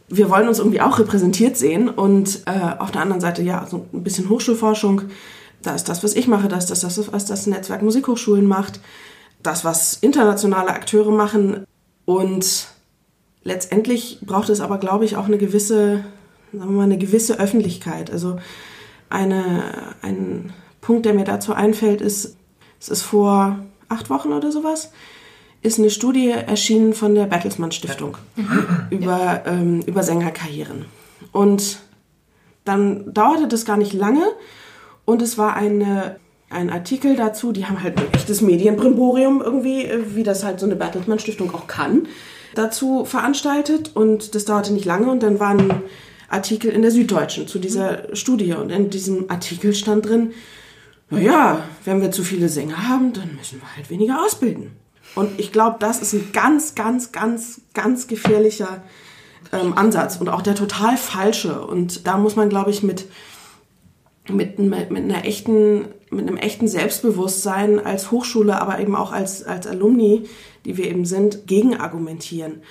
wir 0.08 0.30
wollen 0.30 0.48
uns 0.48 0.58
irgendwie 0.58 0.80
auch 0.80 0.98
repräsentiert 0.98 1.56
sehen 1.56 1.88
und 1.88 2.42
äh, 2.46 2.78
auf 2.78 2.92
der 2.92 3.02
anderen 3.02 3.20
Seite 3.20 3.42
ja 3.42 3.66
so 3.68 3.86
ein 3.92 4.02
bisschen 4.02 4.28
Hochschulforschung. 4.28 5.02
Da 5.62 5.74
ist 5.74 5.88
das, 5.88 6.04
was 6.04 6.14
ich 6.14 6.28
mache, 6.28 6.48
das 6.48 6.70
ist 6.70 6.84
das, 6.84 7.12
was 7.12 7.26
das 7.26 7.46
Netzwerk 7.46 7.82
Musikhochschulen 7.82 8.46
macht, 8.46 8.80
das, 9.42 9.64
was 9.64 9.94
internationale 9.94 10.70
Akteure 10.70 11.11
machen 11.11 11.66
und 12.04 12.68
letztendlich 13.42 14.18
braucht 14.22 14.48
es 14.48 14.61
aber, 14.61 14.78
glaube 14.78 15.04
ich, 15.04 15.16
auch 15.16 15.26
eine 15.26 15.38
gewisse, 15.38 16.04
sagen 16.52 16.70
wir 16.70 16.76
mal, 16.76 16.82
eine 16.84 16.98
gewisse 16.98 17.38
Öffentlichkeit. 17.38 18.11
Also 18.11 18.38
eine, 19.09 19.62
ein 20.02 20.52
Punkt, 20.80 21.07
der 21.07 21.14
mir 21.14 21.24
dazu 21.24 21.52
einfällt, 21.52 22.00
ist, 22.00 22.36
es 22.80 22.88
ist 22.88 23.02
vor 23.02 23.59
acht 23.88 24.11
Wochen 24.11 24.32
oder 24.32 24.50
sowas, 24.50 24.92
ist 25.62 25.78
eine 25.78 25.90
Studie 25.90 26.30
erschienen 26.30 26.92
von 26.92 27.14
der 27.14 27.26
Bertelsmann 27.26 27.72
Stiftung 27.72 28.16
mhm. 28.36 28.66
über, 28.90 29.42
ähm, 29.46 29.80
über 29.82 30.02
Sängerkarrieren. 30.02 30.86
Und 31.32 31.78
dann 32.64 33.12
dauerte 33.12 33.48
das 33.48 33.64
gar 33.64 33.76
nicht 33.76 33.92
lange 33.92 34.24
und 35.07 35.22
es 35.22 35.38
war 35.38 35.57
eine, 35.57 36.16
ein 36.50 36.68
Artikel 36.68 37.16
dazu, 37.16 37.52
die 37.52 37.64
haben 37.64 37.82
halt 37.82 37.96
ein 37.96 38.12
echtes 38.12 38.42
Medienbrimborium 38.42 39.40
irgendwie, 39.40 39.84
äh, 39.84 40.14
wie 40.14 40.22
das 40.22 40.44
halt 40.44 40.61
so 40.61 40.66
eine 40.66 40.76
Bertelsmann 40.76 41.18
Stiftung 41.18 41.54
auch 41.54 41.66
kann, 41.66 42.07
dazu 42.54 43.07
veranstaltet 43.07 43.96
und 43.96 44.34
das 44.34 44.44
dauerte 44.44 44.74
nicht 44.74 44.84
lange 44.84 45.11
und 45.11 45.22
dann 45.22 45.40
war 45.40 45.50
ein 45.50 45.82
Artikel 46.28 46.70
in 46.70 46.82
der 46.82 46.90
Süddeutschen 46.90 47.46
zu 47.48 47.59
dieser 47.59 48.14
Studie 48.14 48.52
und 48.52 48.70
in 48.70 48.90
diesem 48.90 49.30
Artikel 49.30 49.72
stand 49.74 50.07
drin, 50.07 50.32
naja, 51.09 51.61
wenn 51.84 52.00
wir 52.00 52.11
zu 52.11 52.24
viele 52.24 52.48
Sänger 52.48 52.88
haben, 52.88 53.12
dann 53.12 53.36
müssen 53.36 53.61
wir 53.61 53.76
halt 53.76 53.90
weniger 53.90 54.24
ausbilden. 54.24 54.72
Und 55.14 55.38
ich 55.38 55.52
glaube, 55.52 55.76
das 55.78 56.02
ist 56.02 56.12
ein 56.14 56.30
ganz, 56.32 56.74
ganz, 56.74 57.12
ganz, 57.12 57.61
ganz 57.74 58.09
gefährlicher 58.09 58.82
ähm, 59.52 59.78
Ansatz 59.78 60.16
und 60.16 60.28
auch 60.28 60.42
der 60.42 60.57
total 60.57 60.96
falsche. 60.96 61.64
Und 61.64 62.09
da 62.09 62.16
muss 62.16 62.34
man, 62.34 62.48
glaube 62.48 62.70
ich, 62.70 62.82
mit, 62.82 63.07
mit, 64.28 64.58
mit, 64.58 64.90
einer 64.90 65.24
echten, 65.24 65.86
mit 66.10 66.26
einem 66.26 66.36
echten 66.36 66.68
Selbstbewusstsein 66.68 67.84
als 67.84 68.10
Hochschule, 68.10 68.60
aber 68.60 68.80
eben 68.80 68.96
auch 68.96 69.12
als, 69.12 69.44
als 69.44 69.66
Alumni, 69.66 70.28
die 70.64 70.76
wir 70.76 70.86
eben 70.86 71.04
sind, 71.04 71.46
gegen 71.46 71.76
argumentieren. 71.76 72.62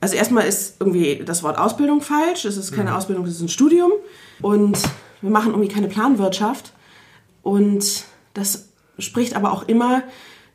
Also 0.00 0.14
erstmal 0.16 0.46
ist 0.46 0.76
irgendwie 0.80 1.22
das 1.24 1.42
Wort 1.42 1.58
Ausbildung 1.58 2.00
falsch. 2.00 2.44
Es 2.44 2.56
ist 2.56 2.72
keine 2.72 2.90
mhm. 2.90 2.96
Ausbildung, 2.96 3.24
es 3.24 3.32
ist 3.32 3.42
ein 3.42 3.48
Studium. 3.48 3.92
Und 4.40 4.78
wir 5.20 5.30
machen 5.30 5.52
irgendwie 5.52 5.72
keine 5.72 5.88
Planwirtschaft. 5.88 6.72
Und 7.42 8.04
das 8.34 8.68
spricht 8.98 9.34
aber 9.34 9.52
auch 9.52 9.66
immer 9.66 10.02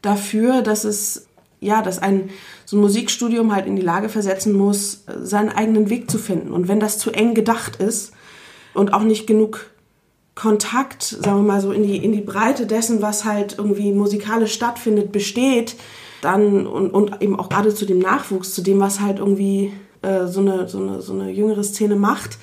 dafür, 0.01 0.61
dass 0.61 0.83
es 0.83 1.27
ja, 1.59 1.81
dass 1.81 1.97
ein 1.97 2.29
so 2.65 2.77
ein 2.77 2.81
Musikstudium 2.81 3.53
halt 3.53 3.65
in 3.65 3.75
die 3.75 3.81
Lage 3.81 4.09
versetzen 4.09 4.53
muss, 4.53 5.05
seinen 5.21 5.49
eigenen 5.49 5.89
Weg 5.89 6.11
zu 6.11 6.17
finden. 6.17 6.51
Und 6.51 6.67
wenn 6.67 6.79
das 6.79 6.99
zu 6.99 7.11
eng 7.11 7.33
gedacht 7.33 7.77
ist 7.77 8.11
und 8.73 8.93
auch 8.93 9.03
nicht 9.03 9.27
genug 9.27 9.69
Kontakt, 10.36 11.03
sagen 11.03 11.38
wir 11.38 11.53
mal 11.53 11.61
so, 11.61 11.71
in 11.71 11.84
die, 11.84 11.97
in 11.97 12.11
die 12.11 12.21
Breite 12.21 12.65
dessen, 12.65 13.01
was 13.01 13.23
halt 13.23 13.55
irgendwie 13.57 13.91
musikalisch 13.91 14.53
stattfindet, 14.53 15.11
besteht, 15.11 15.75
dann 16.21 16.65
und, 16.65 16.89
und 16.91 17.21
eben 17.21 17.39
auch 17.39 17.49
gerade 17.49 17.73
zu 17.73 17.86
dem 17.86 17.99
Nachwuchs, 17.99 18.53
zu 18.53 18.61
dem, 18.61 18.79
was 18.79 18.99
halt 18.99 19.19
irgendwie 19.19 19.73
äh, 20.01 20.25
so, 20.25 20.39
eine, 20.39 20.67
so, 20.67 20.79
eine, 20.79 21.01
so 21.01 21.13
eine 21.13 21.29
jüngere 21.31 21.63
Szene 21.63 21.95
macht, 21.95 22.39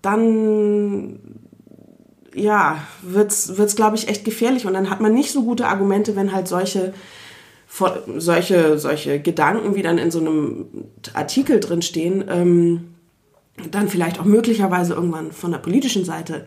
dann 0.00 1.18
ja, 2.34 2.78
wird's, 3.02 3.56
wird's 3.56 3.76
glaube 3.76 3.96
ich, 3.96 4.08
echt 4.08 4.24
gefährlich. 4.24 4.66
Und 4.66 4.74
dann 4.74 4.90
hat 4.90 5.00
man 5.00 5.12
nicht 5.12 5.32
so 5.32 5.42
gute 5.42 5.66
Argumente, 5.66 6.16
wenn 6.16 6.32
halt 6.32 6.48
solche, 6.48 6.94
solche, 8.16 8.78
solche 8.78 9.20
Gedanken, 9.20 9.74
wie 9.74 9.82
dann 9.82 9.98
in 9.98 10.10
so 10.10 10.20
einem 10.20 10.66
Artikel 11.14 11.60
drin 11.60 11.82
stehen, 11.82 12.24
ähm, 12.28 12.94
dann 13.70 13.88
vielleicht 13.88 14.20
auch 14.20 14.24
möglicherweise 14.24 14.94
irgendwann 14.94 15.32
von 15.32 15.50
der 15.50 15.58
politischen 15.58 16.04
Seite 16.04 16.46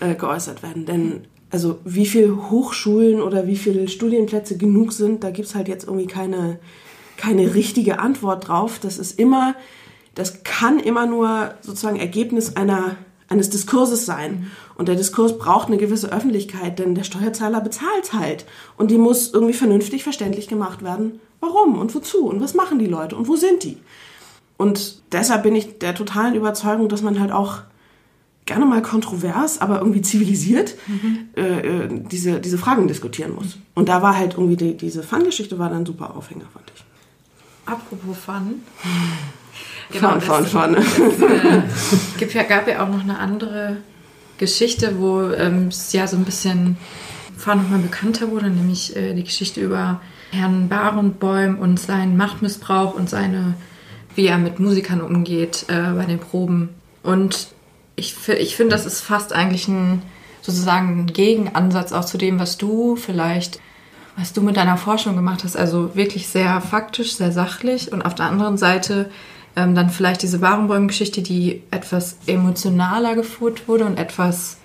äh, 0.00 0.14
geäußert 0.14 0.62
werden. 0.62 0.86
Denn 0.86 1.22
also 1.50 1.78
wie 1.84 2.06
viele 2.06 2.50
Hochschulen 2.50 3.20
oder 3.20 3.46
wie 3.46 3.56
viele 3.56 3.88
Studienplätze 3.88 4.56
genug 4.56 4.92
sind, 4.92 5.24
da 5.24 5.30
gibt's 5.30 5.54
halt 5.54 5.68
jetzt 5.68 5.86
irgendwie 5.86 6.06
keine, 6.06 6.58
keine 7.16 7.54
richtige 7.54 7.98
Antwort 7.98 8.48
drauf. 8.48 8.78
Das 8.80 8.98
ist 8.98 9.18
immer, 9.18 9.54
das 10.14 10.42
kann 10.44 10.78
immer 10.78 11.06
nur 11.06 11.54
sozusagen 11.60 11.98
Ergebnis 11.98 12.56
einer 12.56 12.96
eines 13.30 13.48
Diskurses 13.48 14.04
sein. 14.04 14.50
Und 14.76 14.88
der 14.88 14.96
Diskurs 14.96 15.38
braucht 15.38 15.68
eine 15.68 15.76
gewisse 15.78 16.12
Öffentlichkeit, 16.12 16.78
denn 16.78 16.94
der 16.94 17.04
Steuerzahler 17.04 17.60
bezahlt 17.60 18.12
halt. 18.12 18.44
Und 18.76 18.90
die 18.90 18.98
muss 18.98 19.32
irgendwie 19.32 19.54
vernünftig 19.54 20.02
verständlich 20.02 20.48
gemacht 20.48 20.82
werden, 20.82 21.20
warum 21.38 21.78
und 21.78 21.94
wozu 21.94 22.26
und 22.26 22.40
was 22.40 22.54
machen 22.54 22.78
die 22.78 22.86
Leute 22.86 23.16
und 23.16 23.28
wo 23.28 23.36
sind 23.36 23.62
die. 23.62 23.78
Und 24.56 25.00
deshalb 25.12 25.44
bin 25.44 25.54
ich 25.54 25.78
der 25.78 25.94
totalen 25.94 26.34
Überzeugung, 26.34 26.88
dass 26.88 27.02
man 27.02 27.20
halt 27.20 27.32
auch 27.32 27.60
gerne 28.50 28.66
mal 28.66 28.82
kontrovers, 28.82 29.60
aber 29.60 29.78
irgendwie 29.78 30.02
zivilisiert 30.02 30.74
mhm. 30.88 31.28
äh, 31.36 31.88
diese, 32.10 32.40
diese 32.40 32.58
Fragen 32.58 32.88
diskutieren 32.88 33.32
muss. 33.32 33.58
Und 33.76 33.88
da 33.88 34.02
war 34.02 34.16
halt 34.16 34.32
irgendwie 34.34 34.56
die, 34.56 34.76
diese 34.76 35.04
Fun-Geschichte 35.04 35.60
war 35.60 35.70
dann 35.70 35.86
super 35.86 36.16
Aufhänger, 36.16 36.46
fand 36.52 36.64
ich. 36.74 36.84
Apropos 37.64 38.18
Fun. 38.18 38.62
Genau, 39.92 40.20
fahren, 40.20 40.46
fahren, 40.46 40.46
fahren. 40.46 40.76
Es 40.76 42.22
äh, 42.22 42.32
ja, 42.32 42.44
gab 42.44 42.68
ja 42.68 42.84
auch 42.84 42.88
noch 42.88 43.02
eine 43.02 43.18
andere 43.18 43.78
Geschichte, 44.38 45.00
wo 45.00 45.22
ähm, 45.22 45.66
es 45.66 45.92
ja 45.92 46.06
so 46.06 46.16
ein 46.16 46.24
bisschen 46.24 46.76
Fahren 47.36 47.60
nochmal 47.60 47.80
bekannter 47.80 48.30
wurde, 48.30 48.50
nämlich 48.50 48.94
äh, 48.94 49.14
die 49.14 49.24
Geschichte 49.24 49.60
über 49.60 50.00
Herrn 50.30 50.68
Barenbäum 50.68 51.58
und 51.58 51.80
seinen 51.80 52.16
Machtmissbrauch 52.16 52.94
und 52.94 53.10
seine, 53.10 53.54
wie 54.14 54.28
er 54.28 54.38
mit 54.38 54.60
Musikern 54.60 55.00
umgeht 55.00 55.64
äh, 55.66 55.92
bei 55.92 56.04
den 56.04 56.20
Proben. 56.20 56.68
Und 57.02 57.48
ich, 58.00 58.16
ich 58.28 58.56
finde, 58.56 58.74
das 58.74 58.86
ist 58.86 59.00
fast 59.00 59.32
eigentlich 59.32 59.68
ein 59.68 60.02
sozusagen 60.42 61.00
ein 61.00 61.06
Gegenansatz 61.06 61.92
auch 61.92 62.04
zu 62.04 62.18
dem, 62.18 62.38
was 62.38 62.58
du 62.58 62.96
vielleicht, 62.96 63.60
was 64.16 64.32
du 64.32 64.42
mit 64.42 64.56
deiner 64.56 64.76
Forschung 64.76 65.16
gemacht 65.16 65.44
hast. 65.44 65.56
Also 65.56 65.94
wirklich 65.94 66.28
sehr 66.28 66.60
faktisch, 66.60 67.16
sehr 67.16 67.32
sachlich 67.32 67.92
und 67.92 68.02
auf 68.02 68.14
der 68.14 68.26
anderen 68.26 68.56
Seite 68.56 69.10
ähm, 69.56 69.74
dann 69.74 69.90
vielleicht 69.90 70.22
diese 70.22 70.38
Barenbäumen-Geschichte, 70.38 71.22
die 71.22 71.62
etwas 71.70 72.18
emotionaler 72.26 73.14
geführt 73.14 73.68
wurde 73.68 73.84
und 73.84 73.98
etwas, 73.98 74.58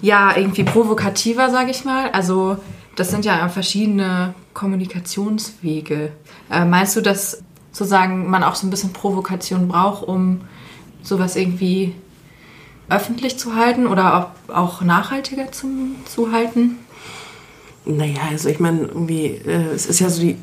ja, 0.00 0.36
irgendwie 0.36 0.64
provokativer, 0.64 1.50
sage 1.50 1.70
ich 1.70 1.84
mal. 1.84 2.10
Also 2.10 2.58
das 2.96 3.10
sind 3.10 3.24
ja 3.24 3.48
verschiedene 3.48 4.34
Kommunikationswege. 4.54 6.12
Äh, 6.50 6.64
meinst 6.64 6.96
du, 6.96 7.00
dass 7.00 7.42
sozusagen 7.72 8.30
man 8.30 8.42
auch 8.42 8.54
so 8.54 8.66
ein 8.66 8.70
bisschen 8.70 8.92
Provokation 8.92 9.68
braucht, 9.68 10.06
um 10.06 10.40
sowas 11.02 11.36
irgendwie 11.36 11.94
öffentlich 12.88 13.38
zu 13.38 13.54
halten 13.54 13.86
oder 13.86 14.34
auch 14.48 14.80
nachhaltiger 14.80 15.52
zu, 15.52 15.68
zu 16.06 16.32
halten? 16.32 16.78
Naja, 17.84 18.20
also 18.30 18.48
ich 18.48 18.60
meine, 18.60 18.80
irgendwie, 18.80 19.26
äh, 19.26 19.72
es 19.74 19.86
ist 19.86 20.00
ja 20.00 20.10
so 20.10 20.20
die 20.20 20.36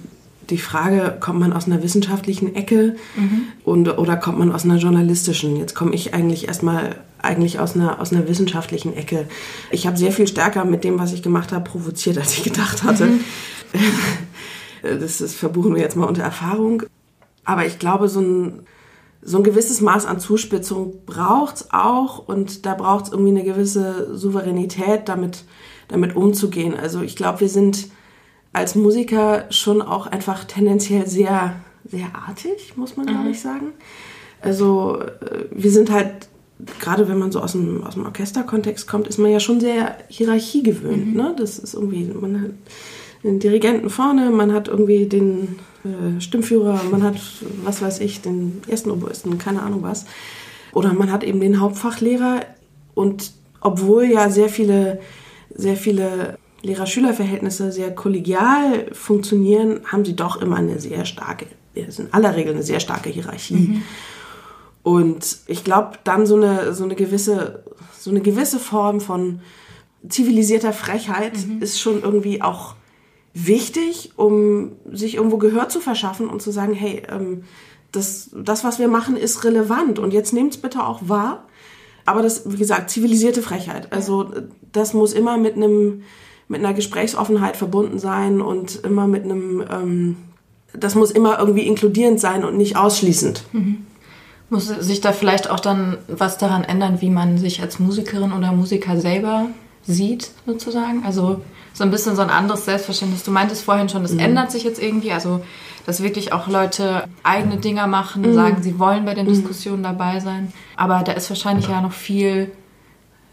die 0.50 0.58
Frage, 0.58 1.18
kommt 1.20 1.40
man 1.40 1.54
aus 1.54 1.66
einer 1.66 1.82
wissenschaftlichen 1.82 2.56
Ecke 2.56 2.96
mhm. 3.16 3.44
und, 3.64 3.98
oder 3.98 4.16
kommt 4.16 4.40
man 4.40 4.52
aus 4.52 4.64
einer 4.64 4.78
journalistischen? 4.78 5.58
Jetzt 5.58 5.76
komme 5.76 5.94
ich 5.96 6.14
eigentlich 6.14 6.48
erstmal 6.48 6.98
eigentlich 7.22 7.60
aus 7.60 7.76
einer, 7.76 8.00
aus 8.00 8.12
einer 8.12 8.28
wissenschaftlichen 8.28 8.96
Ecke. 8.96 9.28
Ich 9.72 9.88
habe 9.88 9.98
sehr 9.98 10.12
viel 10.12 10.28
stärker 10.28 10.66
mit 10.66 10.84
dem, 10.84 11.00
was 11.00 11.14
ich 11.14 11.24
gemacht 11.24 11.52
habe, 11.52 11.64
provoziert, 11.64 12.18
als 12.18 12.38
ich 12.38 12.44
gedacht 12.44 12.84
hatte. 12.84 13.08
Mhm. 13.08 13.20
Das, 14.84 15.18
das 15.18 15.34
verbuchen 15.34 15.74
wir 15.74 15.82
jetzt 15.82 15.98
mal 15.98 16.06
unter 16.06 16.22
Erfahrung. 16.22 16.84
Aber 17.44 17.66
ich 17.66 17.80
glaube, 17.80 18.08
so 18.08 18.22
ein, 18.22 18.60
so 19.28 19.38
ein 19.38 19.44
gewisses 19.44 19.82
Maß 19.82 20.06
an 20.06 20.20
Zuspitzung 20.20 21.04
braucht 21.08 21.56
es 21.56 21.68
auch 21.72 22.28
und 22.28 22.66
da 22.68 22.76
braucht 22.76 23.06
es 23.06 23.12
irgendwie 23.12 23.32
eine 23.32 23.44
gewisse 23.44 24.16
Souveränität, 24.16 25.10
damit, 25.10 25.44
damit 25.88 26.16
umzugehen. 26.16 26.76
Also 26.76 27.02
ich 27.02 27.16
glaube, 27.16 27.40
wir 27.40 27.50
sind 27.50 27.88
als 28.54 28.76
Musiker 28.76 29.46
schon 29.50 29.82
auch 29.82 30.06
einfach 30.06 30.44
tendenziell 30.46 31.08
sehr, 31.08 31.56
sehr 31.84 32.08
artig, 32.14 32.78
muss 32.78 32.98
man, 32.98 33.08
mhm. 33.08 33.10
glaube 33.10 33.30
ich, 33.32 33.42
sagen. 33.42 33.72
Also 34.42 35.00
äh, 35.00 35.46
wir 35.50 35.72
sind 35.72 35.90
halt, 35.90 36.30
gerade 36.80 37.08
wenn 37.08 37.18
man 37.18 37.32
so 37.32 37.42
aus 37.42 37.54
dem, 37.54 37.84
aus 37.84 37.96
dem 37.96 38.06
Orchesterkontext 38.06 38.88
kommt, 38.88 39.08
ist 39.08 39.18
man 39.18 39.32
ja 39.32 39.40
schon 39.40 39.60
sehr 39.60 39.98
Hierarchie 40.08 40.62
gewöhnt. 40.62 41.08
Mhm. 41.08 41.14
Ne? 41.14 41.36
Das 41.36 41.58
ist 41.58 41.74
irgendwie, 41.74 42.06
man 42.14 42.60
den 43.26 43.40
Dirigenten 43.40 43.90
vorne, 43.90 44.30
man 44.30 44.54
hat 44.54 44.68
irgendwie 44.68 45.08
den 45.08 45.60
äh, 45.84 46.22
Stimmführer, 46.22 46.82
man 46.92 47.04
hat, 47.04 47.20
was 47.64 47.82
weiß 47.82 48.00
ich, 48.00 48.22
den 48.22 48.62
ersten 48.68 48.92
Oboisten, 48.92 49.38
keine 49.40 49.64
Ahnung 49.64 49.82
was. 49.82 50.06
Oder 50.74 50.94
man 50.94 51.12
hat 51.12 51.24
eben 51.24 51.40
den 51.40 51.60
Hauptfachlehrer 51.60 52.42
und 52.94 53.32
obwohl 53.62 54.06
ja 54.06 54.30
sehr 54.30 54.50
viele, 54.50 55.00
sehr 55.54 55.76
viele 55.76 56.38
Lehrer-Schüler-Verhältnisse 56.62 57.72
sehr 57.72 57.94
kollegial 57.96 58.94
funktionieren, 58.94 59.82
haben 59.86 60.06
sie 60.06 60.16
doch 60.16 60.40
immer 60.42 60.58
eine 60.58 60.80
sehr 60.80 61.06
starke, 61.06 61.48
in 61.74 61.88
aller 62.12 62.36
Regel 62.36 62.54
eine 62.54 62.64
sehr 62.64 62.80
starke 62.80 63.10
Hierarchie. 63.10 63.56
Mhm. 63.56 63.84
Und 64.84 65.38
ich 65.48 65.64
glaube, 65.64 65.98
dann 66.04 66.28
so 66.28 66.36
eine, 66.36 66.74
so 66.74 66.84
eine 66.84 66.94
gewisse, 66.94 67.64
so 68.00 68.12
eine 68.12 68.22
gewisse 68.22 68.60
Form 68.60 69.02
von 69.02 69.40
zivilisierter 70.08 70.74
Frechheit 70.74 71.34
mhm. 71.48 71.62
ist 71.62 71.80
schon 71.80 72.04
irgendwie 72.04 72.44
auch 72.44 72.76
wichtig, 73.36 74.14
um 74.16 74.72
sich 74.92 75.16
irgendwo 75.16 75.38
Gehör 75.38 75.70
zu 75.70 75.80
verschaffen 75.80 76.28
und 76.28 76.42
zu 76.42 76.52
sagen, 76.52 76.74
hey, 76.74 77.04
ähm, 77.10 77.44
das, 77.92 78.32
das, 78.34 78.64
was 78.64 78.80
wir 78.80 78.88
machen, 78.88 79.16
ist 79.16 79.44
relevant 79.44 80.00
und 80.00 80.14
jetzt 80.14 80.34
nehmt 80.34 80.54
es 80.54 80.58
bitte 80.58 80.84
auch 80.84 81.02
wahr. 81.08 81.46
Aber 82.06 82.22
das, 82.22 82.52
wie 82.52 82.58
gesagt, 82.58 82.90
zivilisierte 82.90 83.42
Frechheit. 83.42 83.92
Also 83.92 84.32
das 84.72 84.94
muss 84.94 85.14
immer 85.14 85.38
mit 85.38 85.56
einem 85.56 86.04
mit 86.48 86.60
einer 86.60 86.74
Gesprächsoffenheit 86.74 87.58
verbunden 87.58 88.00
sein 88.00 88.42
und 88.42 88.76
immer 88.84 89.08
mit 89.08 89.24
einem, 89.24 89.64
ähm, 89.70 90.18
das 90.74 90.96
muss 90.96 91.12
immer 91.12 91.40
irgendwie 91.40 91.66
inkludierend 91.66 92.20
sein 92.20 92.44
und 92.44 92.58
nicht 92.58 92.78
ausschließend. 92.78 93.44
Mhm. 93.54 93.86
Muss 94.50 94.68
sich 94.68 95.02
da 95.02 95.12
vielleicht 95.12 95.50
auch 95.50 95.60
dann 95.60 95.98
was 96.08 96.38
daran 96.38 96.64
ändern, 96.64 97.02
wie 97.02 97.10
man 97.10 97.40
sich 97.40 97.62
als 97.62 97.80
Musikerin 97.80 98.32
oder 98.32 98.52
Musiker 98.52 98.98
selber 98.98 99.48
sieht, 99.88 100.32
sozusagen? 100.46 101.04
Also 101.04 101.42
so 101.76 101.84
ein 101.84 101.92
bisschen 101.92 102.16
so 102.16 102.22
ein 102.22 102.30
anderes 102.30 102.66
Selbstverständnis. 102.66 103.24
Du 103.24 103.32
meintest 103.32 103.64
vorhin 103.64 103.90
schon, 103.90 104.02
das 104.02 104.14
mhm. 104.14 104.20
ändert 104.20 104.50
sich 104.50 104.64
jetzt 104.64 104.82
irgendwie. 104.82 105.12
Also, 105.12 105.42
dass 105.86 106.02
wirklich 106.02 106.34
auch 106.34 106.48
Leute 106.48 107.04
eigene 107.22 107.58
Dinger 107.58 107.86
machen, 107.86 108.24
mhm. 108.24 108.34
sagen, 108.34 108.64
sie 108.64 108.80
wollen 108.80 109.06
bei 109.06 109.14
den 109.14 109.26
mhm. 109.26 109.34
Diskussionen 109.34 109.84
dabei 109.84 110.20
sein. 110.20 110.52
Aber 110.78 111.04
da 111.04 111.12
ist 111.12 111.30
wahrscheinlich 111.30 111.68
ja 111.68 111.82
noch 111.82 111.92
viel 111.92 112.52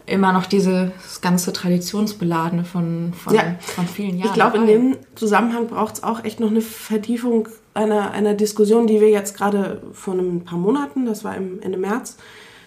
immer 0.05 0.33
noch 0.33 0.45
dieses 0.45 1.21
ganze 1.21 1.53
Traditionsbeladene 1.53 2.65
von, 2.65 3.13
von, 3.13 3.33
ja. 3.33 3.55
von 3.61 3.87
vielen 3.87 4.17
Jahren. 4.17 4.27
Ich 4.27 4.33
glaube, 4.33 4.57
in 4.57 4.67
dem 4.67 4.97
Zusammenhang 5.15 5.67
braucht 5.67 5.95
es 5.95 6.03
auch 6.03 6.25
echt 6.25 6.41
noch 6.41 6.49
eine 6.49 6.59
Vertiefung 6.59 7.47
einer, 7.73 8.11
einer 8.11 8.33
Diskussion, 8.33 8.85
die 8.85 8.99
wir 8.99 9.09
jetzt 9.09 9.37
gerade 9.37 9.81
vor 9.93 10.13
ein 10.13 10.43
paar 10.43 10.59
Monaten, 10.59 11.05
das 11.05 11.23
war 11.23 11.37
im 11.37 11.61
Ende 11.61 11.77
März, 11.77 12.17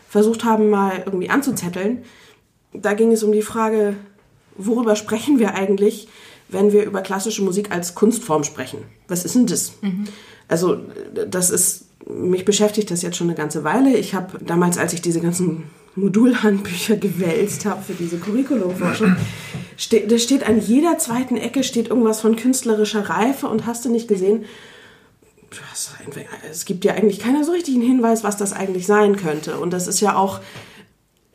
versucht 0.08 0.44
haben, 0.44 0.70
mal 0.70 1.02
irgendwie 1.04 1.28
anzuzetteln. 1.28 2.04
Da 2.72 2.94
ging 2.94 3.12
es 3.12 3.22
um 3.22 3.32
die 3.32 3.42
Frage, 3.42 3.96
worüber 4.58 4.96
sprechen 4.96 5.38
wir 5.38 5.54
eigentlich, 5.54 6.08
wenn 6.48 6.72
wir 6.72 6.84
über 6.84 7.02
klassische 7.02 7.42
Musik 7.42 7.70
als 7.70 7.94
Kunstform 7.94 8.44
sprechen? 8.44 8.78
Was 9.08 9.24
ist 9.24 9.34
denn 9.34 9.46
das? 9.46 9.72
Mhm. 9.82 10.04
Also, 10.48 10.78
das 11.28 11.50
ist, 11.50 11.86
mich 12.08 12.44
beschäftigt 12.44 12.90
das 12.90 13.02
jetzt 13.02 13.16
schon 13.16 13.28
eine 13.28 13.36
ganze 13.36 13.64
Weile. 13.64 13.96
Ich 13.96 14.14
habe 14.14 14.38
damals, 14.44 14.78
als 14.78 14.92
ich 14.92 15.02
diese 15.02 15.20
ganzen 15.20 15.64
Modulhandbücher 15.96 16.96
gewälzt 16.96 17.64
habe 17.64 17.82
für 17.82 17.94
diese 17.94 18.18
Curriculumforschung, 18.18 19.16
ste 19.76 20.06
da 20.06 20.18
steht 20.18 20.46
an 20.46 20.60
jeder 20.60 20.98
zweiten 20.98 21.36
Ecke 21.36 21.64
steht 21.64 21.88
irgendwas 21.88 22.20
von 22.20 22.36
künstlerischer 22.36 23.08
Reife 23.08 23.48
und 23.48 23.66
hast 23.66 23.84
du 23.84 23.90
nicht 23.90 24.08
gesehen, 24.08 24.44
es 26.50 26.64
gibt 26.64 26.84
ja 26.84 26.94
eigentlich 26.94 27.18
keinen 27.18 27.44
so 27.44 27.52
richtigen 27.52 27.80
Hinweis, 27.80 28.24
was 28.24 28.36
das 28.36 28.52
eigentlich 28.52 28.86
sein 28.86 29.16
könnte. 29.16 29.58
Und 29.58 29.72
das 29.72 29.86
ist 29.86 30.00
ja 30.00 30.16
auch, 30.16 30.40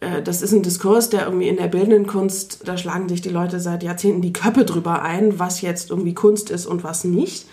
das 0.01 0.41
ist 0.41 0.51
ein 0.51 0.63
Diskurs, 0.63 1.09
der 1.09 1.25
irgendwie 1.25 1.47
in 1.47 1.57
der 1.57 1.67
bildenden 1.67 2.07
Kunst, 2.07 2.61
da 2.65 2.75
schlagen 2.75 3.07
sich 3.07 3.21
die 3.21 3.29
Leute 3.29 3.59
seit 3.59 3.83
Jahrzehnten 3.83 4.21
die 4.21 4.33
Köpfe 4.33 4.65
drüber 4.65 5.03
ein, 5.03 5.37
was 5.37 5.61
jetzt 5.61 5.91
irgendwie 5.91 6.15
Kunst 6.15 6.49
ist 6.49 6.65
und 6.65 6.83
was 6.83 7.03
nicht. 7.03 7.45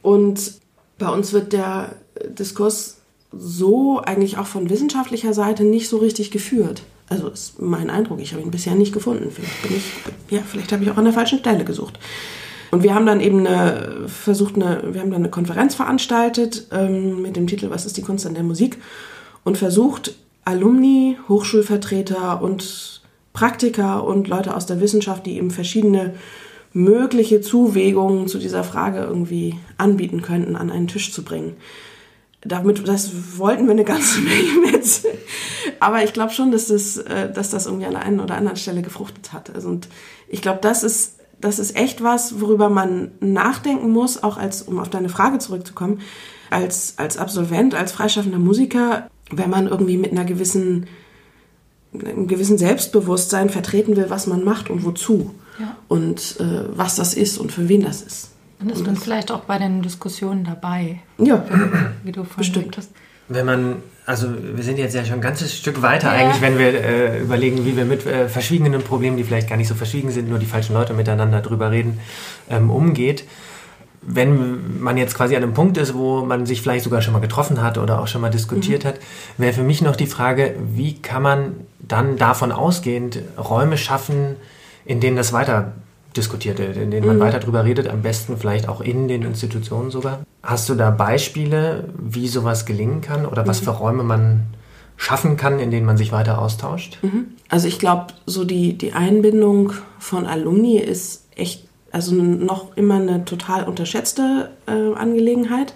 Und 0.00 0.54
bei 0.98 1.08
uns 1.08 1.32
wird 1.32 1.52
der 1.52 1.96
Diskurs 2.38 2.98
so 3.32 4.00
eigentlich 4.00 4.38
auch 4.38 4.46
von 4.46 4.70
wissenschaftlicher 4.70 5.34
Seite 5.34 5.64
nicht 5.64 5.88
so 5.88 5.96
richtig 5.96 6.30
geführt. 6.30 6.82
Also 7.08 7.28
ist 7.28 7.60
mein 7.60 7.90
Eindruck. 7.90 8.20
Ich 8.20 8.32
habe 8.32 8.42
ihn 8.42 8.50
bisher 8.50 8.74
nicht 8.74 8.92
gefunden. 8.92 9.30
Vielleicht 9.30 9.62
bin 9.62 9.76
ich, 9.76 9.84
ja, 10.30 10.42
vielleicht 10.46 10.72
habe 10.72 10.84
ich 10.84 10.90
auch 10.90 10.96
an 10.96 11.04
der 11.04 11.12
falschen 11.12 11.38
Stelle 11.38 11.64
gesucht. 11.64 11.98
Und 12.70 12.82
wir 12.82 12.94
haben 12.94 13.06
dann 13.06 13.20
eben 13.20 13.46
eine, 13.46 14.08
versucht, 14.08 14.54
eine, 14.54 14.94
wir 14.94 15.00
haben 15.00 15.10
dann 15.10 15.22
eine 15.22 15.30
Konferenz 15.30 15.74
veranstaltet 15.74 16.68
ähm, 16.70 17.20
mit 17.20 17.36
dem 17.36 17.46
Titel 17.46 17.70
Was 17.70 17.84
ist 17.86 17.96
die 17.96 18.02
Kunst 18.02 18.24
an 18.24 18.34
der 18.34 18.44
Musik? 18.44 18.78
Und 19.44 19.58
versucht, 19.58 20.14
Alumni, 20.44 21.18
Hochschulvertreter 21.28 22.42
und 22.42 23.02
Praktiker 23.32 24.04
und 24.04 24.28
Leute 24.28 24.54
aus 24.54 24.66
der 24.66 24.80
Wissenschaft, 24.80 25.26
die 25.26 25.36
eben 25.36 25.50
verschiedene 25.50 26.14
mögliche 26.72 27.40
Zuwägungen 27.40 28.28
zu 28.28 28.38
dieser 28.38 28.64
Frage 28.64 29.00
irgendwie 29.00 29.58
anbieten 29.78 30.22
könnten, 30.22 30.56
an 30.56 30.70
einen 30.70 30.88
Tisch 30.88 31.12
zu 31.12 31.22
bringen. 31.22 31.56
Damit, 32.40 32.86
das 32.88 33.38
wollten 33.38 33.66
wir 33.66 33.72
eine 33.72 33.84
ganze 33.84 34.20
Menge 34.20 34.72
mit. 34.72 35.02
Aber 35.80 36.02
ich 36.02 36.12
glaube 36.12 36.32
schon, 36.32 36.50
dass 36.50 36.68
das, 36.68 36.98
äh, 36.98 37.32
dass 37.32 37.50
das 37.50 37.66
irgendwie 37.66 37.86
an 37.86 37.92
der 37.92 38.02
einen 38.02 38.20
oder 38.20 38.36
anderen 38.36 38.56
Stelle 38.56 38.82
gefruchtet 38.82 39.32
hat. 39.32 39.54
Also, 39.54 39.68
und 39.68 39.88
ich 40.28 40.42
glaube, 40.42 40.58
das 40.60 40.82
ist, 40.82 41.16
das 41.40 41.58
ist 41.58 41.76
echt 41.76 42.02
was, 42.02 42.40
worüber 42.40 42.68
man 42.68 43.12
nachdenken 43.20 43.90
muss, 43.90 44.22
auch 44.22 44.38
als, 44.38 44.62
um 44.62 44.78
auf 44.78 44.90
deine 44.90 45.08
Frage 45.08 45.38
zurückzukommen, 45.38 46.00
als, 46.50 46.94
als 46.96 47.16
Absolvent, 47.16 47.74
als 47.74 47.92
freischaffender 47.92 48.38
Musiker, 48.38 49.08
wenn 49.32 49.50
man 49.50 49.66
irgendwie 49.66 49.96
mit 49.96 50.12
einer 50.12 50.24
gewissen, 50.24 50.86
einem 51.94 52.28
gewissen 52.28 52.58
Selbstbewusstsein 52.58 53.50
vertreten 53.50 53.96
will, 53.96 54.06
was 54.08 54.26
man 54.26 54.44
macht 54.44 54.70
und 54.70 54.84
wozu. 54.84 55.34
Ja. 55.58 55.76
Und 55.88 56.36
äh, 56.40 56.64
was 56.76 56.96
das 56.96 57.14
ist 57.14 57.38
und 57.38 57.52
für 57.52 57.68
wen 57.68 57.82
das 57.82 58.02
ist. 58.02 58.30
Dann 58.58 58.70
ist 58.70 58.86
man 58.86 58.96
vielleicht 58.96 59.32
auch 59.32 59.40
bei 59.40 59.58
den 59.58 59.82
Diskussionen 59.82 60.44
dabei. 60.44 61.00
Ja, 61.18 61.44
wie 62.04 62.12
du 62.12 62.24
bestimmt 62.36 62.76
hast. 62.76 62.90
Wenn 63.28 63.44
man, 63.46 63.76
also 64.06 64.28
wir 64.54 64.62
sind 64.62 64.78
jetzt 64.78 64.94
ja 64.94 65.04
schon 65.04 65.16
ein 65.16 65.20
ganzes 65.20 65.56
Stück 65.56 65.82
weiter 65.82 66.08
ja. 66.08 66.12
eigentlich, 66.12 66.40
wenn 66.40 66.58
wir 66.58 66.74
äh, 66.74 67.20
überlegen, 67.20 67.64
wie 67.64 67.76
wir 67.76 67.84
mit 67.84 68.06
äh, 68.06 68.28
verschwiegenen 68.28 68.82
Problemen, 68.82 69.16
die 69.16 69.24
vielleicht 69.24 69.48
gar 69.48 69.56
nicht 69.56 69.68
so 69.68 69.74
verschwiegen 69.74 70.10
sind, 70.10 70.28
nur 70.28 70.38
die 70.38 70.46
falschen 70.46 70.74
Leute 70.74 70.94
miteinander 70.94 71.40
drüber 71.40 71.70
reden, 71.70 71.98
ähm, 72.48 72.70
umgeht 72.70 73.24
wenn 74.02 74.80
man 74.80 74.96
jetzt 74.96 75.14
quasi 75.14 75.36
an 75.36 75.42
einem 75.42 75.54
Punkt 75.54 75.76
ist, 75.76 75.94
wo 75.94 76.24
man 76.24 76.44
sich 76.44 76.60
vielleicht 76.60 76.84
sogar 76.84 77.02
schon 77.02 77.12
mal 77.12 77.20
getroffen 77.20 77.62
hat 77.62 77.78
oder 77.78 78.00
auch 78.00 78.08
schon 78.08 78.20
mal 78.20 78.30
diskutiert 78.30 78.84
mhm. 78.84 78.88
hat, 78.88 78.94
wäre 79.38 79.52
für 79.52 79.62
mich 79.62 79.80
noch 79.80 79.96
die 79.96 80.06
Frage, 80.06 80.56
wie 80.74 80.94
kann 81.00 81.22
man 81.22 81.54
dann 81.78 82.16
davon 82.16 82.52
ausgehend 82.52 83.20
Räume 83.38 83.76
schaffen, 83.76 84.36
in 84.84 85.00
denen 85.00 85.16
das 85.16 85.32
weiter 85.32 85.72
diskutiert 86.16 86.58
wird, 86.58 86.76
in 86.76 86.90
denen 86.90 87.06
man 87.06 87.16
mhm. 87.16 87.20
weiter 87.20 87.38
drüber 87.38 87.64
redet, 87.64 87.88
am 87.88 88.02
besten 88.02 88.36
vielleicht 88.36 88.68
auch 88.68 88.80
in 88.80 89.08
den 89.08 89.22
Institutionen 89.22 89.90
sogar. 89.90 90.20
Hast 90.42 90.68
du 90.68 90.74
da 90.74 90.90
Beispiele, 90.90 91.88
wie 91.98 92.28
sowas 92.28 92.66
gelingen 92.66 93.00
kann 93.00 93.24
oder 93.24 93.46
was 93.46 93.60
mhm. 93.60 93.64
für 93.64 93.70
Räume 93.70 94.02
man 94.02 94.46
schaffen 94.96 95.36
kann, 95.36 95.58
in 95.58 95.70
denen 95.70 95.86
man 95.86 95.96
sich 95.96 96.12
weiter 96.12 96.40
austauscht? 96.40 96.98
Mhm. 97.02 97.26
Also 97.48 97.68
ich 97.68 97.78
glaube, 97.78 98.08
so 98.26 98.44
die, 98.44 98.76
die 98.76 98.92
Einbindung 98.92 99.72
von 99.98 100.26
Alumni 100.26 100.76
ist 100.76 101.26
echt, 101.36 101.66
also 101.92 102.14
noch 102.14 102.76
immer 102.76 102.94
eine 102.94 103.24
total 103.24 103.64
unterschätzte 103.64 104.50
äh, 104.66 104.94
Angelegenheit. 104.94 105.74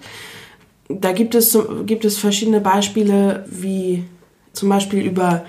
Da 0.89 1.11
gibt 1.11 1.35
es, 1.35 1.57
gibt 1.85 2.05
es 2.05 2.17
verschiedene 2.17 2.61
Beispiele, 2.61 3.45
wie 3.49 4.05
zum 4.53 4.69
Beispiel 4.69 5.03
über 5.03 5.45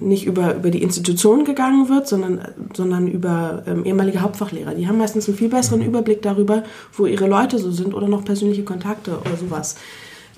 nicht 0.00 0.26
über, 0.26 0.54
über 0.54 0.70
die 0.70 0.82
Institution 0.82 1.44
gegangen 1.44 1.88
wird, 1.88 2.06
sondern, 2.06 2.40
sondern 2.74 3.08
über 3.08 3.62
ähm, 3.66 3.84
ehemalige 3.84 4.20
Hauptfachlehrer. 4.20 4.74
Die 4.74 4.86
haben 4.86 4.98
meistens 4.98 5.28
einen 5.28 5.36
viel 5.36 5.48
besseren. 5.48 5.82
Überblick 5.82 6.22
darüber, 6.22 6.62
wo 6.92 7.06
ihre 7.06 7.26
Leute 7.26 7.58
so 7.58 7.70
sind 7.70 7.94
oder 7.94 8.08
noch 8.08 8.24
persönliche 8.24 8.64
Kontakte 8.64 9.18
oder 9.18 9.36
sowas. 9.36 9.76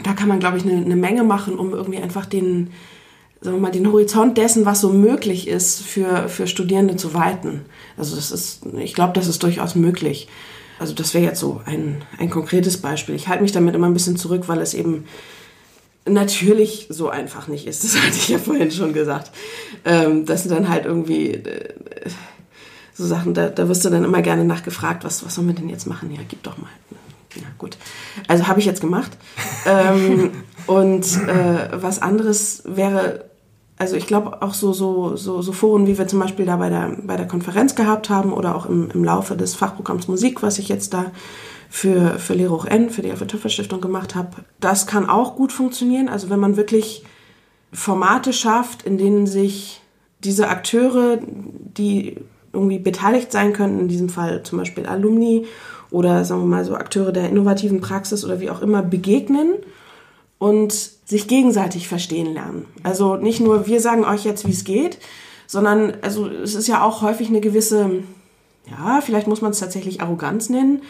Da 0.02 0.12
kann 0.12 0.28
man, 0.28 0.40
glaube 0.40 0.56
ich, 0.56 0.64
eine, 0.64 0.84
eine 0.84 0.96
Menge 0.96 1.24
machen, 1.24 1.58
um 1.58 1.72
irgendwie 1.72 1.98
einfach 1.98 2.26
den, 2.26 2.70
sagen 3.44 3.58
wir 3.58 3.60
mal, 3.60 3.70
den 3.70 3.92
Horizont 3.92 4.38
dessen, 4.38 4.64
was 4.64 4.80
so 4.80 4.88
möglich 4.88 5.48
ist, 5.48 5.82
für, 5.82 6.30
für 6.30 6.46
Studierende 6.46 6.96
zu 6.96 7.12
weiten. 7.12 7.66
Also 7.98 8.16
das 8.16 8.30
ist, 8.30 8.62
ich 8.78 8.94
glaube, 8.94 9.12
das 9.12 9.28
ist 9.28 9.42
durchaus 9.42 9.74
möglich. 9.74 10.28
Also 10.78 10.94
das 10.94 11.12
wäre 11.12 11.24
jetzt 11.24 11.40
so 11.40 11.60
ein, 11.66 12.02
ein 12.18 12.30
konkretes 12.30 12.78
Beispiel. 12.78 13.14
Ich 13.14 13.28
halte 13.28 13.42
mich 13.42 13.52
damit 13.52 13.74
immer 13.74 13.86
ein 13.86 13.92
bisschen 13.92 14.16
zurück, 14.16 14.44
weil 14.46 14.62
es 14.62 14.72
eben 14.72 15.04
natürlich 16.06 16.86
so 16.88 17.10
einfach 17.10 17.46
nicht 17.46 17.66
ist. 17.66 17.84
Das 17.94 18.02
hatte 18.02 18.16
ich 18.16 18.28
ja 18.30 18.38
vorhin 18.38 18.70
schon 18.70 18.94
gesagt. 18.94 19.30
Ähm, 19.84 20.24
das 20.24 20.44
sind 20.44 20.52
dann 20.52 20.70
halt 20.70 20.86
irgendwie 20.86 21.32
äh, 21.32 21.74
so 22.94 23.06
Sachen, 23.06 23.34
da, 23.34 23.50
da 23.50 23.68
wirst 23.68 23.84
du 23.84 23.90
dann 23.90 24.04
immer 24.04 24.22
gerne 24.22 24.46
nachgefragt, 24.46 25.04
was, 25.04 25.22
was 25.22 25.34
sollen 25.34 25.48
wir 25.48 25.54
denn 25.54 25.68
jetzt 25.68 25.86
machen? 25.86 26.10
Ja, 26.10 26.22
gib 26.26 26.42
doch 26.44 26.56
mal. 26.56 26.70
Ja, 27.34 27.42
gut. 27.58 27.76
Also 28.26 28.46
habe 28.46 28.60
ich 28.60 28.64
jetzt 28.64 28.80
gemacht. 28.80 29.12
ähm, 29.66 30.30
und 30.66 31.04
äh, 31.28 31.68
was 31.72 32.00
anderes 32.00 32.62
wäre, 32.64 33.26
also 33.76 33.96
ich 33.96 34.06
glaube 34.06 34.42
auch 34.42 34.54
so, 34.54 34.72
so, 34.72 35.16
so, 35.16 35.42
so 35.42 35.52
Foren, 35.52 35.86
wie 35.86 35.98
wir 35.98 36.06
zum 36.06 36.20
Beispiel 36.20 36.46
da 36.46 36.56
bei 36.56 36.68
der, 36.68 36.96
bei 37.02 37.16
der 37.16 37.26
Konferenz 37.26 37.74
gehabt 37.74 38.08
haben 38.08 38.32
oder 38.32 38.54
auch 38.54 38.66
im, 38.66 38.90
im 38.92 39.02
Laufe 39.02 39.36
des 39.36 39.54
Fachprogramms 39.54 40.06
Musik, 40.06 40.42
was 40.42 40.58
ich 40.58 40.68
jetzt 40.68 40.94
da 40.94 41.06
für, 41.68 42.18
für 42.20 42.34
Lehre 42.34 42.52
hoch 42.52 42.66
N, 42.66 42.90
für 42.90 43.02
die 43.02 43.10
Alfred 43.10 43.32
Töpfer 43.32 43.48
Stiftung 43.48 43.80
gemacht 43.80 44.14
habe. 44.14 44.28
Das 44.60 44.86
kann 44.86 45.08
auch 45.08 45.34
gut 45.34 45.52
funktionieren. 45.52 46.08
Also 46.08 46.30
wenn 46.30 46.38
man 46.38 46.56
wirklich 46.56 47.04
Formate 47.72 48.32
schafft, 48.32 48.82
in 48.84 48.96
denen 48.96 49.26
sich 49.26 49.80
diese 50.22 50.48
Akteure, 50.48 51.18
die 51.20 52.16
irgendwie 52.52 52.78
beteiligt 52.78 53.32
sein 53.32 53.52
könnten, 53.52 53.80
in 53.80 53.88
diesem 53.88 54.08
Fall 54.08 54.44
zum 54.44 54.58
Beispiel 54.58 54.86
Alumni 54.86 55.46
oder 55.90 56.24
sagen 56.24 56.42
wir 56.42 56.46
mal 56.46 56.64
so 56.64 56.76
Akteure 56.76 57.12
der 57.12 57.28
innovativen 57.28 57.80
Praxis 57.80 58.24
oder 58.24 58.38
wie 58.38 58.50
auch 58.50 58.62
immer, 58.62 58.82
begegnen 58.82 59.54
und 60.44 60.72
sich 60.72 61.26
gegenseitig 61.26 61.88
verstehen 61.88 62.34
lernen. 62.34 62.66
Also 62.82 63.16
nicht 63.16 63.40
nur 63.40 63.66
wir 63.66 63.80
sagen 63.80 64.04
euch 64.04 64.26
jetzt, 64.26 64.46
wie 64.46 64.52
es 64.52 64.64
geht, 64.64 64.98
sondern 65.46 65.94
also 66.02 66.28
es 66.28 66.54
ist 66.54 66.68
ja 66.68 66.84
auch 66.84 67.00
häufig 67.00 67.28
eine 67.28 67.40
gewisse, 67.40 68.02
ja, 68.70 69.00
vielleicht 69.00 69.26
muss 69.26 69.40
man 69.40 69.52
es 69.52 69.60
tatsächlich 69.60 70.02
Arroganz 70.02 70.50
nennen, 70.50 70.82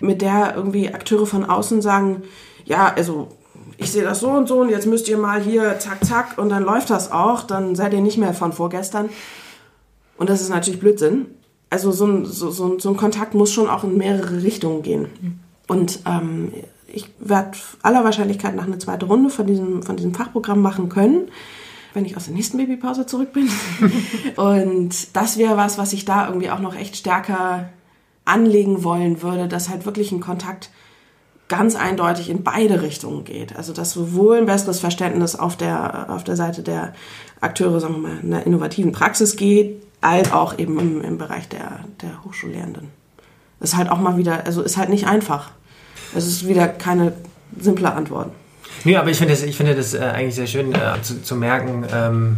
mit 0.00 0.22
der 0.22 0.54
irgendwie 0.56 0.88
Akteure 0.94 1.26
von 1.26 1.44
außen 1.44 1.82
sagen, 1.82 2.22
ja, 2.64 2.90
also 2.96 3.28
ich 3.76 3.92
sehe 3.92 4.02
das 4.02 4.20
so 4.20 4.30
und 4.30 4.48
so 4.48 4.62
und 4.62 4.70
jetzt 4.70 4.86
müsst 4.86 5.10
ihr 5.10 5.18
mal 5.18 5.42
hier 5.42 5.78
zack, 5.78 6.02
zack 6.06 6.38
und 6.38 6.48
dann 6.48 6.62
läuft 6.62 6.88
das 6.88 7.12
auch, 7.12 7.42
dann 7.42 7.74
seid 7.74 7.92
ihr 7.92 8.00
nicht 8.00 8.16
mehr 8.16 8.32
von 8.32 8.54
vorgestern. 8.54 9.10
Und 10.16 10.30
das 10.30 10.40
ist 10.40 10.48
natürlich 10.48 10.80
Blödsinn. 10.80 11.26
Also 11.68 11.92
so 11.92 12.06
ein, 12.06 12.24
so, 12.24 12.50
so, 12.50 12.78
so 12.78 12.88
ein 12.88 12.96
Kontakt 12.96 13.34
muss 13.34 13.52
schon 13.52 13.68
auch 13.68 13.84
in 13.84 13.98
mehrere 13.98 14.42
Richtungen 14.42 14.80
gehen. 14.80 15.40
Und 15.68 16.00
ähm, 16.06 16.54
ich 16.92 17.08
werde 17.18 17.56
aller 17.82 18.04
Wahrscheinlichkeit 18.04 18.54
nach 18.54 18.66
eine 18.66 18.78
zweite 18.78 19.06
Runde 19.06 19.30
von 19.30 19.46
diesem, 19.46 19.82
von 19.82 19.96
diesem 19.96 20.14
Fachprogramm 20.14 20.60
machen 20.60 20.88
können, 20.88 21.28
wenn 21.94 22.04
ich 22.04 22.16
aus 22.16 22.26
der 22.26 22.34
nächsten 22.34 22.58
Babypause 22.58 23.06
zurück 23.06 23.32
bin. 23.32 23.48
und 24.36 25.16
das 25.16 25.38
wäre 25.38 25.56
was, 25.56 25.78
was 25.78 25.92
ich 25.92 26.04
da 26.04 26.26
irgendwie 26.26 26.50
auch 26.50 26.60
noch 26.60 26.74
echt 26.74 26.96
stärker 26.96 27.68
anlegen 28.24 28.84
wollen 28.84 29.22
würde, 29.22 29.48
dass 29.48 29.68
halt 29.68 29.84
wirklich 29.84 30.12
ein 30.12 30.20
Kontakt 30.20 30.70
ganz 31.48 31.74
eindeutig 31.74 32.30
in 32.30 32.44
beide 32.44 32.82
Richtungen 32.82 33.24
geht. 33.24 33.56
Also 33.56 33.72
dass 33.72 33.92
sowohl 33.92 34.38
ein 34.38 34.46
besseres 34.46 34.80
Verständnis 34.80 35.36
auf 35.36 35.56
der, 35.56 36.10
auf 36.10 36.24
der 36.24 36.36
Seite 36.36 36.62
der 36.62 36.94
Akteure, 37.40 37.80
sagen 37.80 37.94
wir 37.94 38.08
mal, 38.08 38.18
in 38.22 38.30
der 38.30 38.46
innovativen 38.46 38.92
Praxis 38.92 39.36
geht, 39.36 39.82
als 40.00 40.32
auch 40.32 40.58
eben 40.58 40.78
im, 40.78 41.02
im 41.02 41.18
Bereich 41.18 41.48
der, 41.48 41.80
der 42.00 42.24
Hochschullehrenden. 42.24 42.88
Das 43.60 43.70
ist 43.70 43.76
halt 43.76 43.90
auch 43.90 43.98
mal 43.98 44.16
wieder, 44.16 44.46
also 44.46 44.62
ist 44.62 44.76
halt 44.76 44.88
nicht 44.88 45.06
einfach. 45.06 45.50
Es 46.14 46.26
ist 46.26 46.46
wieder 46.46 46.68
keine 46.68 47.12
simple 47.60 47.92
Antwort. 47.92 48.30
Nee, 48.84 48.96
aber 48.96 49.10
ich 49.10 49.18
finde 49.18 49.34
das, 49.34 49.42
ich 49.42 49.56
finde 49.56 49.74
das 49.74 49.94
äh, 49.94 50.00
eigentlich 50.00 50.34
sehr 50.34 50.46
schön 50.46 50.74
äh, 50.74 51.02
zu, 51.02 51.22
zu 51.22 51.36
merken, 51.36 51.84
ähm, 51.92 52.36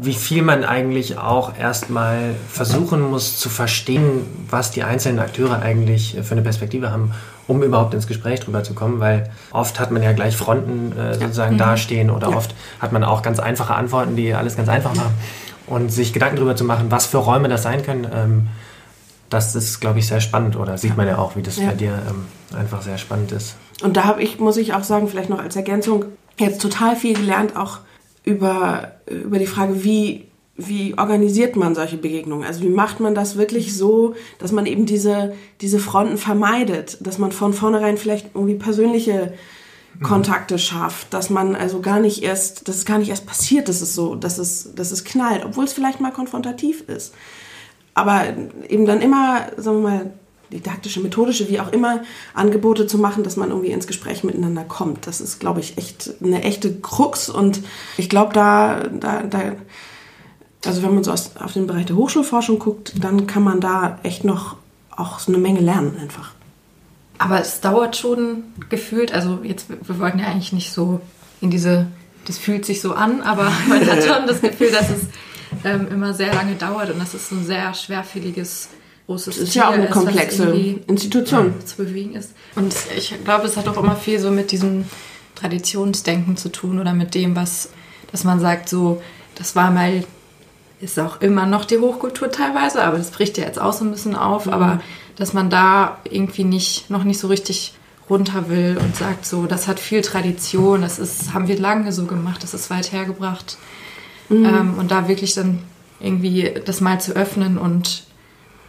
wie 0.00 0.14
viel 0.14 0.42
man 0.42 0.64
eigentlich 0.64 1.18
auch 1.18 1.58
erstmal 1.58 2.34
versuchen 2.48 3.02
muss 3.10 3.38
zu 3.38 3.48
verstehen, 3.48 4.26
was 4.48 4.70
die 4.70 4.84
einzelnen 4.84 5.18
Akteure 5.18 5.60
eigentlich 5.60 6.16
für 6.22 6.32
eine 6.32 6.42
Perspektive 6.42 6.92
haben, 6.92 7.12
um 7.48 7.62
überhaupt 7.62 7.94
ins 7.94 8.06
Gespräch 8.06 8.40
drüber 8.40 8.62
zu 8.62 8.74
kommen, 8.74 9.00
weil 9.00 9.30
oft 9.50 9.80
hat 9.80 9.90
man 9.90 10.02
ja 10.02 10.12
gleich 10.12 10.36
Fronten 10.36 10.96
äh, 10.96 11.14
sozusagen 11.14 11.58
ja. 11.58 11.66
dastehen 11.66 12.10
oder 12.10 12.30
ja. 12.30 12.36
oft 12.36 12.54
hat 12.78 12.92
man 12.92 13.02
auch 13.02 13.22
ganz 13.22 13.40
einfache 13.40 13.74
Antworten, 13.74 14.14
die 14.14 14.34
alles 14.34 14.56
ganz 14.56 14.68
einfach 14.68 14.94
machen. 14.94 15.14
Und 15.66 15.92
sich 15.92 16.14
Gedanken 16.14 16.36
darüber 16.36 16.56
zu 16.56 16.64
machen, 16.64 16.86
was 16.90 17.04
für 17.04 17.18
Räume 17.18 17.48
das 17.48 17.62
sein 17.62 17.82
können, 17.82 18.06
ähm, 18.14 18.48
das 19.30 19.54
ist, 19.54 19.80
glaube 19.80 19.98
ich, 19.98 20.06
sehr 20.06 20.20
spannend 20.20 20.56
oder 20.56 20.78
sieht 20.78 20.96
man 20.96 21.06
ja 21.06 21.18
auch, 21.18 21.36
wie 21.36 21.42
das 21.42 21.58
ja. 21.58 21.66
bei 21.68 21.74
dir 21.74 22.02
ähm, 22.08 22.26
einfach 22.58 22.82
sehr 22.82 22.98
spannend 22.98 23.32
ist. 23.32 23.56
Und 23.82 23.96
da 23.96 24.04
habe 24.04 24.22
ich, 24.22 24.38
muss 24.38 24.56
ich 24.56 24.74
auch 24.74 24.84
sagen, 24.84 25.08
vielleicht 25.08 25.30
noch 25.30 25.38
als 25.38 25.56
Ergänzung, 25.56 26.06
jetzt 26.38 26.60
total 26.60 26.96
viel 26.96 27.14
gelernt, 27.14 27.56
auch 27.56 27.80
über, 28.24 28.92
über 29.06 29.38
die 29.38 29.46
Frage, 29.46 29.84
wie, 29.84 30.28
wie 30.56 30.98
organisiert 30.98 31.56
man 31.56 31.74
solche 31.74 31.96
Begegnungen? 31.96 32.46
Also 32.46 32.62
wie 32.62 32.68
macht 32.68 33.00
man 33.00 33.14
das 33.14 33.36
wirklich 33.36 33.76
so, 33.76 34.14
dass 34.38 34.52
man 34.52 34.66
eben 34.66 34.86
diese, 34.86 35.34
diese 35.60 35.78
Fronten 35.78 36.18
vermeidet, 36.18 36.98
dass 37.00 37.18
man 37.18 37.32
von 37.32 37.52
vornherein 37.52 37.96
vielleicht 37.96 38.34
irgendwie 38.34 38.56
persönliche 38.56 39.34
Kontakte 40.02 40.58
schafft, 40.58 41.12
dass 41.12 41.28
man 41.28 41.56
also 41.56 41.80
gar 41.80 41.98
nicht 41.98 42.22
erst, 42.22 42.68
dass 42.68 42.76
es 42.76 42.84
gar 42.84 42.98
nicht 42.98 43.08
erst 43.08 43.26
passiert, 43.26 43.68
dass 43.68 43.80
es 43.80 43.94
so, 43.94 44.14
dass 44.14 44.38
es, 44.38 44.74
dass 44.74 44.92
es 44.92 45.04
knallt, 45.04 45.44
obwohl 45.44 45.64
es 45.64 45.72
vielleicht 45.72 46.00
mal 46.00 46.12
konfrontativ 46.12 46.82
ist. 46.82 47.14
Aber 47.98 48.22
eben 48.68 48.86
dann 48.86 49.00
immer, 49.00 49.46
sagen 49.56 49.82
wir 49.82 49.90
mal, 49.90 50.10
didaktische, 50.52 51.00
methodische, 51.00 51.48
wie 51.48 51.60
auch 51.60 51.72
immer, 51.72 52.00
Angebote 52.32 52.86
zu 52.86 52.98
machen, 52.98 53.22
dass 53.22 53.36
man 53.36 53.50
irgendwie 53.50 53.70
ins 53.70 53.86
Gespräch 53.86 54.24
miteinander 54.24 54.64
kommt. 54.64 55.06
Das 55.06 55.20
ist, 55.20 55.40
glaube 55.40 55.60
ich, 55.60 55.76
echt 55.76 56.14
eine 56.22 56.42
echte 56.42 56.74
Krux 56.80 57.28
und 57.28 57.60
ich 57.96 58.08
glaube, 58.08 58.32
da, 58.32 58.84
da, 58.88 59.22
da, 59.24 59.40
also 60.64 60.82
wenn 60.82 60.94
man 60.94 61.04
so 61.04 61.10
auf 61.12 61.52
den 61.52 61.66
Bereich 61.66 61.86
der 61.86 61.96
Hochschulforschung 61.96 62.58
guckt, 62.58 62.94
dann 63.02 63.26
kann 63.26 63.42
man 63.42 63.60
da 63.60 63.98
echt 64.02 64.24
noch 64.24 64.56
auch 64.90 65.18
so 65.18 65.32
eine 65.32 65.38
Menge 65.38 65.60
lernen 65.60 65.96
einfach. 66.00 66.30
Aber 67.18 67.40
es 67.40 67.60
dauert 67.60 67.96
schon 67.96 68.44
gefühlt, 68.68 69.12
also 69.12 69.40
jetzt, 69.42 69.68
wir 69.68 69.98
wollten 69.98 70.20
ja 70.20 70.26
eigentlich 70.26 70.52
nicht 70.52 70.72
so 70.72 71.00
in 71.40 71.50
diese, 71.50 71.88
das 72.26 72.38
fühlt 72.38 72.64
sich 72.64 72.80
so 72.80 72.94
an, 72.94 73.20
aber 73.22 73.50
man 73.68 73.86
hat 73.86 74.04
schon 74.04 74.26
das 74.26 74.40
Gefühl, 74.40 74.70
dass 74.70 74.88
es 74.88 75.06
ähm, 75.64 75.88
immer 75.90 76.14
sehr 76.14 76.34
lange 76.34 76.54
dauert 76.54 76.90
und 76.90 76.98
dass 76.98 77.14
es 77.14 77.30
ein 77.30 77.44
sehr 77.44 77.74
schwerfälliges, 77.74 78.68
großes 79.06 79.36
Das 79.36 79.48
ist 79.48 79.54
ja 79.54 79.64
auch 79.64 79.72
Ziel 79.72 79.78
eine 79.80 79.88
ist, 79.88 79.92
komplexe 79.92 80.52
Institution. 80.86 81.54
zu 81.64 81.76
bewegen 81.76 82.14
ist. 82.14 82.32
Und 82.54 82.74
ich 82.96 83.14
glaube, 83.24 83.46
es 83.46 83.56
hat 83.56 83.68
auch 83.68 83.76
immer 83.76 83.96
viel 83.96 84.18
so 84.18 84.30
mit 84.30 84.52
diesem 84.52 84.84
Traditionsdenken 85.34 86.36
zu 86.36 86.50
tun 86.50 86.80
oder 86.80 86.92
mit 86.92 87.14
dem, 87.14 87.36
was, 87.36 87.70
dass 88.10 88.24
man 88.24 88.40
sagt, 88.40 88.68
so, 88.68 89.02
das 89.36 89.54
war 89.54 89.70
mal, 89.70 90.04
ist 90.80 90.98
auch 90.98 91.20
immer 91.20 91.46
noch 91.46 91.64
die 91.64 91.78
Hochkultur 91.78 92.30
teilweise, 92.30 92.82
aber 92.82 92.98
das 92.98 93.10
bricht 93.10 93.38
ja 93.38 93.44
jetzt 93.44 93.60
auch 93.60 93.72
so 93.72 93.84
ein 93.84 93.90
bisschen 93.90 94.14
auf, 94.16 94.48
aber 94.48 94.80
dass 95.16 95.32
man 95.32 95.50
da 95.50 95.98
irgendwie 96.04 96.44
nicht, 96.44 96.90
noch 96.90 97.04
nicht 97.04 97.18
so 97.18 97.28
richtig 97.28 97.74
runter 98.08 98.48
will 98.48 98.78
und 98.80 98.96
sagt 98.96 99.26
so, 99.26 99.46
das 99.46 99.68
hat 99.68 99.80
viel 99.80 100.02
Tradition, 100.02 100.82
das 100.82 100.98
ist, 100.98 101.34
haben 101.34 101.48
wir 101.48 101.58
lange 101.58 101.92
so 101.92 102.06
gemacht, 102.06 102.42
das 102.42 102.54
ist 102.54 102.70
weit 102.70 102.92
hergebracht. 102.92 103.58
Ähm, 104.30 104.74
und 104.78 104.90
da 104.90 105.08
wirklich 105.08 105.34
dann 105.34 105.60
irgendwie 106.00 106.52
das 106.64 106.80
mal 106.80 107.00
zu 107.00 107.12
öffnen 107.12 107.58
und 107.58 108.04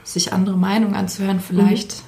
sich 0.03 0.33
andere 0.33 0.57
Meinungen 0.57 0.95
anzuhören, 0.95 1.39
vielleicht 1.39 2.03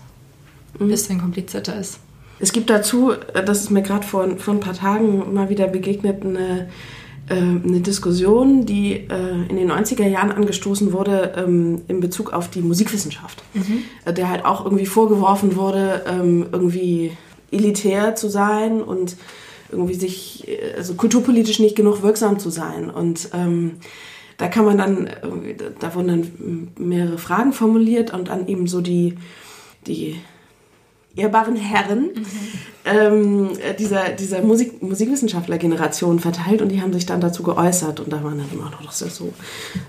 ein 0.79 0.87
bisschen 0.87 1.19
komplizierter 1.19 1.77
ist. 1.77 1.99
Es 2.39 2.51
gibt 2.53 2.69
dazu, 2.69 3.11
äh, 3.11 3.43
das 3.43 3.61
ist 3.61 3.71
mir 3.71 3.81
gerade 3.83 4.05
vor, 4.05 4.27
vor 4.37 4.53
ein 4.53 4.59
paar 4.59 4.73
Tagen 4.73 5.33
mal 5.33 5.49
wieder 5.49 5.67
begegnet, 5.67 6.23
eine, 6.25 6.69
äh, 7.29 7.35
eine 7.35 7.81
Diskussion, 7.81 8.65
die 8.65 8.93
äh, 8.93 9.47
in 9.47 9.57
den 9.57 9.71
90er 9.71 10.07
Jahren 10.07 10.31
angestoßen 10.31 10.91
wurde 10.91 11.33
ähm, 11.37 11.81
in 11.87 11.99
Bezug 11.99 12.33
auf 12.33 12.49
die 12.49 12.61
Musikwissenschaft. 12.61 13.43
Äh, 14.05 14.13
Der 14.13 14.29
halt 14.29 14.45
auch 14.45 14.65
irgendwie 14.65 14.87
vorgeworfen 14.87 15.55
wurde, 15.55 16.03
ähm, 16.07 16.47
irgendwie 16.51 17.11
elitär 17.51 18.15
zu 18.15 18.29
sein 18.29 18.81
und 18.81 19.17
irgendwie 19.71 19.95
sich, 19.95 20.47
äh, 20.47 20.73
also 20.77 20.93
kulturpolitisch 20.95 21.59
nicht 21.59 21.75
genug 21.75 22.01
wirksam 22.01 22.39
zu 22.39 22.49
sein. 22.49 22.89
Und 22.89 23.29
ähm, 23.33 23.77
da 24.37 24.47
kann 24.47 24.65
man 24.65 24.77
dann, 24.77 25.09
da 25.79 25.93
wurden 25.93 26.07
dann 26.07 26.67
mehrere 26.77 27.17
Fragen 27.17 27.53
formuliert 27.53 28.11
und 28.11 28.29
dann 28.29 28.47
eben 28.47 28.67
so 28.67 28.81
die, 28.81 29.15
die 29.85 30.15
ehrbaren 31.15 31.55
Herren 31.55 32.09
ähm, 32.85 33.51
äh, 33.59 33.75
dieser, 33.75 34.09
dieser 34.09 34.41
Musik, 34.41 34.81
Musikwissenschaftler-Generation 34.81 36.19
verteilt 36.19 36.61
und 36.61 36.69
die 36.69 36.81
haben 36.81 36.93
sich 36.93 37.05
dann 37.05 37.21
dazu 37.21 37.43
geäußert. 37.43 37.99
Und 37.99 38.11
da 38.11 38.23
waren 38.23 38.37
dann 38.37 38.51
immer 38.51 38.71
noch 38.71 38.91
so, 38.91 39.07
so, 39.07 39.33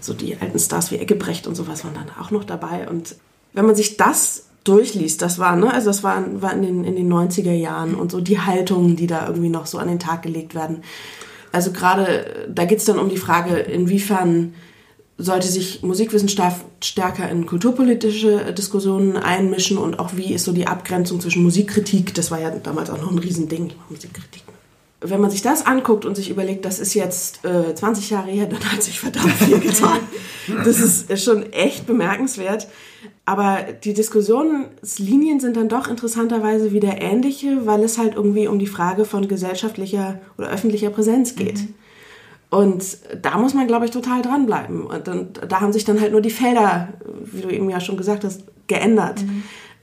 so 0.01 0.13
die 0.13 0.37
alten 0.37 0.59
Stars 0.59 0.91
wie 0.91 0.97
Eggebrecht 0.97 1.47
und 1.47 1.55
sowas 1.55 1.85
waren 1.85 1.95
dann 1.95 2.11
auch 2.21 2.31
noch 2.31 2.45
dabei. 2.45 2.89
Und 2.89 3.17
wenn 3.53 3.67
man 3.67 3.75
sich 3.75 3.97
das 3.97 4.47
durchliest, 4.65 5.23
das 5.23 5.39
war, 5.39 5.57
ne, 5.57 5.73
also 5.73 5.89
das 5.89 6.03
war, 6.03 6.23
war 6.41 6.53
in, 6.53 6.63
den, 6.63 6.85
in 6.85 6.97
den 6.97 7.13
90er 7.13 7.53
Jahren 7.53 7.95
und 7.95 8.11
so 8.11 8.21
die 8.21 8.41
Haltungen, 8.41 8.97
die 8.97 9.07
da 9.07 9.27
irgendwie 9.27 9.49
noch 9.49 9.67
so 9.67 9.79
an 9.79 9.89
den 9.89 9.99
Tag 9.99 10.23
gelegt 10.23 10.55
werden. 10.55 10.83
Also 11.53 11.73
gerade, 11.73 12.49
da 12.49 12.65
geht 12.65 12.79
es 12.79 12.85
dann 12.85 12.99
um 12.99 13.09
die 13.09 13.19
Frage, 13.19 13.57
inwiefern 13.57 14.55
sollte 15.19 15.47
sich 15.47 15.83
Musikwissenschaft 15.83 16.65
stärker 16.83 17.29
in 17.29 17.47
kulturpolitische 17.47 18.53
Diskussionen 18.53 19.17
einmischen 19.17 19.79
und 19.79 19.99
auch 19.99 20.17
wie 20.17 20.33
ist 20.33 20.45
so 20.45 20.53
die 20.53 20.67
Abgrenzung 20.67 21.21
zwischen 21.21 21.43
Musikkritik, 21.43 22.15
das 22.15 22.31
war 22.31 22.41
ja 22.41 22.51
damals 22.51 22.91
auch 22.91 23.01
noch 23.01 23.11
ein 23.11 23.19
Riesending, 23.19 23.73
Musikkritik. 23.89 24.43
Wenn 25.01 25.21
man 25.21 25.31
sich 25.31 25.43
das 25.43 25.67
anguckt 25.67 26.05
und 26.05 26.15
sich 26.15 26.31
überlegt, 26.31 26.65
das 26.65 26.79
ist 26.79 26.95
jetzt 26.95 27.45
äh, 27.45 27.75
20 27.75 28.11
Jahre 28.11 28.31
her, 28.31 28.47
dann 28.47 28.65
hat 28.73 28.83
sich 28.83 29.01
verdammt 29.01 29.33
viel 29.33 29.59
getan. 29.59 30.01
Das 30.65 30.81
ist 30.81 31.23
schon 31.23 31.53
echt 31.53 31.87
bemerkenswert. 31.87 32.67
Aber 33.25 33.59
die 33.85 33.95
Diskussionslinien 33.95 35.39
sind 35.39 35.57
dann 35.57 35.69
doch 35.69 35.89
interessanterweise 35.89 36.73
wieder 36.73 37.01
ähnliche, 37.01 37.67
weil 37.67 37.83
es 37.85 37.97
halt 37.97 38.17
irgendwie 38.17 38.49
um 38.49 38.59
die 38.59 38.67
Frage 38.67 39.05
von 39.05 39.29
gesellschaftlicher 39.29 40.21
oder 40.39 40.51
öffentlicher 40.51 40.91
Präsenz 40.91 41.37
geht. 41.37 41.61
Und 42.51 42.99
da 43.23 43.39
muss 43.39 43.55
man, 43.55 43.67
glaube 43.67 43.87
ich, 43.87 43.93
total 43.93 44.23
dranbleiben. 44.23 44.85
Und 44.85 45.07
dann, 45.07 45.29
da 45.49 45.61
haben 45.61 45.73
sich 45.73 45.85
dann 45.85 46.01
halt 46.01 46.13
nur 46.13 46.21
die 46.21 46.31
Felder, 46.31 46.89
wie 47.25 47.41
du 47.41 47.49
eben 47.49 47.71
ja 47.71 47.81
schon 47.81 47.97
gesagt 47.97 48.25
hast, 48.25 48.43
geändert. 48.67 49.25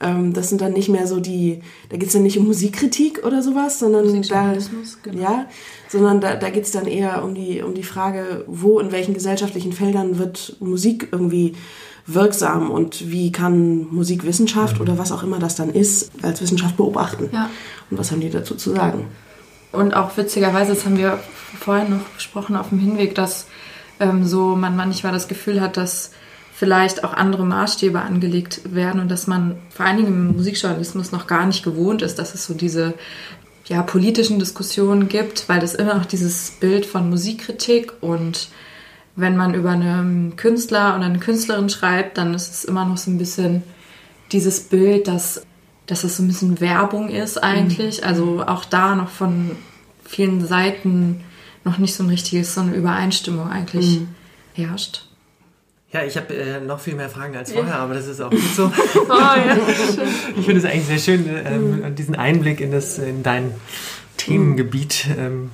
Ähm, 0.02 0.34
das 0.34 0.50
sind 0.50 0.62
dann 0.62 0.74
nicht 0.74 0.90
mehr 0.90 1.08
so 1.08 1.20
die, 1.20 1.62
da 1.90 1.98
geht 1.98 2.08
es 2.08 2.14
dann 2.14 2.24
nicht 2.24 2.38
um 2.38 2.46
Musikkritik 2.46 3.26
oder 3.26 3.42
sowas, 3.42 3.80
sondern 3.80 4.22
da, 4.24 4.54
genau. 5.02 5.22
ja, 5.22 5.46
sondern 5.88 6.22
da, 6.22 6.36
da 6.36 6.50
geht 6.50 6.64
es 6.64 6.72
dann 6.72 6.86
eher 6.86 7.24
um 7.24 7.34
die, 7.34 7.62
um 7.62 7.74
die 7.74 7.84
Frage, 7.84 8.44
wo, 8.48 8.80
in 8.80 8.92
welchen 8.92 9.14
gesellschaftlichen 9.14 9.74
Feldern 9.74 10.18
wird 10.18 10.58
Musik 10.60 11.10
irgendwie 11.12 11.56
wirksam 12.14 12.72
und 12.72 13.12
wie 13.12 13.32
kann 13.32 13.88
Musikwissenschaft 13.91 14.80
oder 14.80 14.97
was 14.97 15.12
auch 15.12 15.24
immer 15.24 15.39
das 15.39 15.55
dann 15.55 15.70
ist, 15.70 16.12
als 16.22 16.41
Wissenschaft 16.41 16.78
beobachten. 16.78 17.30
Ja. 17.32 17.49
Und 17.89 17.97
was 17.97 18.12
haben 18.12 18.22
die 18.22 18.30
dazu 18.30 18.55
zu 18.55 18.72
sagen? 18.72 19.07
Und 19.72 19.95
auch 19.95 20.18
witzigerweise, 20.18 20.74
das 20.74 20.86
haben 20.86 20.97
wir 20.97 21.20
vorhin 21.60 21.91
noch 21.91 22.05
besprochen 22.16 22.55
auf 22.55 22.70
dem 22.70 22.80
Hinweg, 22.80 23.16
dass 23.16 23.47
ähm, 23.99 24.26
so 24.26 24.55
man 24.55 24.76
manchmal 24.76 25.12
das 25.12 25.28
Gefühl 25.28 25.62
hat, 25.62 25.78
dass 25.78 26.12
vielleicht 26.53 27.03
auch 27.03 27.14
andere 27.14 27.45
Maßstäbe 27.45 28.01
angelegt 28.01 28.74
werden 28.74 28.99
und 28.99 29.10
dass 29.10 29.28
man 29.28 29.57
vor 29.70 29.86
allen 29.86 29.97
Dingen 29.97 30.07
im 30.10 30.36
Musikjournalismus 30.36 31.12
noch 31.12 31.28
gar 31.28 31.45
nicht 31.45 31.64
gewohnt 31.64 32.01
ist, 32.01 32.20
dass 32.20 32.34
es 32.34 32.45
so 32.45 32.53
diese 32.53 32.95
ja, 33.68 33.84
politischen 33.84 34.39
Diskussionen 34.39 35.07
gibt, 35.07 35.47
weil 35.47 35.64
es 35.64 35.76
immer 35.76 35.93
noch 35.93 36.05
dieses 36.05 36.51
Bild 36.60 36.86
von 36.86 37.10
Musikkritik 37.10 37.93
und 38.01 38.49
wenn 39.20 39.38
man 39.38 39.53
über 39.53 39.72
einen 39.72 40.36
Künstler 40.36 40.95
oder 40.95 41.05
eine 41.05 41.20
Künstlerin 41.20 41.70
schreibt, 41.70 42.17
dann 42.17 42.34
ist 42.34 42.53
es 42.53 42.65
immer 42.65 42.86
noch 42.86 42.97
so 42.97 43.11
ein 43.11 43.17
bisschen 43.17 43.63
dieses 44.32 44.61
Bild, 44.61 45.07
dass, 45.07 45.45
dass 45.86 46.03
es 46.03 46.17
so 46.17 46.24
ein 46.24 46.28
bisschen 46.28 46.59
Werbung 46.59 47.09
ist 47.09 47.38
eigentlich. 47.38 48.05
Also 48.05 48.43
auch 48.45 48.65
da 48.65 48.95
noch 48.95 49.09
von 49.09 49.51
vielen 50.05 50.45
Seiten 50.45 51.24
noch 51.63 51.78
nicht 51.78 51.95
so 51.95 52.03
ein 52.03 52.09
richtiges, 52.09 52.55
so 52.55 52.61
eine 52.61 52.74
Übereinstimmung 52.74 53.49
eigentlich 53.49 54.01
herrscht. 54.53 55.05
Ja, 55.91 56.03
ich 56.03 56.17
habe 56.17 56.36
äh, 56.36 56.59
noch 56.59 56.80
viel 56.80 56.93
mehr 56.93 57.09
Fragen 57.09 57.36
als 57.36 57.51
vorher, 57.51 57.80
aber 57.80 57.95
das 57.95 58.05
ist 58.05 58.22
auch 58.22 58.30
gut 58.30 58.39
so. 58.55 58.72
Oh, 58.95 59.09
ja. 59.09 59.57
Ich 60.38 60.45
finde 60.45 60.59
es 60.59 60.65
eigentlich 60.65 60.86
sehr 60.86 60.99
schön, 60.99 61.26
ähm, 61.28 61.95
diesen 61.95 62.15
Einblick 62.15 62.61
in, 62.61 62.72
das, 62.72 62.99
in 62.99 63.24
dein 63.24 63.51
Themengebiet 64.17 65.07
ähm, 65.17 65.49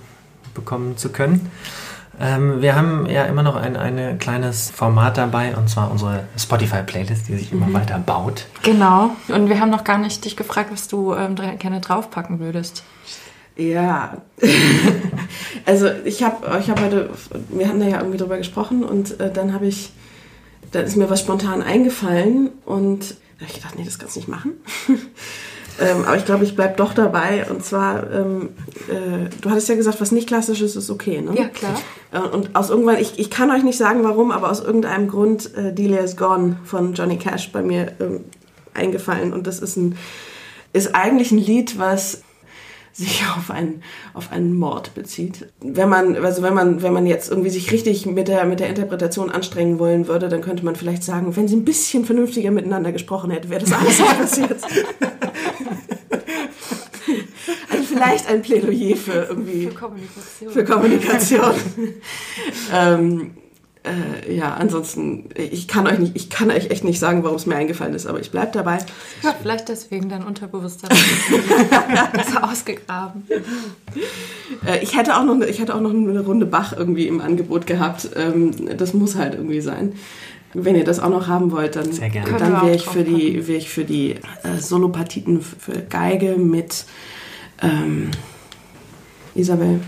bekommen 0.53 0.97
zu 0.97 1.09
können. 1.09 1.49
Ähm, 2.19 2.61
wir 2.61 2.75
haben 2.75 3.05
ja 3.07 3.25
immer 3.25 3.43
noch 3.43 3.55
ein, 3.55 3.75
ein 3.75 4.17
kleines 4.19 4.69
Format 4.69 5.17
dabei, 5.17 5.55
und 5.55 5.69
zwar 5.69 5.91
unsere 5.91 6.25
Spotify-Playlist, 6.37 7.27
die 7.27 7.37
sich 7.37 7.51
immer 7.51 7.71
weiter 7.73 7.99
baut. 7.99 8.45
Genau. 8.63 9.11
Und 9.27 9.49
wir 9.49 9.59
haben 9.59 9.69
noch 9.69 9.83
gar 9.83 9.97
nicht 9.97 10.23
dich 10.25 10.37
gefragt, 10.37 10.71
was 10.71 10.87
du 10.87 11.13
ähm, 11.13 11.35
gerne 11.35 11.81
draufpacken 11.81 12.39
würdest. 12.39 12.83
Ja, 13.57 14.17
also 15.65 15.89
ich 16.03 16.23
habe 16.23 16.59
ich 16.59 16.69
hab 16.69 16.81
heute, 16.81 17.09
wir 17.49 17.67
hatten 17.67 17.79
da 17.79 17.87
ja 17.87 17.99
irgendwie 17.99 18.17
drüber 18.17 18.37
gesprochen 18.37 18.83
und 18.83 19.19
äh, 19.19 19.31
dann 19.31 19.53
habe 19.53 19.67
ich, 19.67 19.91
dann 20.71 20.83
ist 20.83 20.97
mir 20.97 21.09
was 21.09 21.21
spontan 21.21 21.61
eingefallen 21.61 22.49
und 22.65 23.11
da 23.11 23.45
habe 23.45 23.47
ich 23.47 23.53
gedacht, 23.55 23.75
nee, 23.77 23.85
das 23.85 23.97
kannst 23.97 24.15
du 24.15 24.19
nicht 24.19 24.29
machen. 24.29 24.53
ähm, 25.79 26.03
aber 26.05 26.17
ich 26.17 26.25
glaube, 26.25 26.43
ich 26.43 26.55
bleib 26.55 26.77
doch 26.77 26.93
dabei 26.93 27.45
und 27.49 27.63
zwar, 27.63 28.09
ähm, 28.11 28.49
äh, 28.89 29.29
du 29.41 29.49
hattest 29.49 29.67
ja 29.69 29.75
gesagt, 29.75 29.99
was 29.99 30.11
nicht 30.11 30.27
klassisch 30.27 30.61
ist, 30.61 30.75
ist 30.75 30.89
okay, 30.89 31.21
ne? 31.21 31.33
Ja, 31.35 31.47
klar. 31.47 31.75
Äh, 32.11 32.19
Und 32.19 32.55
aus 32.55 32.69
irgendwann, 32.69 32.97
ich, 32.97 33.19
ich 33.19 33.29
kann 33.29 33.51
euch 33.51 33.63
nicht 33.63 33.77
sagen 33.77 34.03
warum, 34.03 34.31
aber 34.31 34.49
aus 34.51 34.61
irgendeinem 34.61 35.07
Grund 35.07 35.53
äh, 35.55 35.73
Delia 35.73 35.99
is 35.99 36.15
Gone 36.15 36.57
von 36.63 36.93
Johnny 36.93 37.17
Cash 37.17 37.51
bei 37.51 37.61
mir 37.61 37.91
ähm, 37.99 38.21
eingefallen. 38.73 39.33
Und 39.33 39.47
das 39.47 39.59
ist 39.59 39.75
ein, 39.75 39.97
ist 40.73 40.95
eigentlich 40.95 41.31
ein 41.31 41.39
Lied, 41.39 41.77
was 41.77 42.21
sich 42.93 43.23
auf 43.37 43.51
einen, 43.51 43.83
auf 44.13 44.31
einen 44.31 44.55
Mord 44.55 44.93
bezieht. 44.95 45.47
Wenn 45.61 45.89
man, 45.89 46.15
also 46.23 46.41
wenn 46.41 46.53
man, 46.53 46.81
wenn 46.81 46.93
man 46.93 47.05
jetzt 47.05 47.29
irgendwie 47.29 47.49
sich 47.49 47.71
richtig 47.71 48.05
mit 48.05 48.27
der, 48.27 48.45
mit 48.45 48.59
der 48.59 48.69
Interpretation 48.69 49.29
anstrengen 49.29 49.79
wollen 49.79 50.07
würde, 50.07 50.29
dann 50.29 50.41
könnte 50.41 50.63
man 50.63 50.75
vielleicht 50.75 51.03
sagen, 51.03 51.35
wenn 51.35 51.47
sie 51.47 51.55
ein 51.55 51.65
bisschen 51.65 52.05
vernünftiger 52.05 52.51
miteinander 52.51 52.91
gesprochen 52.91 53.31
hätte, 53.31 53.49
wäre 53.49 53.61
das 53.61 53.73
alles 53.73 54.01
passiert. 54.01 54.61
Vielleicht 57.97 58.27
ein 58.29 58.41
Plädoyer 58.41 58.95
für 58.95 59.27
irgendwie 59.29 59.67
Kommunikation. 59.67 60.51
für 60.51 60.63
Kommunikation. 60.63 61.53
ähm, 62.73 63.31
äh, 63.83 64.33
ja, 64.35 64.55
ansonsten, 64.55 65.29
ich 65.35 65.67
kann 65.67 65.85
euch 65.85 65.99
nicht, 65.99 66.15
ich 66.15 66.29
kann 66.31 66.49
euch 66.49 66.71
echt 66.71 66.83
nicht 66.83 66.99
sagen, 66.99 67.23
warum 67.23 67.35
es 67.35 67.45
mir 67.45 67.55
eingefallen 67.55 67.93
ist, 67.93 68.07
aber 68.07 68.19
ich 68.19 68.31
bleib 68.31 68.53
dabei. 68.53 68.79
Ja, 69.21 69.35
vielleicht 69.39 69.69
deswegen 69.69 70.09
dein 70.09 70.23
Unterbewusstsein 70.23 70.89
so 72.33 72.39
ausgegraben. 72.39 73.27
Äh, 74.65 74.81
ich 74.83 74.97
hätte 74.97 75.15
auch 75.17 75.23
noch, 75.23 75.35
eine- 75.35 75.45
ich 75.47 75.59
hätte 75.59 75.75
auch 75.75 75.81
noch 75.81 75.91
eine 75.91 76.19
Runde 76.21 76.45
Bach 76.47 76.73
irgendwie 76.75 77.07
im 77.07 77.21
Angebot 77.21 77.67
gehabt. 77.67 78.09
Ähm, 78.15 78.51
das 78.77 78.93
muss 78.95 79.15
halt 79.15 79.35
irgendwie 79.35 79.61
sein. 79.61 79.93
Wenn 80.55 80.75
ihr 80.75 80.85
das 80.85 80.99
auch 80.99 81.09
noch 81.09 81.27
haben 81.27 81.51
wollt, 81.51 81.75
dann, 81.75 81.91
Sehr 81.91 82.09
gerne. 82.09 82.27
Können 82.29 82.39
dann 82.39 82.61
wäre 82.65 82.75
ich 82.75 82.85
für 82.85 83.03
die, 83.03 83.45
wäre 83.47 83.57
ich 83.57 83.69
für 83.69 83.83
die 83.83 84.11
äh, 84.13 84.57
Solopartiten 84.59 85.41
für 85.41 85.73
Geige 85.89 86.37
mit 86.37 86.85
ähm, 87.61 88.11
Isabel. 89.33 89.81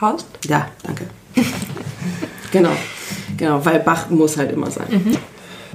Horst? 0.00 0.26
Ja, 0.44 0.68
danke. 0.82 1.06
genau, 2.52 2.72
genau, 3.36 3.64
weil 3.64 3.80
Bach 3.80 4.10
muss 4.10 4.36
halt 4.36 4.52
immer 4.52 4.70
sein. 4.70 4.86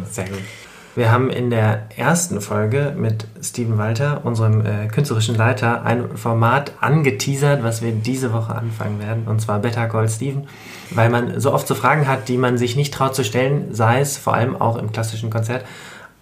Sehr 0.09 0.29
gut. 0.29 0.41
Wir 0.93 1.09
haben 1.09 1.29
in 1.29 1.49
der 1.49 1.83
ersten 1.95 2.41
Folge 2.41 2.93
mit 2.97 3.25
Steven 3.41 3.77
Walter, 3.77 4.25
unserem 4.25 4.65
äh, 4.65 4.87
künstlerischen 4.87 5.37
Leiter, 5.37 5.85
ein 5.85 6.17
Format 6.17 6.73
angeteasert, 6.81 7.63
was 7.63 7.81
wir 7.81 7.93
diese 7.93 8.33
Woche 8.33 8.53
anfangen 8.53 8.99
werden, 8.99 9.23
und 9.25 9.39
zwar 9.39 9.59
Better 9.59 9.87
Call 9.87 10.09
Steven, 10.09 10.47
weil 10.89 11.09
man 11.09 11.39
so 11.39 11.53
oft 11.53 11.65
so 11.65 11.75
Fragen 11.75 12.09
hat, 12.09 12.27
die 12.27 12.37
man 12.37 12.57
sich 12.57 12.75
nicht 12.75 12.93
traut 12.93 13.15
zu 13.15 13.23
stellen, 13.23 13.73
sei 13.73 14.01
es 14.01 14.17
vor 14.17 14.33
allem 14.33 14.59
auch 14.59 14.75
im 14.75 14.91
klassischen 14.91 15.29
Konzert, 15.29 15.63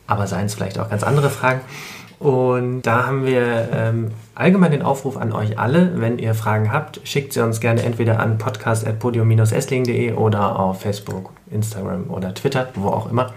aber 0.06 0.28
seien 0.28 0.46
es 0.46 0.54
vielleicht 0.54 0.78
auch 0.78 0.90
ganz 0.90 1.02
andere 1.02 1.32
Fragen. 1.32 1.62
Und 2.20 2.82
da 2.82 3.08
haben 3.08 3.26
wir 3.26 3.70
ähm, 3.74 4.12
allgemein 4.36 4.72
den 4.72 4.82
Aufruf 4.82 5.16
an 5.16 5.32
euch 5.32 5.58
alle, 5.58 6.02
wenn 6.02 6.20
ihr 6.20 6.36
Fragen 6.36 6.72
habt, 6.72 7.00
schickt 7.06 7.32
sie 7.32 7.42
uns 7.42 7.62
gerne 7.62 7.82
entweder 7.84 8.20
an 8.20 8.38
podcast.podium-essling.de 8.38 10.14
oder 10.14 10.60
auf 10.60 10.82
Facebook, 10.82 11.32
Instagram 11.50 12.10
oder 12.10 12.34
Twitter, 12.34 12.68
wo 12.76 12.90
auch 12.90 13.10
immer. 13.10 13.34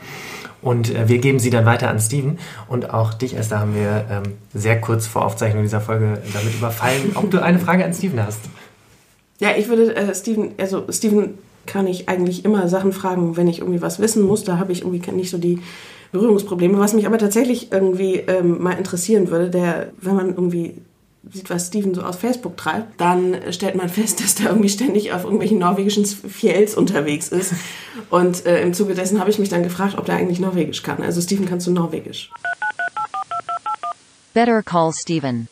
Und 0.62 0.92
äh, 0.92 1.08
wir 1.08 1.18
geben 1.18 1.38
sie 1.38 1.50
dann 1.50 1.64
weiter 1.64 1.90
an 1.90 2.00
Steven. 2.00 2.38
Und 2.68 2.92
auch 2.92 3.14
dich, 3.14 3.36
Esther, 3.36 3.60
haben 3.60 3.76
wir 3.76 4.04
ähm, 4.10 4.22
sehr 4.52 4.80
kurz 4.80 5.06
vor 5.06 5.24
Aufzeichnung 5.24 5.62
dieser 5.62 5.80
Folge 5.80 6.18
damit 6.32 6.54
überfallen, 6.54 7.12
ob 7.14 7.30
du 7.30 7.40
eine 7.40 7.60
Frage 7.60 7.84
an 7.84 7.94
Steven 7.94 8.24
hast. 8.24 8.40
Ja, 9.38 9.50
ich 9.56 9.68
würde 9.68 9.94
äh, 9.94 10.14
Steven, 10.14 10.52
also 10.58 10.84
Steven 10.90 11.38
kann 11.66 11.86
ich 11.86 12.08
eigentlich 12.08 12.44
immer 12.44 12.68
Sachen 12.68 12.92
fragen, 12.92 13.36
wenn 13.36 13.46
ich 13.46 13.60
irgendwie 13.60 13.82
was 13.82 14.00
wissen 14.00 14.22
muss. 14.22 14.42
Da 14.42 14.58
habe 14.58 14.72
ich 14.72 14.82
irgendwie 14.82 15.08
nicht 15.12 15.30
so 15.30 15.38
die 15.38 15.60
Berührungsprobleme. 16.12 16.78
Was 16.78 16.92
mich 16.92 17.06
aber 17.06 17.18
tatsächlich 17.18 17.72
irgendwie 17.72 18.16
ähm, 18.16 18.62
mal 18.62 18.72
interessieren 18.72 19.30
würde, 19.30 19.50
der, 19.50 19.92
wenn 20.00 20.14
man 20.14 20.28
irgendwie 20.28 20.74
sieht, 21.30 21.50
was 21.50 21.68
Steven 21.68 21.94
so 21.94 22.02
aus 22.02 22.16
Facebook 22.16 22.56
treibt, 22.56 23.00
dann 23.00 23.36
stellt 23.50 23.74
man 23.74 23.88
fest, 23.88 24.20
dass 24.24 24.34
der 24.34 24.50
irgendwie 24.50 24.68
ständig 24.68 25.12
auf 25.12 25.24
irgendwelchen 25.24 25.58
norwegischen 25.58 26.04
Fjells 26.04 26.74
unterwegs 26.74 27.28
ist. 27.28 27.54
Und 28.10 28.46
äh, 28.46 28.62
im 28.62 28.74
Zuge 28.74 28.94
dessen 28.94 29.18
habe 29.18 29.30
ich 29.30 29.38
mich 29.38 29.48
dann 29.48 29.62
gefragt, 29.62 29.96
ob 29.98 30.04
der 30.04 30.16
eigentlich 30.16 30.38
Norwegisch 30.38 30.82
kann. 30.82 31.02
Also 31.02 31.20
Steven, 31.20 31.46
kannst 31.46 31.66
du 31.66 31.72
Norwegisch? 31.72 32.30
Better 34.34 34.62
call 34.62 34.92
Steven. 34.92 35.48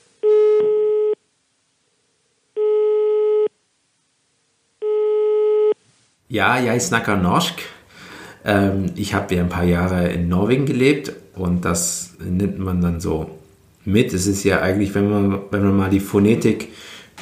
Ja, 6.28 6.58
jeg 6.60 6.80
snakker 6.80 7.16
norsk. 7.16 7.60
Ähm, 8.44 8.86
ich 8.96 9.14
habe 9.14 9.34
ja 9.34 9.42
ein 9.42 9.48
paar 9.48 9.64
Jahre 9.64 10.08
in 10.08 10.28
Norwegen 10.28 10.66
gelebt 10.66 11.12
und 11.34 11.64
das 11.64 12.14
nimmt 12.18 12.58
man 12.58 12.80
dann 12.80 13.00
so 13.00 13.38
mit. 13.84 14.12
Es 14.12 14.26
ist 14.26 14.44
ja 14.44 14.60
eigentlich, 14.60 14.94
wenn 14.94 15.10
man, 15.10 15.40
wenn 15.50 15.62
man 15.62 15.76
mal 15.76 15.90
die 15.90 16.00
Phonetik 16.00 16.68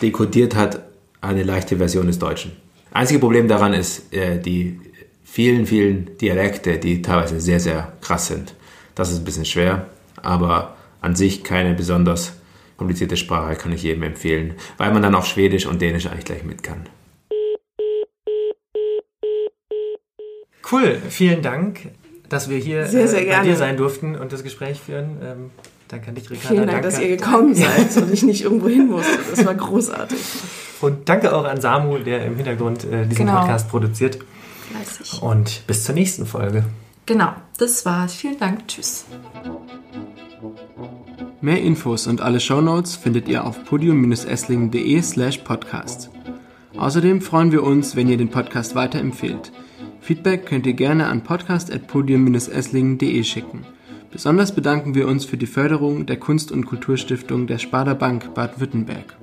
dekodiert 0.03 0.55
hat, 0.55 0.83
eine 1.21 1.43
leichte 1.43 1.77
Version 1.77 2.07
des 2.07 2.19
Deutschen. 2.19 2.53
Einzige 2.93 3.21
Problem 3.21 3.49
daran 3.49 3.75
ist 3.75 4.12
äh, 4.14 4.41
die 4.41 4.79
vielen, 5.25 5.66
vielen 5.66 6.16
Dialekte, 6.19 6.79
die 6.79 7.03
teilweise 7.03 7.41
sehr, 7.41 7.61
sehr 7.61 7.93
krass 8.01 8.29
sind. 8.29 8.55
Das 8.95 9.11
ist 9.11 9.19
ein 9.19 9.25
bisschen 9.25 9.45
schwer, 9.45 9.87
aber 10.23 10.77
an 11.01 11.14
sich 11.14 11.45
keine 11.45 11.75
besonders 11.75 12.33
komplizierte 12.77 13.16
Sprache 13.16 13.57
kann 13.57 13.73
ich 13.73 13.83
jedem 13.83 14.05
empfehlen, 14.05 14.55
weil 14.79 14.93
man 14.93 15.03
dann 15.03 15.14
auch 15.14 15.25
Schwedisch 15.25 15.66
und 15.66 15.83
Dänisch 15.83 16.07
eigentlich 16.07 16.25
gleich 16.25 16.45
mit 16.45 16.62
kann. 16.62 16.87
Cool, 20.71 20.99
vielen 21.09 21.43
Dank, 21.43 21.89
dass 22.29 22.49
wir 22.51 22.59
hier 22.59 22.87
Sehr, 22.87 23.09
sehr 23.09 23.21
äh, 23.21 23.25
bei 23.25 23.31
gerne. 23.31 23.49
dir 23.49 23.57
sein 23.57 23.77
durften 23.77 24.16
und 24.16 24.33
das 24.33 24.43
Gespräch 24.43 24.81
führen. 24.81 25.16
Ähm, 25.23 25.51
danke 25.89 26.09
an 26.09 26.14
dich, 26.14 26.29
Ricarda. 26.31 26.49
Vielen 26.49 26.66
Dank, 26.66 26.83
danke. 26.83 26.89
dass 26.89 27.01
ihr 27.01 27.09
gekommen 27.16 27.55
seid 27.55 27.97
und 27.97 28.12
ich 28.12 28.23
nicht 28.23 28.43
irgendwo 28.45 28.69
hin 28.69 28.89
musste. 28.89 29.19
Das 29.31 29.45
war 29.47 29.55
großartig. 29.55 30.19
Und 30.81 31.09
danke 31.09 31.35
auch 31.35 31.45
an 31.45 31.61
Samu, 31.61 31.99
der 31.99 32.25
im 32.27 32.37
Hintergrund 32.37 32.85
äh, 32.85 33.07
diesen 33.07 33.27
Genau. 33.27 33.41
Podcast 33.41 33.69
produziert. 33.71 34.19
Fleißig. 34.71 35.23
Und 35.23 35.62
bis 35.66 35.85
zur 35.85 35.95
nächsten 35.95 36.27
Folge. 36.27 36.64
Genau, 37.07 37.33
das 37.57 37.87
war's. 37.87 38.12
Vielen 38.14 38.39
Dank. 38.39 38.69
Tschüss. 38.69 39.07
Mehr 41.41 41.61
Infos 41.62 42.07
und 42.07 42.21
alle 42.21 42.41
Shownotes 42.41 42.97
findet 42.97 43.29
ihr 43.29 43.45
auf 43.45 43.64
podium-esslingen.de 43.64 45.01
slash 45.03 45.39
podcast. 45.39 46.11
Außerdem 46.77 47.23
freuen 47.23 47.53
wir 47.53 47.62
uns, 47.62 47.97
wenn 47.97 48.09
ihr 48.09 48.16
den 48.19 48.29
Podcast 48.29 48.75
weiterempfehlt. 48.75 49.53
Feedback 50.09 50.46
könnt 50.46 50.66
ihr 50.66 50.72
gerne 50.72 51.06
an 51.09 51.22
podcast.podium-esslingen.de 51.22 53.22
schicken. 53.24 53.66
Besonders 54.11 54.54
bedanken 54.54 54.94
wir 54.94 55.06
uns 55.06 55.26
für 55.26 55.36
die 55.36 55.44
Förderung 55.44 56.06
der 56.06 56.16
Kunst- 56.16 56.50
und 56.50 56.64
Kulturstiftung 56.64 57.46
der 57.46 57.59
Sparda 57.59 57.92
Bank 57.92 58.32
Baden-Württemberg. 58.32 59.18